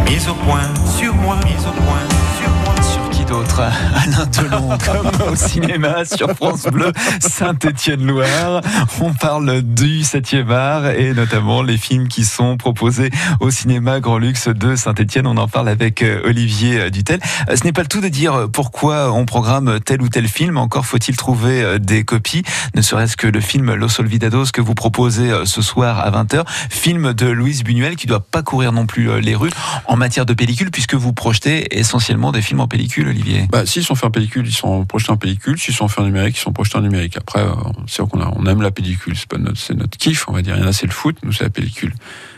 Mise 0.10 0.28
au 0.28 0.34
point 0.34 0.74
sur 0.97 1.14
moi, 1.14 1.36
mise 1.45 1.68
au 1.68 1.74
point 1.74 2.08
sur 2.39 2.49
moi. 2.49 2.74
Sur 2.82 3.08
qui 3.12 3.24
d'autre? 3.24 3.62
Alain 3.62 4.26
Delon, 4.26 4.70
comme 4.84 5.12
au 5.30 5.36
cinéma 5.36 6.05
sur 6.05 6.32
France 6.32 6.63
Bleu 6.63 6.91
Saint-Étienne-Loire. 7.19 8.61
On 9.01 9.13
parle 9.13 9.61
du 9.61 10.01
7e 10.01 10.51
art 10.51 10.88
et 10.88 11.13
notamment 11.13 11.61
les 11.61 11.78
films 11.78 12.07
qui 12.07 12.26
sont 12.26 12.57
proposés 12.57 13.09
au 13.39 13.51
cinéma 13.51 13.99
Grand 13.99 14.17
Luxe 14.17 14.47
de 14.47 14.76
Saint-Étienne. 14.76 15.28
On 15.28 15.38
en 15.38 15.47
parle 15.47 15.69
avec 15.69 16.01
euh, 16.01 16.21
Olivier 16.26 16.89
Dutel. 16.89 17.19
Euh, 17.49 17.55
Ce 17.55 17.63
n'est 17.63 17.73
pas 17.73 17.82
le 17.82 17.88
tout 17.88 18.01
de 18.01 18.07
dire 18.07 18.47
pourquoi 18.51 19.11
on 19.11 19.26
programme 19.26 19.80
tel 19.80 20.01
ou 20.01 20.09
tel 20.09 20.28
film. 20.28 20.57
Encore 20.57 20.86
faut-il 20.86 21.15
trouver 21.15 21.61
euh, 21.61 21.80
des 21.80 22.03
copies, 22.03 22.43
ne 22.76 22.82
serait-ce 22.82 23.17
que 23.17 23.28
le 23.28 23.41
film 23.41 23.73
Los 23.73 23.99
Olvidados 23.99 24.45
que 24.53 24.61
vous 24.61 24.76
proposez 24.76 25.32
euh, 25.32 25.45
ce 25.45 25.61
soir 25.61 25.99
à 25.99 26.11
20h. 26.11 26.43
Film 26.69 27.13
de 27.13 27.28
Louise 27.28 27.63
Buñuel 27.63 27.95
qui 27.95 28.07
doit 28.07 28.19
pas 28.19 28.43
courir 28.43 28.71
non 28.71 28.86
plus 28.86 29.09
euh, 29.09 29.19
les 29.19 29.36
rues 29.36 29.51
en 29.86 29.97
matière 29.97 30.26
de 30.26 30.34
pellicule 30.34 30.71
puisque 30.71 30.95
vous 30.95 31.13
projetez 31.13 31.78
essentiellement 31.78 32.32
des 32.32 32.41
films 32.41 32.59
en 32.61 32.67
pellicule, 32.67 33.07
Olivier. 33.07 33.47
Bah, 33.51 33.65
s'ils 33.65 33.84
sont 33.84 33.95
faits 33.95 34.05
en 34.05 34.11
pellicule, 34.11 34.47
ils 34.47 34.53
sont 34.53 34.86
projetés 34.86 35.11
en 35.11 35.14
pellicule. 35.18 35.57
S'ils 35.59 35.74
sont 35.74 35.88
faits 35.88 35.99
en 35.99 36.05
numérique, 36.05 36.38
ils 36.38 36.41
sont 36.41 36.53
projetés 36.53 36.78
en 36.78 36.82
numérique. 36.82 37.18
Après, 37.18 37.41
euh, 37.41 37.51
c'est 37.88 37.95
sûr 37.95 38.07
qu'on 38.07 38.22
a- 38.22 38.32
on 38.36 38.45
aime 38.45 38.61
la 38.61 38.72
pellicule. 38.72 39.16
C'est 39.16 39.28
pas 39.30 39.38
notre, 39.38 39.57
c'est 39.57 39.74
notre 39.76 39.97
kiff, 39.97 40.28
on 40.28 40.34
va 40.34 40.41
dire. 40.41 40.55
Il 40.57 40.61
y 40.61 40.66
en 40.66 40.68
a, 40.68 40.74
c'est 40.74 40.86
le 40.88 40.91
foot, 40.91 41.18
nous, 41.24 41.32
c'est 41.32 41.43
la 41.43 41.49
pellicule. 41.49 41.93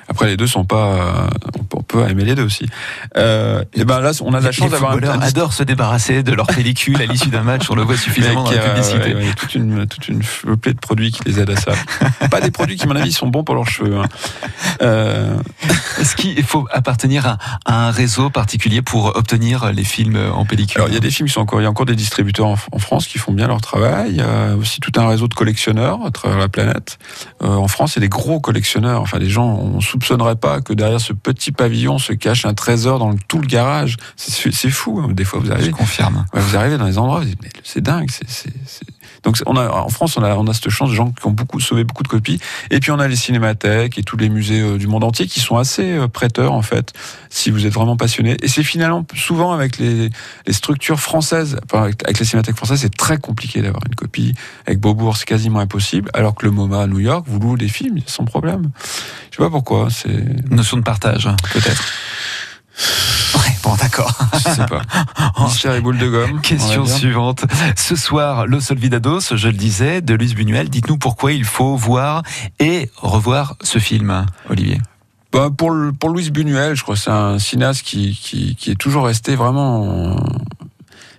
Après, 0.10 0.28
les 0.28 0.38
deux 0.38 0.48
sont 0.48 0.66
pas, 0.66 0.86
euh, 0.94 1.28
on 1.76 1.82
peut- 1.82 2.08
aimer 2.10 2.24
les 2.26 2.36
deux 2.36 2.44
aussi. 2.44 2.66
Euh, 3.18 3.64
et 3.74 3.84
ben 3.86 4.00
là, 4.00 4.12
on 4.22 4.34
a 4.34 4.40
de 4.40 4.46
la 4.46 4.52
chance 4.52 4.66
les 4.68 4.72
d'avoir 4.72 4.92
footballeurs 4.94 5.16
un 5.22 5.26
adorent 5.26 5.54
se 5.54 5.64
débarrasser 5.64 6.22
de 6.24 6.32
leur 6.32 6.48
pellicule 6.48 7.02
à 7.02 7.06
l'issue 7.12 7.30
d'un 7.30 7.42
match. 7.44 7.70
On 7.70 7.76
le 7.76 7.82
voit 7.84 7.98
suffisamment 7.98 8.44
dans 8.44 8.52
la 8.52 8.58
euh, 8.58 8.74
publicité. 8.74 9.16
ouais, 9.16 9.26
ouais, 9.26 9.34
toute 9.36 9.56
une 9.56 9.88
toute 9.88 10.08
une 10.08 10.24
flopée 10.24 10.74
de 10.74 10.80
produits 10.80 11.12
qui 11.12 11.22
les 11.26 11.40
aident 11.40 11.50
à 11.52 11.56
ça. 11.58 11.72
pas 12.30 12.40
des 12.40 12.52
produits 12.52 12.76
qui, 12.78 12.84
à 12.84 12.88
mon 12.88 12.96
avis, 12.96 13.12
sont 13.12 13.28
bons 13.28 13.44
pour 13.44 13.56
leurs 13.56 13.68
cheveux. 13.70 13.98
hein. 13.98 14.06
Euh, 14.82 15.36
Est-ce 16.00 16.16
qu'il 16.16 16.44
faut 16.44 16.68
appartenir 16.72 17.26
à, 17.28 17.38
à 17.66 17.88
un 17.88 17.92
réseau 17.92 18.30
particulier 18.30 18.82
pour 18.82 19.16
obtenir 19.16 19.72
les 19.74 19.84
films 19.84 20.20
en 20.34 20.46
pellicule? 20.46 20.78
Alors, 20.82 20.90
il 20.90 20.94
y 20.94 20.98
a 20.98 21.02
des 21.02 21.12
films 21.12 21.28
qui 21.28 21.34
sont 21.34 21.42
encore, 21.42 21.60
il 21.60 21.64
y 21.64 21.68
a 21.68 21.70
encore 21.70 21.86
des 21.86 21.96
distributeurs 21.96 22.48
en, 22.48 22.56
en 22.72 22.80
France 22.80 23.08
qui 23.08 23.18
font 23.18 23.34
bien 23.34 23.48
leur 23.48 23.62
travail. 23.62 24.12
Il 24.12 24.18
y 24.18 24.22
a 24.22 24.56
aussi 24.56 24.80
tout 24.80 24.92
un 24.98 25.08
réseau 25.08 25.28
de 25.28 25.34
collectionneurs 25.34 26.00
à 26.06 26.12
travers 26.12 26.38
la 26.38 26.48
planète. 26.48 27.00
Euh, 27.44 27.48
en 27.48 27.68
France, 27.68 27.96
il 27.96 28.00
y 28.00 28.00
a 28.00 28.06
des 28.06 28.10
gros 28.10 28.40
collectionneurs. 28.40 29.02
Enfin, 29.02 29.18
les 29.20 29.30
gens, 29.30 29.48
on 29.48 29.82
soupçonnerait 29.98 30.36
pas 30.36 30.62
que 30.62 30.74
derrière 30.74 31.02
ce 31.02 31.14
petit 31.14 31.52
pavillon 31.52 31.98
se 31.98 32.14
cache 32.14 32.46
un 32.46 32.54
trésor 32.54 33.00
dans 33.00 33.10
le- 33.10 33.18
tout 33.28 33.40
le 33.40 33.48
garage. 33.48 33.98
C'est 34.16 34.70
fou. 34.70 35.00
hein. 35.04 35.10
Des 35.12 35.24
fois, 35.26 35.40
vous 35.40 35.48
Je 35.48 35.52
arrivez, 35.52 35.72
confirme. 35.72 36.26
ouais, 36.34 36.40
vous 36.40 36.56
arrivez 36.56 36.78
dans 36.78 36.86
les 36.86 36.98
endroits, 37.00 37.20
vous 37.20 37.26
dites, 37.26 37.40
mais 37.42 37.50
c'est 37.64 37.82
dingue. 37.82 38.10
c'est- 38.12 38.54
Donc, 39.24 39.38
on 39.46 39.56
a, 39.56 39.70
en 39.70 39.90
France, 39.90 40.18
on 40.18 40.24
a, 40.24 40.36
on 40.36 40.48
a 40.48 40.54
cette 40.54 40.70
chance 40.70 40.90
de 40.90 40.96
gens 40.96 41.12
qui 41.12 41.26
ont 41.26 41.32
beaucoup 41.32 41.60
sauvé 41.60 41.84
beaucoup 41.84 42.04
de 42.04 42.08
copies. 42.08 42.40
Et 42.72 42.80
puis, 42.80 42.92
on 42.92 43.00
a 43.00 43.08
les 43.08 43.16
cinémathèques 43.16 43.98
et 43.98 44.04
tous 44.04 44.18
les 44.18 44.30
musées 44.30 44.62
euh, 44.62 44.78
du 44.78 44.88
monde 44.88 45.04
entier 45.04 45.28
qui 45.28 45.40
sont 45.40 45.58
assez 45.58 45.94
euh, 45.94 46.08
prêteurs, 46.08 46.54
en 46.54 46.62
fait, 46.62 46.94
si 47.30 47.52
vous 47.52 47.66
êtes 47.66 47.74
vraiment 47.74 47.98
passionné. 47.98 48.38
Et 48.42 48.48
c'est 48.48 48.64
finalement 48.64 49.06
souvent 49.16 49.54
avec 49.54 49.78
les, 49.78 50.10
les 50.46 50.54
structures 50.54 51.00
françaises, 51.00 51.58
enfin, 51.66 51.84
avec, 51.84 52.20
les 52.20 52.26
cinémathèques 52.26 52.58
françaises, 52.58 52.82
c'est 52.82 52.96
très 52.96 53.18
compliqué 53.18 53.62
d'avoir 53.62 53.84
une 53.88 53.96
copie. 53.96 54.34
Avec 54.66 54.80
Beaubourg, 54.80 55.18
c'est 55.18 55.26
quasiment 55.26 55.60
impossible. 55.60 56.10
Alors 56.14 56.36
que 56.36 56.46
le 56.46 56.52
MoMA 56.52 56.82
à 56.82 56.88
New 56.88 57.00
York, 57.00 57.26
vous 57.28 57.40
louez 57.40 57.58
des 57.58 57.68
films 57.68 58.00
sans 58.06 58.26
problème. 58.26 58.70
Je 59.32 59.38
sais 59.38 59.44
pas 59.44 59.50
pourquoi. 59.50 59.90
C'est, 59.90 60.50
Notion 60.50 60.78
de 60.78 60.84
partage, 60.84 61.30
peut-être. 61.54 61.84
Ouais, 63.36 63.57
bon, 63.70 63.76
d'accord. 63.76 64.12
je 64.34 64.40
sais 64.50 64.66
pas. 64.66 64.82
Chair 65.56 65.76
et 65.76 65.82
boule 65.82 65.98
de 65.98 66.10
gomme. 66.10 66.42
Question 66.42 66.86
suivante. 66.86 67.46
Ce 67.76 67.96
soir, 67.96 68.48
Los 68.48 68.72
Olvidados, 68.72 69.36
je 69.36 69.48
le 69.48 69.54
disais, 69.54 70.02
de 70.02 70.14
Luis 70.14 70.34
Buñuel. 70.34 70.70
Dites-nous 70.70 70.98
pourquoi 70.98 71.32
il 71.34 71.44
faut 71.46 71.76
voir 71.76 72.24
et 72.60 72.90
revoir 72.98 73.56
ce 73.62 73.80
film, 73.80 74.26
Olivier. 74.50 74.80
Bah, 75.34 75.50
pour, 75.56 75.72
le- 75.72 75.92
pour 75.92 76.10
Louis 76.10 76.30
Buñuel, 76.32 76.76
je 76.76 76.84
crois 76.84 76.96
que 76.96 77.02
c'est 77.02 77.12
un 77.12 77.38
cinéaste 77.38 77.84
qui, 77.84 78.18
qui, 78.22 78.56
qui 78.56 78.72
est 78.72 78.76
toujours 78.76 79.06
resté 79.06 79.36
vraiment. 79.36 80.16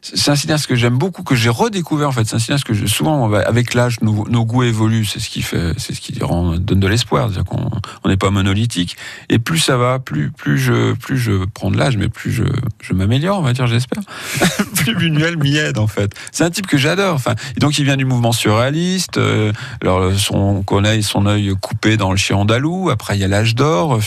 C'est 0.03 0.31
un 0.31 0.37
cinéaste 0.37 0.67
que 0.67 0.75
j'aime 0.77 0.97
beaucoup, 0.97 1.23
que 1.23 1.35
j'ai 1.35 1.49
redécouvert 1.49 2.09
en 2.09 2.13
fait. 2.13 2.25
C'est 2.25 2.37
un 2.37 2.39
cinéaste 2.39 2.65
que 2.65 2.75
je- 2.75 2.87
souvent, 2.87 3.33
avec 3.33 3.75
l'âge, 3.75 4.01
nos, 4.01 4.27
nos 4.29 4.45
goûts 4.45 4.63
évoluent. 4.63 5.05
C'est 5.05 5.21
ce 5.21 5.29
qui 5.29 5.43
fait, 5.43 5.73
c'est 5.77 5.95
ce 5.95 6.01
qui 6.01 6.17
rend, 6.23 6.57
donne 6.57 6.81
de 6.81 6.87
l'espoir. 6.87 7.29
C'est-à-dire 7.29 7.45
qu'on 7.45 7.69
on 8.05 8.09
n'est 8.09 8.17
pas 8.17 8.31
monolithique. 8.31 8.97
Et 9.29 9.39
plus 9.39 9.59
ça 9.59 9.77
va, 9.77 9.99
plus, 9.99 10.31
plus 10.31 10.59
je, 10.59 10.93
plus 10.95 11.19
je 11.19 11.45
prends 11.53 11.71
de 11.71 11.77
l'âge, 11.77 11.97
mais 11.97 12.09
plus 12.09 12.31
je, 12.33 12.45
je 12.81 12.93
m'améliore, 12.93 13.39
on 13.39 13.43
va 13.43 13.53
dire, 13.53 13.67
j'espère. 13.67 14.03
plus 14.77 14.95
Buñuel 14.95 15.37
m'y 15.37 15.57
aide 15.57 15.79
en 15.79 15.87
fait. 15.87 16.13
C'est 16.33 16.45
un 16.45 16.51
type 16.51 16.67
que 16.67 16.79
j'adore. 16.79 17.15
Enfin, 17.15 17.35
et 17.57 17.61
donc 17.61 17.79
il 17.79 17.85
vient 17.85 17.97
du 17.97 18.05
mouvement 18.05 18.33
surréaliste. 18.33 19.19
euh, 19.19 19.53
alors 19.83 20.13
son, 20.15 20.37
on 20.37 20.63
connaît 20.63 21.03
son 21.03 21.27
œil 21.27 21.53
coupé 21.61 21.97
dans 21.97 22.11
le 22.11 22.17
chien 22.17 22.37
andalou. 22.37 22.91
Après 22.91 23.17
il 23.17 23.21
y 23.21 23.25
a 23.25 23.29
l'âge 23.29 23.55
d'or. 23.55 23.99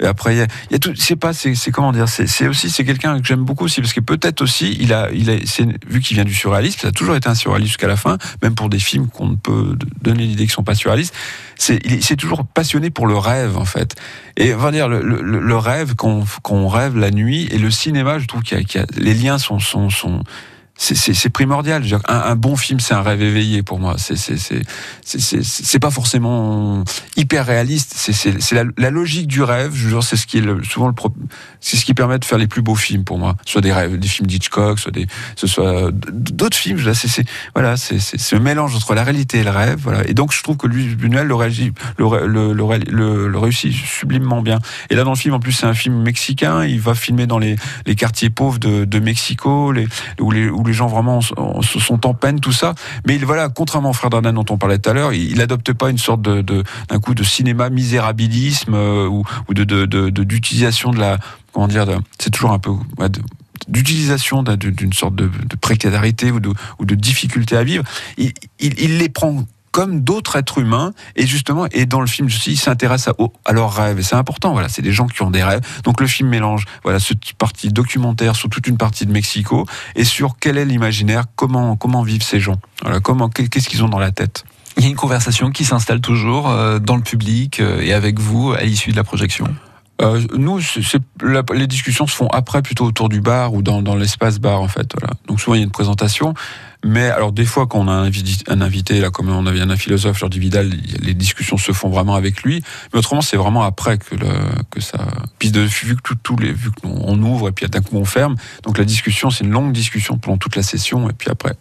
Et 0.00 0.06
après 0.06 0.34
il 0.34 0.38
y 0.38 0.42
a, 0.42 0.46
il 0.70 0.72
y 0.72 0.76
a 0.76 0.78
tout. 0.78 0.92
C'est 0.96 1.16
pas, 1.16 1.32
c'est 1.32 1.54
comment 1.70 1.92
dire. 1.92 2.08
C'est 2.08 2.46
aussi 2.48 2.70
c'est 2.70 2.84
quelqu'un 2.84 3.18
que 3.20 3.26
j'aime 3.26 3.44
beaucoup 3.44 3.64
aussi 3.64 3.80
parce 3.80 3.92
que 3.92 4.00
peut-être 4.00 4.42
aussi 4.42 4.76
il 4.80 4.92
a, 4.92 5.08
il 5.12 5.29
vu 5.86 6.00
qu'il 6.00 6.16
vient 6.16 6.24
du 6.24 6.34
surréalisme, 6.34 6.80
ça 6.80 6.88
a 6.88 6.92
toujours 6.92 7.16
été 7.16 7.28
un 7.28 7.34
surréaliste 7.34 7.72
jusqu'à 7.72 7.88
la 7.88 7.96
fin, 7.96 8.18
même 8.42 8.54
pour 8.54 8.68
des 8.68 8.78
films 8.78 9.08
qu'on 9.08 9.28
ne 9.28 9.36
peut 9.36 9.76
donner 10.02 10.24
l'idée 10.24 10.44
qu'ils 10.44 10.52
sont 10.52 10.62
pas 10.64 10.74
surréalistes. 10.74 11.14
C'est 11.56 11.80
il 11.84 12.16
toujours 12.16 12.46
passionné 12.46 12.90
pour 12.90 13.06
le 13.06 13.16
rêve 13.16 13.56
en 13.56 13.64
fait. 13.64 13.94
Et 14.36 14.54
on 14.54 14.58
va 14.58 14.70
dire 14.70 14.88
le, 14.88 15.56
rêve 15.56 15.94
qu'on 15.94 16.68
rêve 16.68 16.96
la 16.96 17.10
nuit 17.10 17.48
et 17.50 17.58
le 17.58 17.70
cinéma, 17.70 18.18
je 18.18 18.26
trouve 18.26 18.42
qu'il 18.42 18.58
y 18.58 18.84
les 18.96 19.14
liens 19.14 19.38
sont 19.38 19.58
sont 19.58 20.22
c'est- 20.82 21.28
primordial. 21.28 21.84
Un, 22.08 22.14
un 22.14 22.36
bon 22.36 22.56
film, 22.56 22.80
c'est 22.80 22.94
un 22.94 23.02
rêve 23.02 23.22
éveillé 23.22 23.62
pour 23.62 23.78
moi. 23.78 23.96
C'est 23.98 25.78
pas 25.78 25.90
forcément 25.90 26.84
hyper 27.16 27.46
réaliste. 27.46 27.94
C'est 27.96 28.52
la, 28.52 28.64
la 28.78 28.90
logique 28.90 29.26
du 29.26 29.42
rêve. 29.42 29.72
Je 29.74 30.00
c'est 30.00 30.16
ce 30.16 30.26
qui 30.26 30.38
est 30.38 30.40
le, 30.40 30.62
souvent 30.64 30.86
le 30.88 30.94
c'est 31.60 31.76
ce 31.76 31.84
qui 31.84 31.92
permet 31.94 32.18
de 32.18 32.24
faire 32.24 32.38
les 32.38 32.46
plus 32.46 32.62
beaux 32.62 32.74
films 32.74 33.04
pour 33.04 33.18
moi. 33.18 33.36
Soit 33.44 33.60
des 33.60 33.72
rêves, 33.72 33.98
des 33.98 34.08
films 34.08 34.26
d'Hitchcock, 34.26 34.78
soit 34.78 34.92
des 34.92 35.06
ce 35.36 35.46
soit 35.46 35.90
d'autres 35.92 36.56
films. 36.56 36.78
C'est 36.94 37.24
voilà, 37.54 37.76
c'est 37.76 37.98
ce 38.00 38.36
mélange 38.36 38.74
entre 38.74 38.94
la 38.94 39.04
réalité 39.04 39.38
et 39.40 39.44
le 39.44 39.50
rêve. 39.50 39.78
Voilà. 39.82 40.06
Et 40.08 40.14
donc 40.14 40.32
je 40.32 40.42
trouve 40.42 40.56
que 40.56 40.66
lui, 40.66 40.94
Buñuel 40.94 41.26
le, 41.26 41.36
le, 41.98 42.26
le, 42.26 42.52
le, 42.54 42.64
ré- 42.64 42.78
le- 42.78 43.28
le 43.28 43.38
réussit 43.38 43.72
sublimement 43.74 44.40
bien. 44.42 44.58
Et 44.88 44.94
là 44.94 45.04
dans 45.04 45.10
le 45.12 45.16
film, 45.18 45.34
en 45.34 45.40
plus, 45.40 45.52
c'est 45.52 45.66
un 45.66 45.74
film 45.74 46.02
mexicain. 46.02 46.64
Il 46.64 46.80
va 46.80 46.94
filmer 46.94 47.26
dans 47.26 47.38
les, 47.38 47.56
les 47.86 47.94
quartiers 47.94 48.30
pauvres 48.30 48.58
de, 48.58 48.84
Mexico, 48.98 49.72
les 50.70 50.76
gens 50.76 50.86
vraiment 50.86 51.20
sont- 51.20 52.06
en 52.06 52.14
peine, 52.14 52.38
tout 52.40 52.52
ça. 52.52 52.74
Mais 53.06 53.16
il, 53.16 53.24
voilà, 53.26 53.48
contrairement 53.48 53.90
au 53.90 53.92
frère 53.92 54.10
Dardan 54.10 54.32
dont 54.32 54.44
on 54.50 54.56
parlait 54.58 54.78
tout 54.78 54.90
à 54.90 54.92
l'heure, 54.94 55.12
il 55.12 55.30
il 55.32 55.40
adopte 55.40 55.72
pas 55.72 55.90
une 55.90 55.98
sorte 55.98 56.22
de 56.22 56.42
d'un 56.88 57.00
coup 57.00 57.14
de 57.14 57.24
cinéma 57.24 57.70
misérabilisme 57.70 58.74
euh, 58.74 59.06
ou, 59.08 59.24
de 59.52 59.64
d'utilisation 60.24 60.90
de, 60.92 60.98
la 61.00 61.18
comment 61.52 61.66
dire, 61.68 61.86
c'est 62.18 62.30
toujours 62.30 62.52
un 62.52 62.58
peu 62.58 62.70
d'utilisation 63.68 64.42
d'un- 64.42 64.56
d'une 64.56 64.92
sorte 64.92 65.14
de, 65.14 65.30
précarité 65.60 66.30
ou 66.30 66.40
de, 66.40 66.50
ou 66.78 66.84
de 66.84 66.94
difficulté 66.94 67.56
à 67.56 67.64
vivre. 67.64 67.84
Il 68.18 68.98
les 68.98 69.08
prend 69.08 69.44
comme 69.70 70.00
d'autres 70.00 70.36
êtres 70.36 70.58
humains. 70.58 70.92
Et 71.16 71.26
justement 71.26 71.66
et 71.72 71.86
dans 71.86 72.00
le 72.00 72.06
film 72.06 72.28
aussi 72.28 72.52
il 72.52 72.56
s'intéresse 72.56 73.08
à, 73.08 73.14
à 73.44 73.52
leurs 73.52 73.74
rêves. 73.74 73.98
Et 73.98 74.02
c'est 74.02 74.16
important 74.16 74.52
voilà. 74.52 74.68
C'est 74.68 74.82
des 74.82 74.92
gens 74.92 75.06
qui 75.06 75.22
ont 75.22 75.30
des 75.30 75.42
rêves. 75.42 75.60
Donc 75.84 76.00
le 76.00 76.06
film 76.06 76.28
mélange 76.28 76.64
voilà 76.82 76.98
ce 76.98 77.14
petit 77.14 77.34
partie 77.34 77.68
documentaire 77.68 78.36
sur 78.36 78.48
toute 78.48 78.66
une 78.66 78.76
partie 78.76 79.06
de 79.06 79.12
Mexico 79.12 79.66
et 79.96 80.04
sur 80.04 80.36
quel 80.40 80.58
est 80.58 80.64
l'imaginaire 80.64 81.24
comment 81.36 81.76
comment 81.76 82.02
vivent 82.02 82.22
ces 82.22 82.40
gens. 82.40 82.56
Voilà 82.82 83.00
comment 83.00 83.28
qu'est-ce 83.28 83.68
qu'ils 83.68 83.84
ont 83.84 83.88
dans 83.88 83.98
la 83.98 84.12
tête. 84.12 84.44
Il 84.76 84.84
y 84.84 84.86
a 84.86 84.88
une 84.90 84.96
conversation 84.96 85.50
qui 85.50 85.64
s'installe 85.64 86.00
toujours 86.00 86.48
euh, 86.48 86.78
dans 86.78 86.96
le 86.96 87.02
public 87.02 87.60
euh, 87.60 87.80
et 87.80 87.92
avec 87.92 88.18
vous 88.18 88.52
à 88.52 88.62
l'issue 88.62 88.92
de 88.92 88.96
la 88.96 89.04
projection. 89.04 89.46
Euh, 90.00 90.20
nous, 90.36 90.60
la- 91.22 91.42
les 91.54 91.66
discussions 91.66 92.06
se 92.06 92.14
font 92.14 92.28
après, 92.28 92.62
plutôt 92.62 92.86
autour 92.86 93.08
du 93.08 93.20
bar 93.20 93.52
ou 93.52 93.60
dans, 93.62 93.82
dans 93.82 93.96
l'espace 93.96 94.38
bar, 94.38 94.60
en 94.62 94.68
fait. 94.68 94.90
Voilà. 94.98 95.14
Donc 95.26 95.40
souvent, 95.40 95.54
il 95.54 95.58
y 95.58 95.60
a 95.60 95.64
une 95.64 95.70
présentation. 95.70 96.32
Mais 96.82 97.10
alors, 97.10 97.32
des 97.32 97.44
fois, 97.44 97.66
quand 97.66 97.80
on 97.80 97.88
a 97.88 97.92
un, 97.92 98.04
invité- 98.08 98.44
un 98.50 98.62
invité, 98.62 99.00
là, 99.00 99.10
comme 99.10 99.28
on 99.28 99.44
avait 99.46 99.60
un 99.60 99.76
philosophe, 99.76 100.18
Jordi 100.18 100.38
Vidal, 100.38 100.70
les 101.00 101.12
discussions 101.12 101.58
se 101.58 101.72
font 101.72 101.90
vraiment 101.90 102.14
avec 102.14 102.42
lui. 102.42 102.62
Mais 102.92 102.98
autrement, 102.98 103.20
c'est 103.20 103.36
vraiment 103.36 103.62
après 103.64 103.98
que, 103.98 104.14
le, 104.14 104.26
que 104.70 104.80
ça. 104.80 105.06
Puis 105.38 105.50
de, 105.50 105.60
vu 105.60 105.96
que 105.96 106.14
tout, 106.14 106.36
les, 106.36 106.52
vu 106.52 106.70
qu'on 106.70 106.88
on 107.04 107.22
ouvre 107.22 107.48
et 107.48 107.52
puis 107.52 107.66
d'un 107.68 107.82
coup 107.82 107.96
on 107.96 108.06
ferme, 108.06 108.36
donc 108.62 108.78
la 108.78 108.84
discussion, 108.86 109.28
c'est 109.28 109.44
une 109.44 109.50
longue 109.50 109.72
discussion 109.72 110.16
pendant 110.16 110.38
toute 110.38 110.56
la 110.56 110.62
session. 110.62 111.10
Et 111.10 111.12
puis 111.12 111.28
après, 111.30 111.52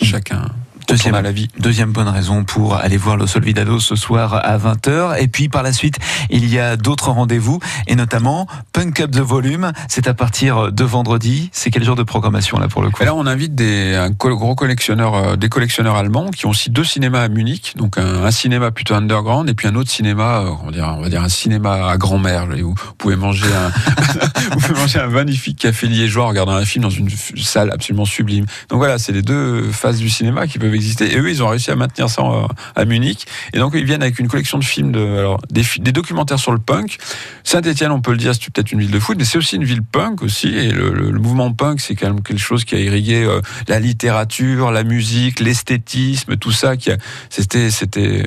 chacun. 0.00 0.46
Deuxième, 0.88 1.14
à 1.14 1.22
la 1.22 1.32
vie. 1.32 1.48
deuxième 1.58 1.92
bonne 1.92 2.08
raison 2.08 2.44
pour 2.44 2.76
aller 2.76 2.96
voir 2.96 3.16
le 3.16 3.26
Solvidado 3.26 3.80
ce 3.80 3.96
soir 3.96 4.34
à 4.34 4.58
20h. 4.58 5.18
Et 5.20 5.28
puis 5.28 5.48
par 5.48 5.62
la 5.62 5.72
suite, 5.72 5.98
il 6.30 6.48
y 6.52 6.58
a 6.58 6.76
d'autres 6.76 7.10
rendez-vous, 7.10 7.60
et 7.86 7.94
notamment 7.94 8.46
Punk 8.72 9.00
Up 9.00 9.10
the 9.10 9.20
Volume. 9.20 9.72
C'est 9.88 10.08
à 10.08 10.14
partir 10.14 10.72
de 10.72 10.84
vendredi. 10.84 11.48
C'est 11.52 11.70
quel 11.70 11.84
genre 11.84 11.96
de 11.96 12.02
programmation 12.02 12.58
là 12.58 12.68
pour 12.68 12.82
le 12.82 12.90
coup 12.90 13.02
Et 13.02 13.06
là, 13.06 13.14
on 13.14 13.26
invite 13.26 13.54
des 13.54 13.94
un 13.94 14.10
gros 14.10 14.54
collectionneurs, 14.54 15.14
euh, 15.14 15.36
des 15.36 15.48
collectionneurs 15.48 15.96
allemands 15.96 16.30
qui 16.30 16.46
ont 16.46 16.50
aussi 16.50 16.70
deux 16.70 16.84
cinémas 16.84 17.22
à 17.22 17.28
Munich. 17.28 17.74
Donc 17.76 17.98
un, 17.98 18.24
un 18.24 18.30
cinéma 18.30 18.70
plutôt 18.70 18.94
underground 18.94 19.48
et 19.48 19.54
puis 19.54 19.68
un 19.68 19.74
autre 19.74 19.90
cinéma, 19.90 20.40
euh, 20.40 20.50
on 20.62 20.66
va 20.66 20.72
dire, 20.72 20.94
on 20.98 21.02
va 21.02 21.08
dire 21.08 21.22
un 21.22 21.28
cinéma 21.28 21.88
à 21.88 21.96
grand-mère. 21.96 22.46
Vous 22.46 22.74
pouvez 22.98 23.16
manger 23.16 23.46
un, 23.46 23.70
vous 24.52 24.58
pouvez 24.58 24.78
manger 24.78 25.00
un 25.00 25.08
magnifique 25.08 25.58
café 25.58 25.86
liégeois 25.86 26.24
en 26.24 26.28
regardant 26.28 26.52
un 26.52 26.64
film 26.64 26.82
dans 26.84 26.90
une 26.90 27.08
salle 27.10 27.70
absolument 27.70 28.04
sublime. 28.04 28.46
Donc 28.68 28.78
voilà, 28.78 28.98
c'est 28.98 29.12
les 29.12 29.22
deux 29.22 29.70
phases 29.72 29.98
du 29.98 30.10
cinéma 30.10 30.46
qui 30.46 30.58
peuvent 30.58 30.73
exister. 30.74 31.12
Et 31.12 31.18
eux, 31.18 31.30
ils 31.30 31.42
ont 31.42 31.48
réussi 31.48 31.70
à 31.70 31.76
maintenir 31.76 32.08
ça 32.08 32.22
euh, 32.22 32.46
à 32.76 32.84
Munich. 32.84 33.26
Et 33.52 33.58
donc 33.58 33.72
ils 33.74 33.84
viennent 33.84 34.02
avec 34.02 34.18
une 34.18 34.28
collection 34.28 34.58
de 34.58 34.64
films, 34.64 34.92
de, 34.92 35.00
alors 35.00 35.40
des, 35.50 35.62
des 35.78 35.92
documentaires 35.92 36.38
sur 36.38 36.52
le 36.52 36.58
punk. 36.58 36.98
Saint-Étienne, 37.44 37.90
on 37.90 38.00
peut 38.00 38.12
le 38.12 38.16
dire, 38.18 38.34
c'est 38.34 38.50
peut-être 38.50 38.72
une 38.72 38.80
ville 38.80 38.90
de 38.90 38.98
foot, 38.98 39.16
mais 39.18 39.24
c'est 39.24 39.38
aussi 39.38 39.56
une 39.56 39.64
ville 39.64 39.82
punk 39.82 40.22
aussi. 40.22 40.48
Et 40.48 40.70
le, 40.70 41.12
mouvement 41.12 41.52
punk, 41.52 41.80
c'est 41.80 41.94
quand 41.94 42.06
même 42.08 42.22
quelque 42.22 42.40
chose 42.40 42.64
qui 42.64 42.74
a 42.74 42.78
irrigué 42.78 43.22
euh, 43.24 43.40
la 43.68 43.78
littérature, 43.80 44.70
la 44.70 44.84
musique, 44.84 45.40
l'esthétisme, 45.40 46.36
tout 46.36 46.52
ça. 46.52 46.76
Qui 46.76 46.90
c'était, 47.30 47.70
c'était, 47.70 48.24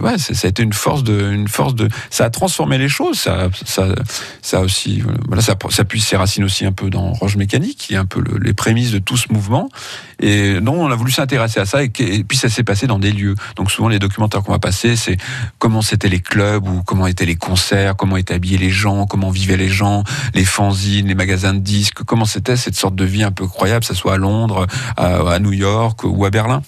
ouais, 0.00 0.18
ça 0.18 0.46
a 0.46 0.48
été 0.48 0.62
une 0.62 0.72
force 0.72 1.04
de, 1.04 1.30
une 1.32 1.48
force 1.48 1.74
de, 1.74 1.88
ça 2.10 2.24
a 2.24 2.30
transformé 2.30 2.78
les 2.78 2.88
choses. 2.88 3.18
Ça, 3.18 3.48
ça, 3.64 3.88
ça 4.42 4.60
aussi, 4.60 5.02
voilà, 5.26 5.42
ça, 5.42 5.54
ça 5.70 5.84
puise 5.84 6.04
ses 6.04 6.16
racines 6.16 6.44
aussi 6.44 6.64
un 6.64 6.72
peu 6.72 6.90
dans 6.90 7.12
Roche 7.12 7.36
Mécanique, 7.36 7.78
qui 7.78 7.94
est 7.94 7.98
un 7.98 8.06
peu 8.06 8.20
le- 8.20 8.38
les 8.38 8.52
prémices 8.52 8.90
de 8.90 8.98
tout 8.98 9.16
ce 9.16 9.32
mouvement. 9.32 9.68
Et 10.20 10.60
non, 10.60 10.84
on 10.84 10.90
a 10.90 10.94
voulu 10.94 11.10
s'intéresser 11.10 11.60
à 11.60 11.66
ça, 11.66 11.82
et, 11.82 11.88
puis 11.88 12.36
ça 12.36 12.48
s'est 12.48 12.64
passé 12.64 12.86
dans 12.86 12.98
des 12.98 13.12
lieux. 13.12 13.34
Donc 13.56 13.70
souvent 13.70 13.88
les 13.88 13.98
documentaires 13.98 14.42
qu'on 14.42 14.52
va 14.52 14.58
passer, 14.58 14.96
c'est 14.96 15.16
comment 15.58 15.82
c'était 15.82 16.08
les 16.08 16.20
clubs 16.20 16.66
ou 16.68 16.82
comment 16.82 17.06
étaient 17.06 17.26
les 17.26 17.36
concerts, 17.36 17.96
comment 17.96 18.16
étaient 18.16 18.34
habillés 18.34 18.58
les 18.58 18.70
gens, 18.70 19.06
comment 19.06 19.30
vivaient 19.30 19.56
les 19.56 19.68
gens, 19.68 20.04
les 20.34 20.44
fanzines, 20.44 21.08
les 21.08 21.14
magasins 21.14 21.54
de 21.54 21.60
disques, 21.60 22.02
comment 22.04 22.24
c'était 22.24 22.56
cette 22.56 22.76
sorte 22.76 22.94
de 22.94 23.04
vie 23.04 23.22
un 23.22 23.32
peu 23.32 23.46
croyable, 23.46 23.80
que 23.80 23.86
ça 23.86 23.94
soit 23.94 24.14
à 24.14 24.18
Londres, 24.18 24.66
à, 24.96 25.32
à 25.32 25.38
New 25.38 25.52
York 25.52 26.00
ou 26.04 26.24
à 26.24 26.30
Berlin 26.30 26.62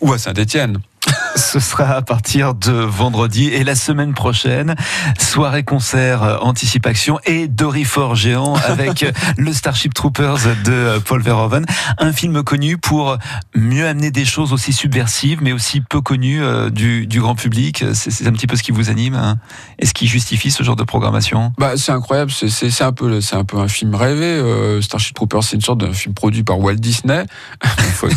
ou 0.00 0.12
à 0.12 0.18
Saint-Étienne. 0.18 0.78
Ce 1.36 1.58
sera 1.60 1.84
à 1.94 2.02
partir 2.02 2.54
de 2.54 2.72
vendredi 2.72 3.48
et 3.48 3.64
la 3.64 3.74
semaine 3.74 4.14
prochaine, 4.14 4.74
soirée 5.18 5.62
concert 5.62 6.22
euh, 6.22 6.36
Anticipation 6.40 7.18
et 7.24 7.48
Dorifor 7.48 8.14
géant 8.14 8.54
avec 8.56 9.02
euh, 9.04 9.12
le 9.36 9.52
Starship 9.52 9.94
Troopers 9.94 10.38
de 10.64 10.72
euh, 10.72 11.00
Paul 11.00 11.22
Verhoeven. 11.22 11.64
Un 11.98 12.12
film 12.12 12.42
connu 12.42 12.76
pour 12.78 13.16
mieux 13.54 13.86
amener 13.86 14.10
des 14.10 14.24
choses 14.24 14.52
aussi 14.52 14.72
subversives 14.72 15.38
mais 15.42 15.52
aussi 15.52 15.80
peu 15.80 16.00
connues 16.00 16.42
du, 16.70 17.06
du 17.06 17.20
grand 17.20 17.34
public. 17.34 17.84
C'est 17.94 18.26
un 18.26 18.32
petit 18.32 18.46
peu 18.46 18.56
ce 18.56 18.62
qui 18.62 18.72
vous 18.72 18.90
anime 18.90 19.14
hein 19.14 19.38
et 19.78 19.86
ce 19.86 19.94
qui 19.94 20.06
justifie 20.06 20.50
ce 20.50 20.62
genre 20.62 20.76
de 20.76 20.84
programmation. 20.84 21.52
Bah, 21.58 21.72
c'est 21.76 21.92
incroyable, 21.92 22.30
c'est- 22.30 22.82
un 22.82 22.92
peu, 22.92 23.20
c'est 23.20 23.36
un 23.36 23.44
peu 23.44 23.58
un 23.58 23.68
film 23.68 23.94
rêvé. 23.94 24.24
euh, 24.24 24.80
Starship 24.82 25.14
Troopers, 25.14 25.42
c'est 25.44 25.56
une 25.56 25.62
sorte 25.62 25.78
de 25.78 25.92
film 25.92 26.14
produit 26.14 26.42
par 26.42 26.58
Walt 26.58 26.74
Disney. 26.76 27.24
Il 27.62 27.68
faut, 27.84 28.08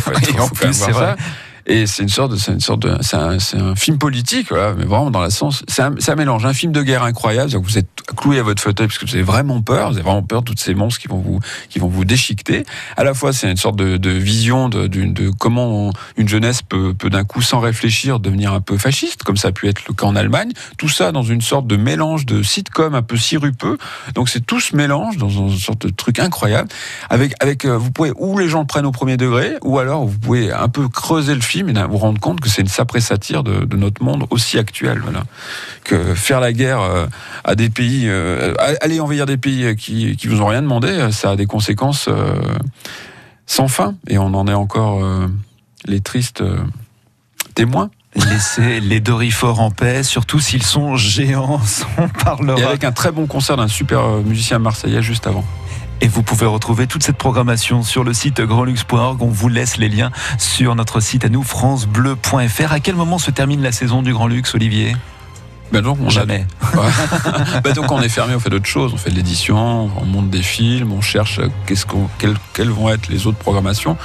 c'est 0.72 0.72
ça. 0.72 1.16
Et 1.66 1.86
c'est 1.86 2.02
une 2.02 2.08
sorte 2.10 2.32
de, 2.32 2.36
c'est 2.36 2.52
une 2.52 2.60
sorte 2.60 2.80
de, 2.80 2.94
c'est 3.00 3.16
un, 3.16 3.38
un 3.54 3.74
film 3.74 3.96
politique, 3.96 4.50
mais 4.50 4.84
vraiment 4.84 5.10
dans 5.10 5.20
la 5.22 5.30
sens, 5.30 5.62
c'est 5.66 5.82
un, 5.82 6.14
mélange, 6.14 6.44
un 6.44 6.52
film 6.52 6.72
de 6.72 6.82
guerre 6.82 7.02
incroyable, 7.04 7.50
que 7.50 7.56
vous 7.56 7.78
êtes 7.78 7.88
cloué 8.16 8.38
à 8.38 8.42
votre 8.42 8.62
fauteuil 8.62 8.86
parce 8.86 8.98
que 8.98 9.06
vous 9.06 9.14
avez 9.14 9.22
vraiment 9.22 9.62
peur, 9.62 9.88
vous 9.88 9.94
avez 9.94 10.02
vraiment 10.02 10.22
peur 10.22 10.42
de 10.42 10.52
tous 10.52 10.58
ces 10.62 10.74
monstres 10.74 11.00
qui 11.00 11.08
vont 11.08 11.16
vous, 11.16 11.40
qui 11.70 11.78
vont 11.78 11.88
vous 11.88 12.04
déchiqueter. 12.04 12.66
À 12.98 13.04
la 13.04 13.14
fois, 13.14 13.32
c'est 13.32 13.50
une 13.50 13.56
sorte 13.56 13.76
de, 13.76 13.96
de 13.96 14.10
vision 14.10 14.68
de, 14.68 14.86
d'une- 14.88 15.14
de 15.14 15.30
comment 15.30 15.90
une 16.18 16.28
jeunesse 16.28 16.60
peut, 16.60 16.92
peut 16.92 17.08
d'un 17.08 17.24
coup, 17.24 17.40
sans 17.40 17.60
réfléchir, 17.60 18.20
devenir 18.20 18.52
un 18.52 18.60
peu 18.60 18.76
fasciste, 18.76 19.22
comme 19.22 19.38
ça 19.38 19.48
a 19.48 19.52
pu 19.52 19.66
être 19.66 19.88
le 19.88 19.94
cas 19.94 20.04
en 20.04 20.16
Allemagne. 20.16 20.50
Tout 20.76 20.90
ça 20.90 21.12
dans 21.12 21.22
une 21.22 21.40
sorte 21.40 21.66
de 21.66 21.76
mélange 21.76 22.26
de 22.26 22.42
sitcom 22.42 22.94
un 22.94 23.02
peu 23.02 23.16
sirupeux. 23.16 23.78
Donc 24.14 24.28
c'est 24.28 24.44
tout 24.44 24.60
ce 24.60 24.76
mélange 24.76 25.16
dans 25.16 25.30
une 25.30 25.56
sorte 25.56 25.86
de 25.86 25.90
truc 25.90 26.18
incroyable. 26.18 26.68
Avec, 27.08 27.32
avec, 27.40 27.64
euh, 27.64 27.78
vous 27.78 27.90
pouvez 27.90 28.12
ou 28.16 28.38
les 28.38 28.50
gens 28.50 28.60
le 28.60 28.66
prennent 28.66 28.84
au 28.86 28.92
premier 28.92 29.16
degré, 29.16 29.54
ou 29.62 29.78
alors 29.78 30.04
vous 30.04 30.18
pouvez 30.18 30.52
un 30.52 30.68
peu 30.68 30.88
creuser 30.90 31.34
le 31.34 31.40
film 31.40 31.53
et 31.60 31.72
là, 31.72 31.86
vous 31.86 31.98
rendre 31.98 32.20
compte 32.20 32.40
que 32.40 32.48
c'est 32.48 32.62
une 32.62 32.68
sapré 32.68 33.00
satire 33.00 33.42
de, 33.42 33.64
de 33.64 33.76
notre 33.76 34.02
monde 34.02 34.24
aussi 34.30 34.58
actuel. 34.58 35.00
Voilà. 35.02 35.24
Que 35.84 36.14
faire 36.14 36.40
la 36.40 36.52
guerre 36.52 36.80
euh, 36.80 37.06
à 37.44 37.54
des 37.54 37.70
pays, 37.70 38.04
euh, 38.06 38.54
aller 38.80 39.00
envahir 39.00 39.26
des 39.26 39.36
pays 39.36 39.76
qui, 39.76 40.16
qui 40.16 40.26
vous 40.28 40.40
ont 40.42 40.46
rien 40.46 40.62
demandé, 40.62 40.88
euh, 40.88 41.10
ça 41.10 41.32
a 41.32 41.36
des 41.36 41.46
conséquences 41.46 42.06
euh, 42.08 42.34
sans 43.46 43.68
fin. 43.68 43.94
Et 44.08 44.18
on 44.18 44.34
en 44.34 44.48
est 44.48 44.54
encore 44.54 45.04
euh, 45.04 45.28
les 45.86 46.00
tristes 46.00 46.40
euh, 46.40 46.58
témoins. 47.54 47.90
Laissez 48.16 48.78
les 48.80 49.00
Dorifor 49.00 49.60
en 49.60 49.70
paix, 49.72 50.04
surtout 50.04 50.38
s'ils 50.38 50.62
sont 50.62 50.96
géants, 50.96 51.60
on 51.98 52.08
parlera. 52.08 52.58
Et 52.60 52.62
avec 52.62 52.84
un 52.84 52.92
très 52.92 53.10
bon 53.10 53.26
concert 53.26 53.56
d'un 53.56 53.68
super 53.68 54.00
euh, 54.00 54.22
musicien 54.22 54.58
marseillais 54.58 55.02
juste 55.02 55.26
avant. 55.26 55.44
Et 56.00 56.08
vous 56.08 56.22
pouvez 56.22 56.46
retrouver 56.46 56.86
toute 56.86 57.02
cette 57.02 57.16
programmation 57.16 57.82
sur 57.82 58.04
le 58.04 58.12
site 58.12 58.40
grandlux.org. 58.40 59.22
On 59.22 59.28
vous 59.28 59.48
laisse 59.48 59.76
les 59.76 59.88
liens 59.88 60.10
sur 60.38 60.74
notre 60.74 61.00
site 61.00 61.24
à 61.24 61.28
nous, 61.28 61.42
francebleu.fr. 61.42 62.72
À 62.72 62.80
quel 62.80 62.94
moment 62.94 63.18
se 63.18 63.30
termine 63.30 63.62
la 63.62 63.72
saison 63.72 64.02
du 64.02 64.12
Grand 64.12 64.26
Lux, 64.26 64.54
Olivier? 64.54 64.96
Ben 65.72 65.82
donc 65.82 65.98
on 66.00 66.10
Jamais. 66.10 66.46
Bah 67.64 67.72
donc 67.72 67.90
on 67.90 68.00
est 68.02 68.08
fermé, 68.08 68.34
on 68.34 68.40
fait 68.40 68.50
d'autres 68.50 68.66
choses, 68.66 68.92
on 68.94 68.96
fait 68.96 69.10
de 69.10 69.16
l'édition, 69.16 69.90
on 69.96 70.04
monte 70.04 70.30
des 70.30 70.42
films, 70.42 70.92
on 70.92 71.00
cherche 71.00 71.38
euh, 71.38 71.48
qu'est-ce 71.66 71.86
qu'on, 71.86 72.08
quelles, 72.18 72.36
quelles 72.52 72.70
vont 72.70 72.90
être 72.90 73.08
les 73.08 73.26
autres 73.26 73.38
programmations. 73.38 73.96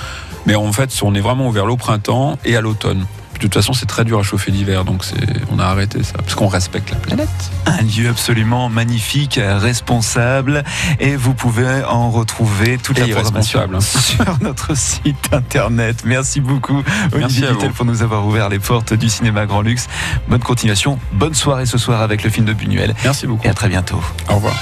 Mais 0.46 0.56
en 0.56 0.72
fait, 0.72 0.92
on 1.04 1.14
est 1.14 1.20
vraiment 1.20 1.48
ouvert 1.48 1.66
au 1.66 1.78
printemps 1.78 2.40
et 2.46 2.56
à 2.56 2.62
l'automne. 2.62 3.06
De 3.40 3.44
toute 3.48 3.54
façon, 3.54 3.72
c'est 3.72 3.86
très 3.86 4.04
dur 4.04 4.20
à 4.20 4.24
chauffer 4.24 4.52
l'hiver, 4.52 4.84
donc 4.84 5.02
on 5.50 5.60
a 5.60 5.64
arrêté 5.64 6.04
ça, 6.04 6.16
parce 6.18 6.36
qu'on 6.36 6.50
respecte 6.50 6.92
la 6.92 6.98
planète. 6.98 7.30
Un 7.66 7.84
lieu 7.84 8.10
absolument 8.10 8.68
magnifique, 8.68 9.40
responsable. 9.42 10.66
Et 11.00 11.16
vous 11.16 11.34
pouvez 11.34 11.86
en 11.86 12.12
retrouver 12.12 12.78
toute 12.78 12.98
Et 12.98 13.08
la 13.08 13.16
programmation 13.16 13.60
irresponsable, 13.60 13.82
sur 14.28 14.44
notre 14.44 14.76
site 14.76 15.30
internet. 15.32 16.04
Merci 16.04 16.42
beaucoup, 16.42 16.84
Olivier. 17.14 17.48
Vittel, 17.48 17.72
pour 17.72 17.86
nous 17.86 18.04
avoir 18.04 18.28
ouvert 18.28 18.50
les 18.50 18.60
portes 18.60 18.94
du 18.94 19.08
cinéma 19.08 19.46
Grand 19.46 19.62
Lux. 19.62 19.88
Bonne 20.28 20.42
continuation, 20.42 21.00
bonne 21.14 21.34
soirée 21.34 21.66
ce 21.66 21.78
soir 21.78 22.02
avec 22.02 22.24
le 22.24 22.30
film 22.30 22.46
de 22.46 22.52
Buñuel. 22.52 22.94
Merci 23.06 23.26
beaucoup. 23.26 23.48
Et 23.48 23.50
à 23.50 23.54
très 23.54 23.70
bientôt. 23.70 24.02
Au 24.28 24.36
revoir. 24.36 24.54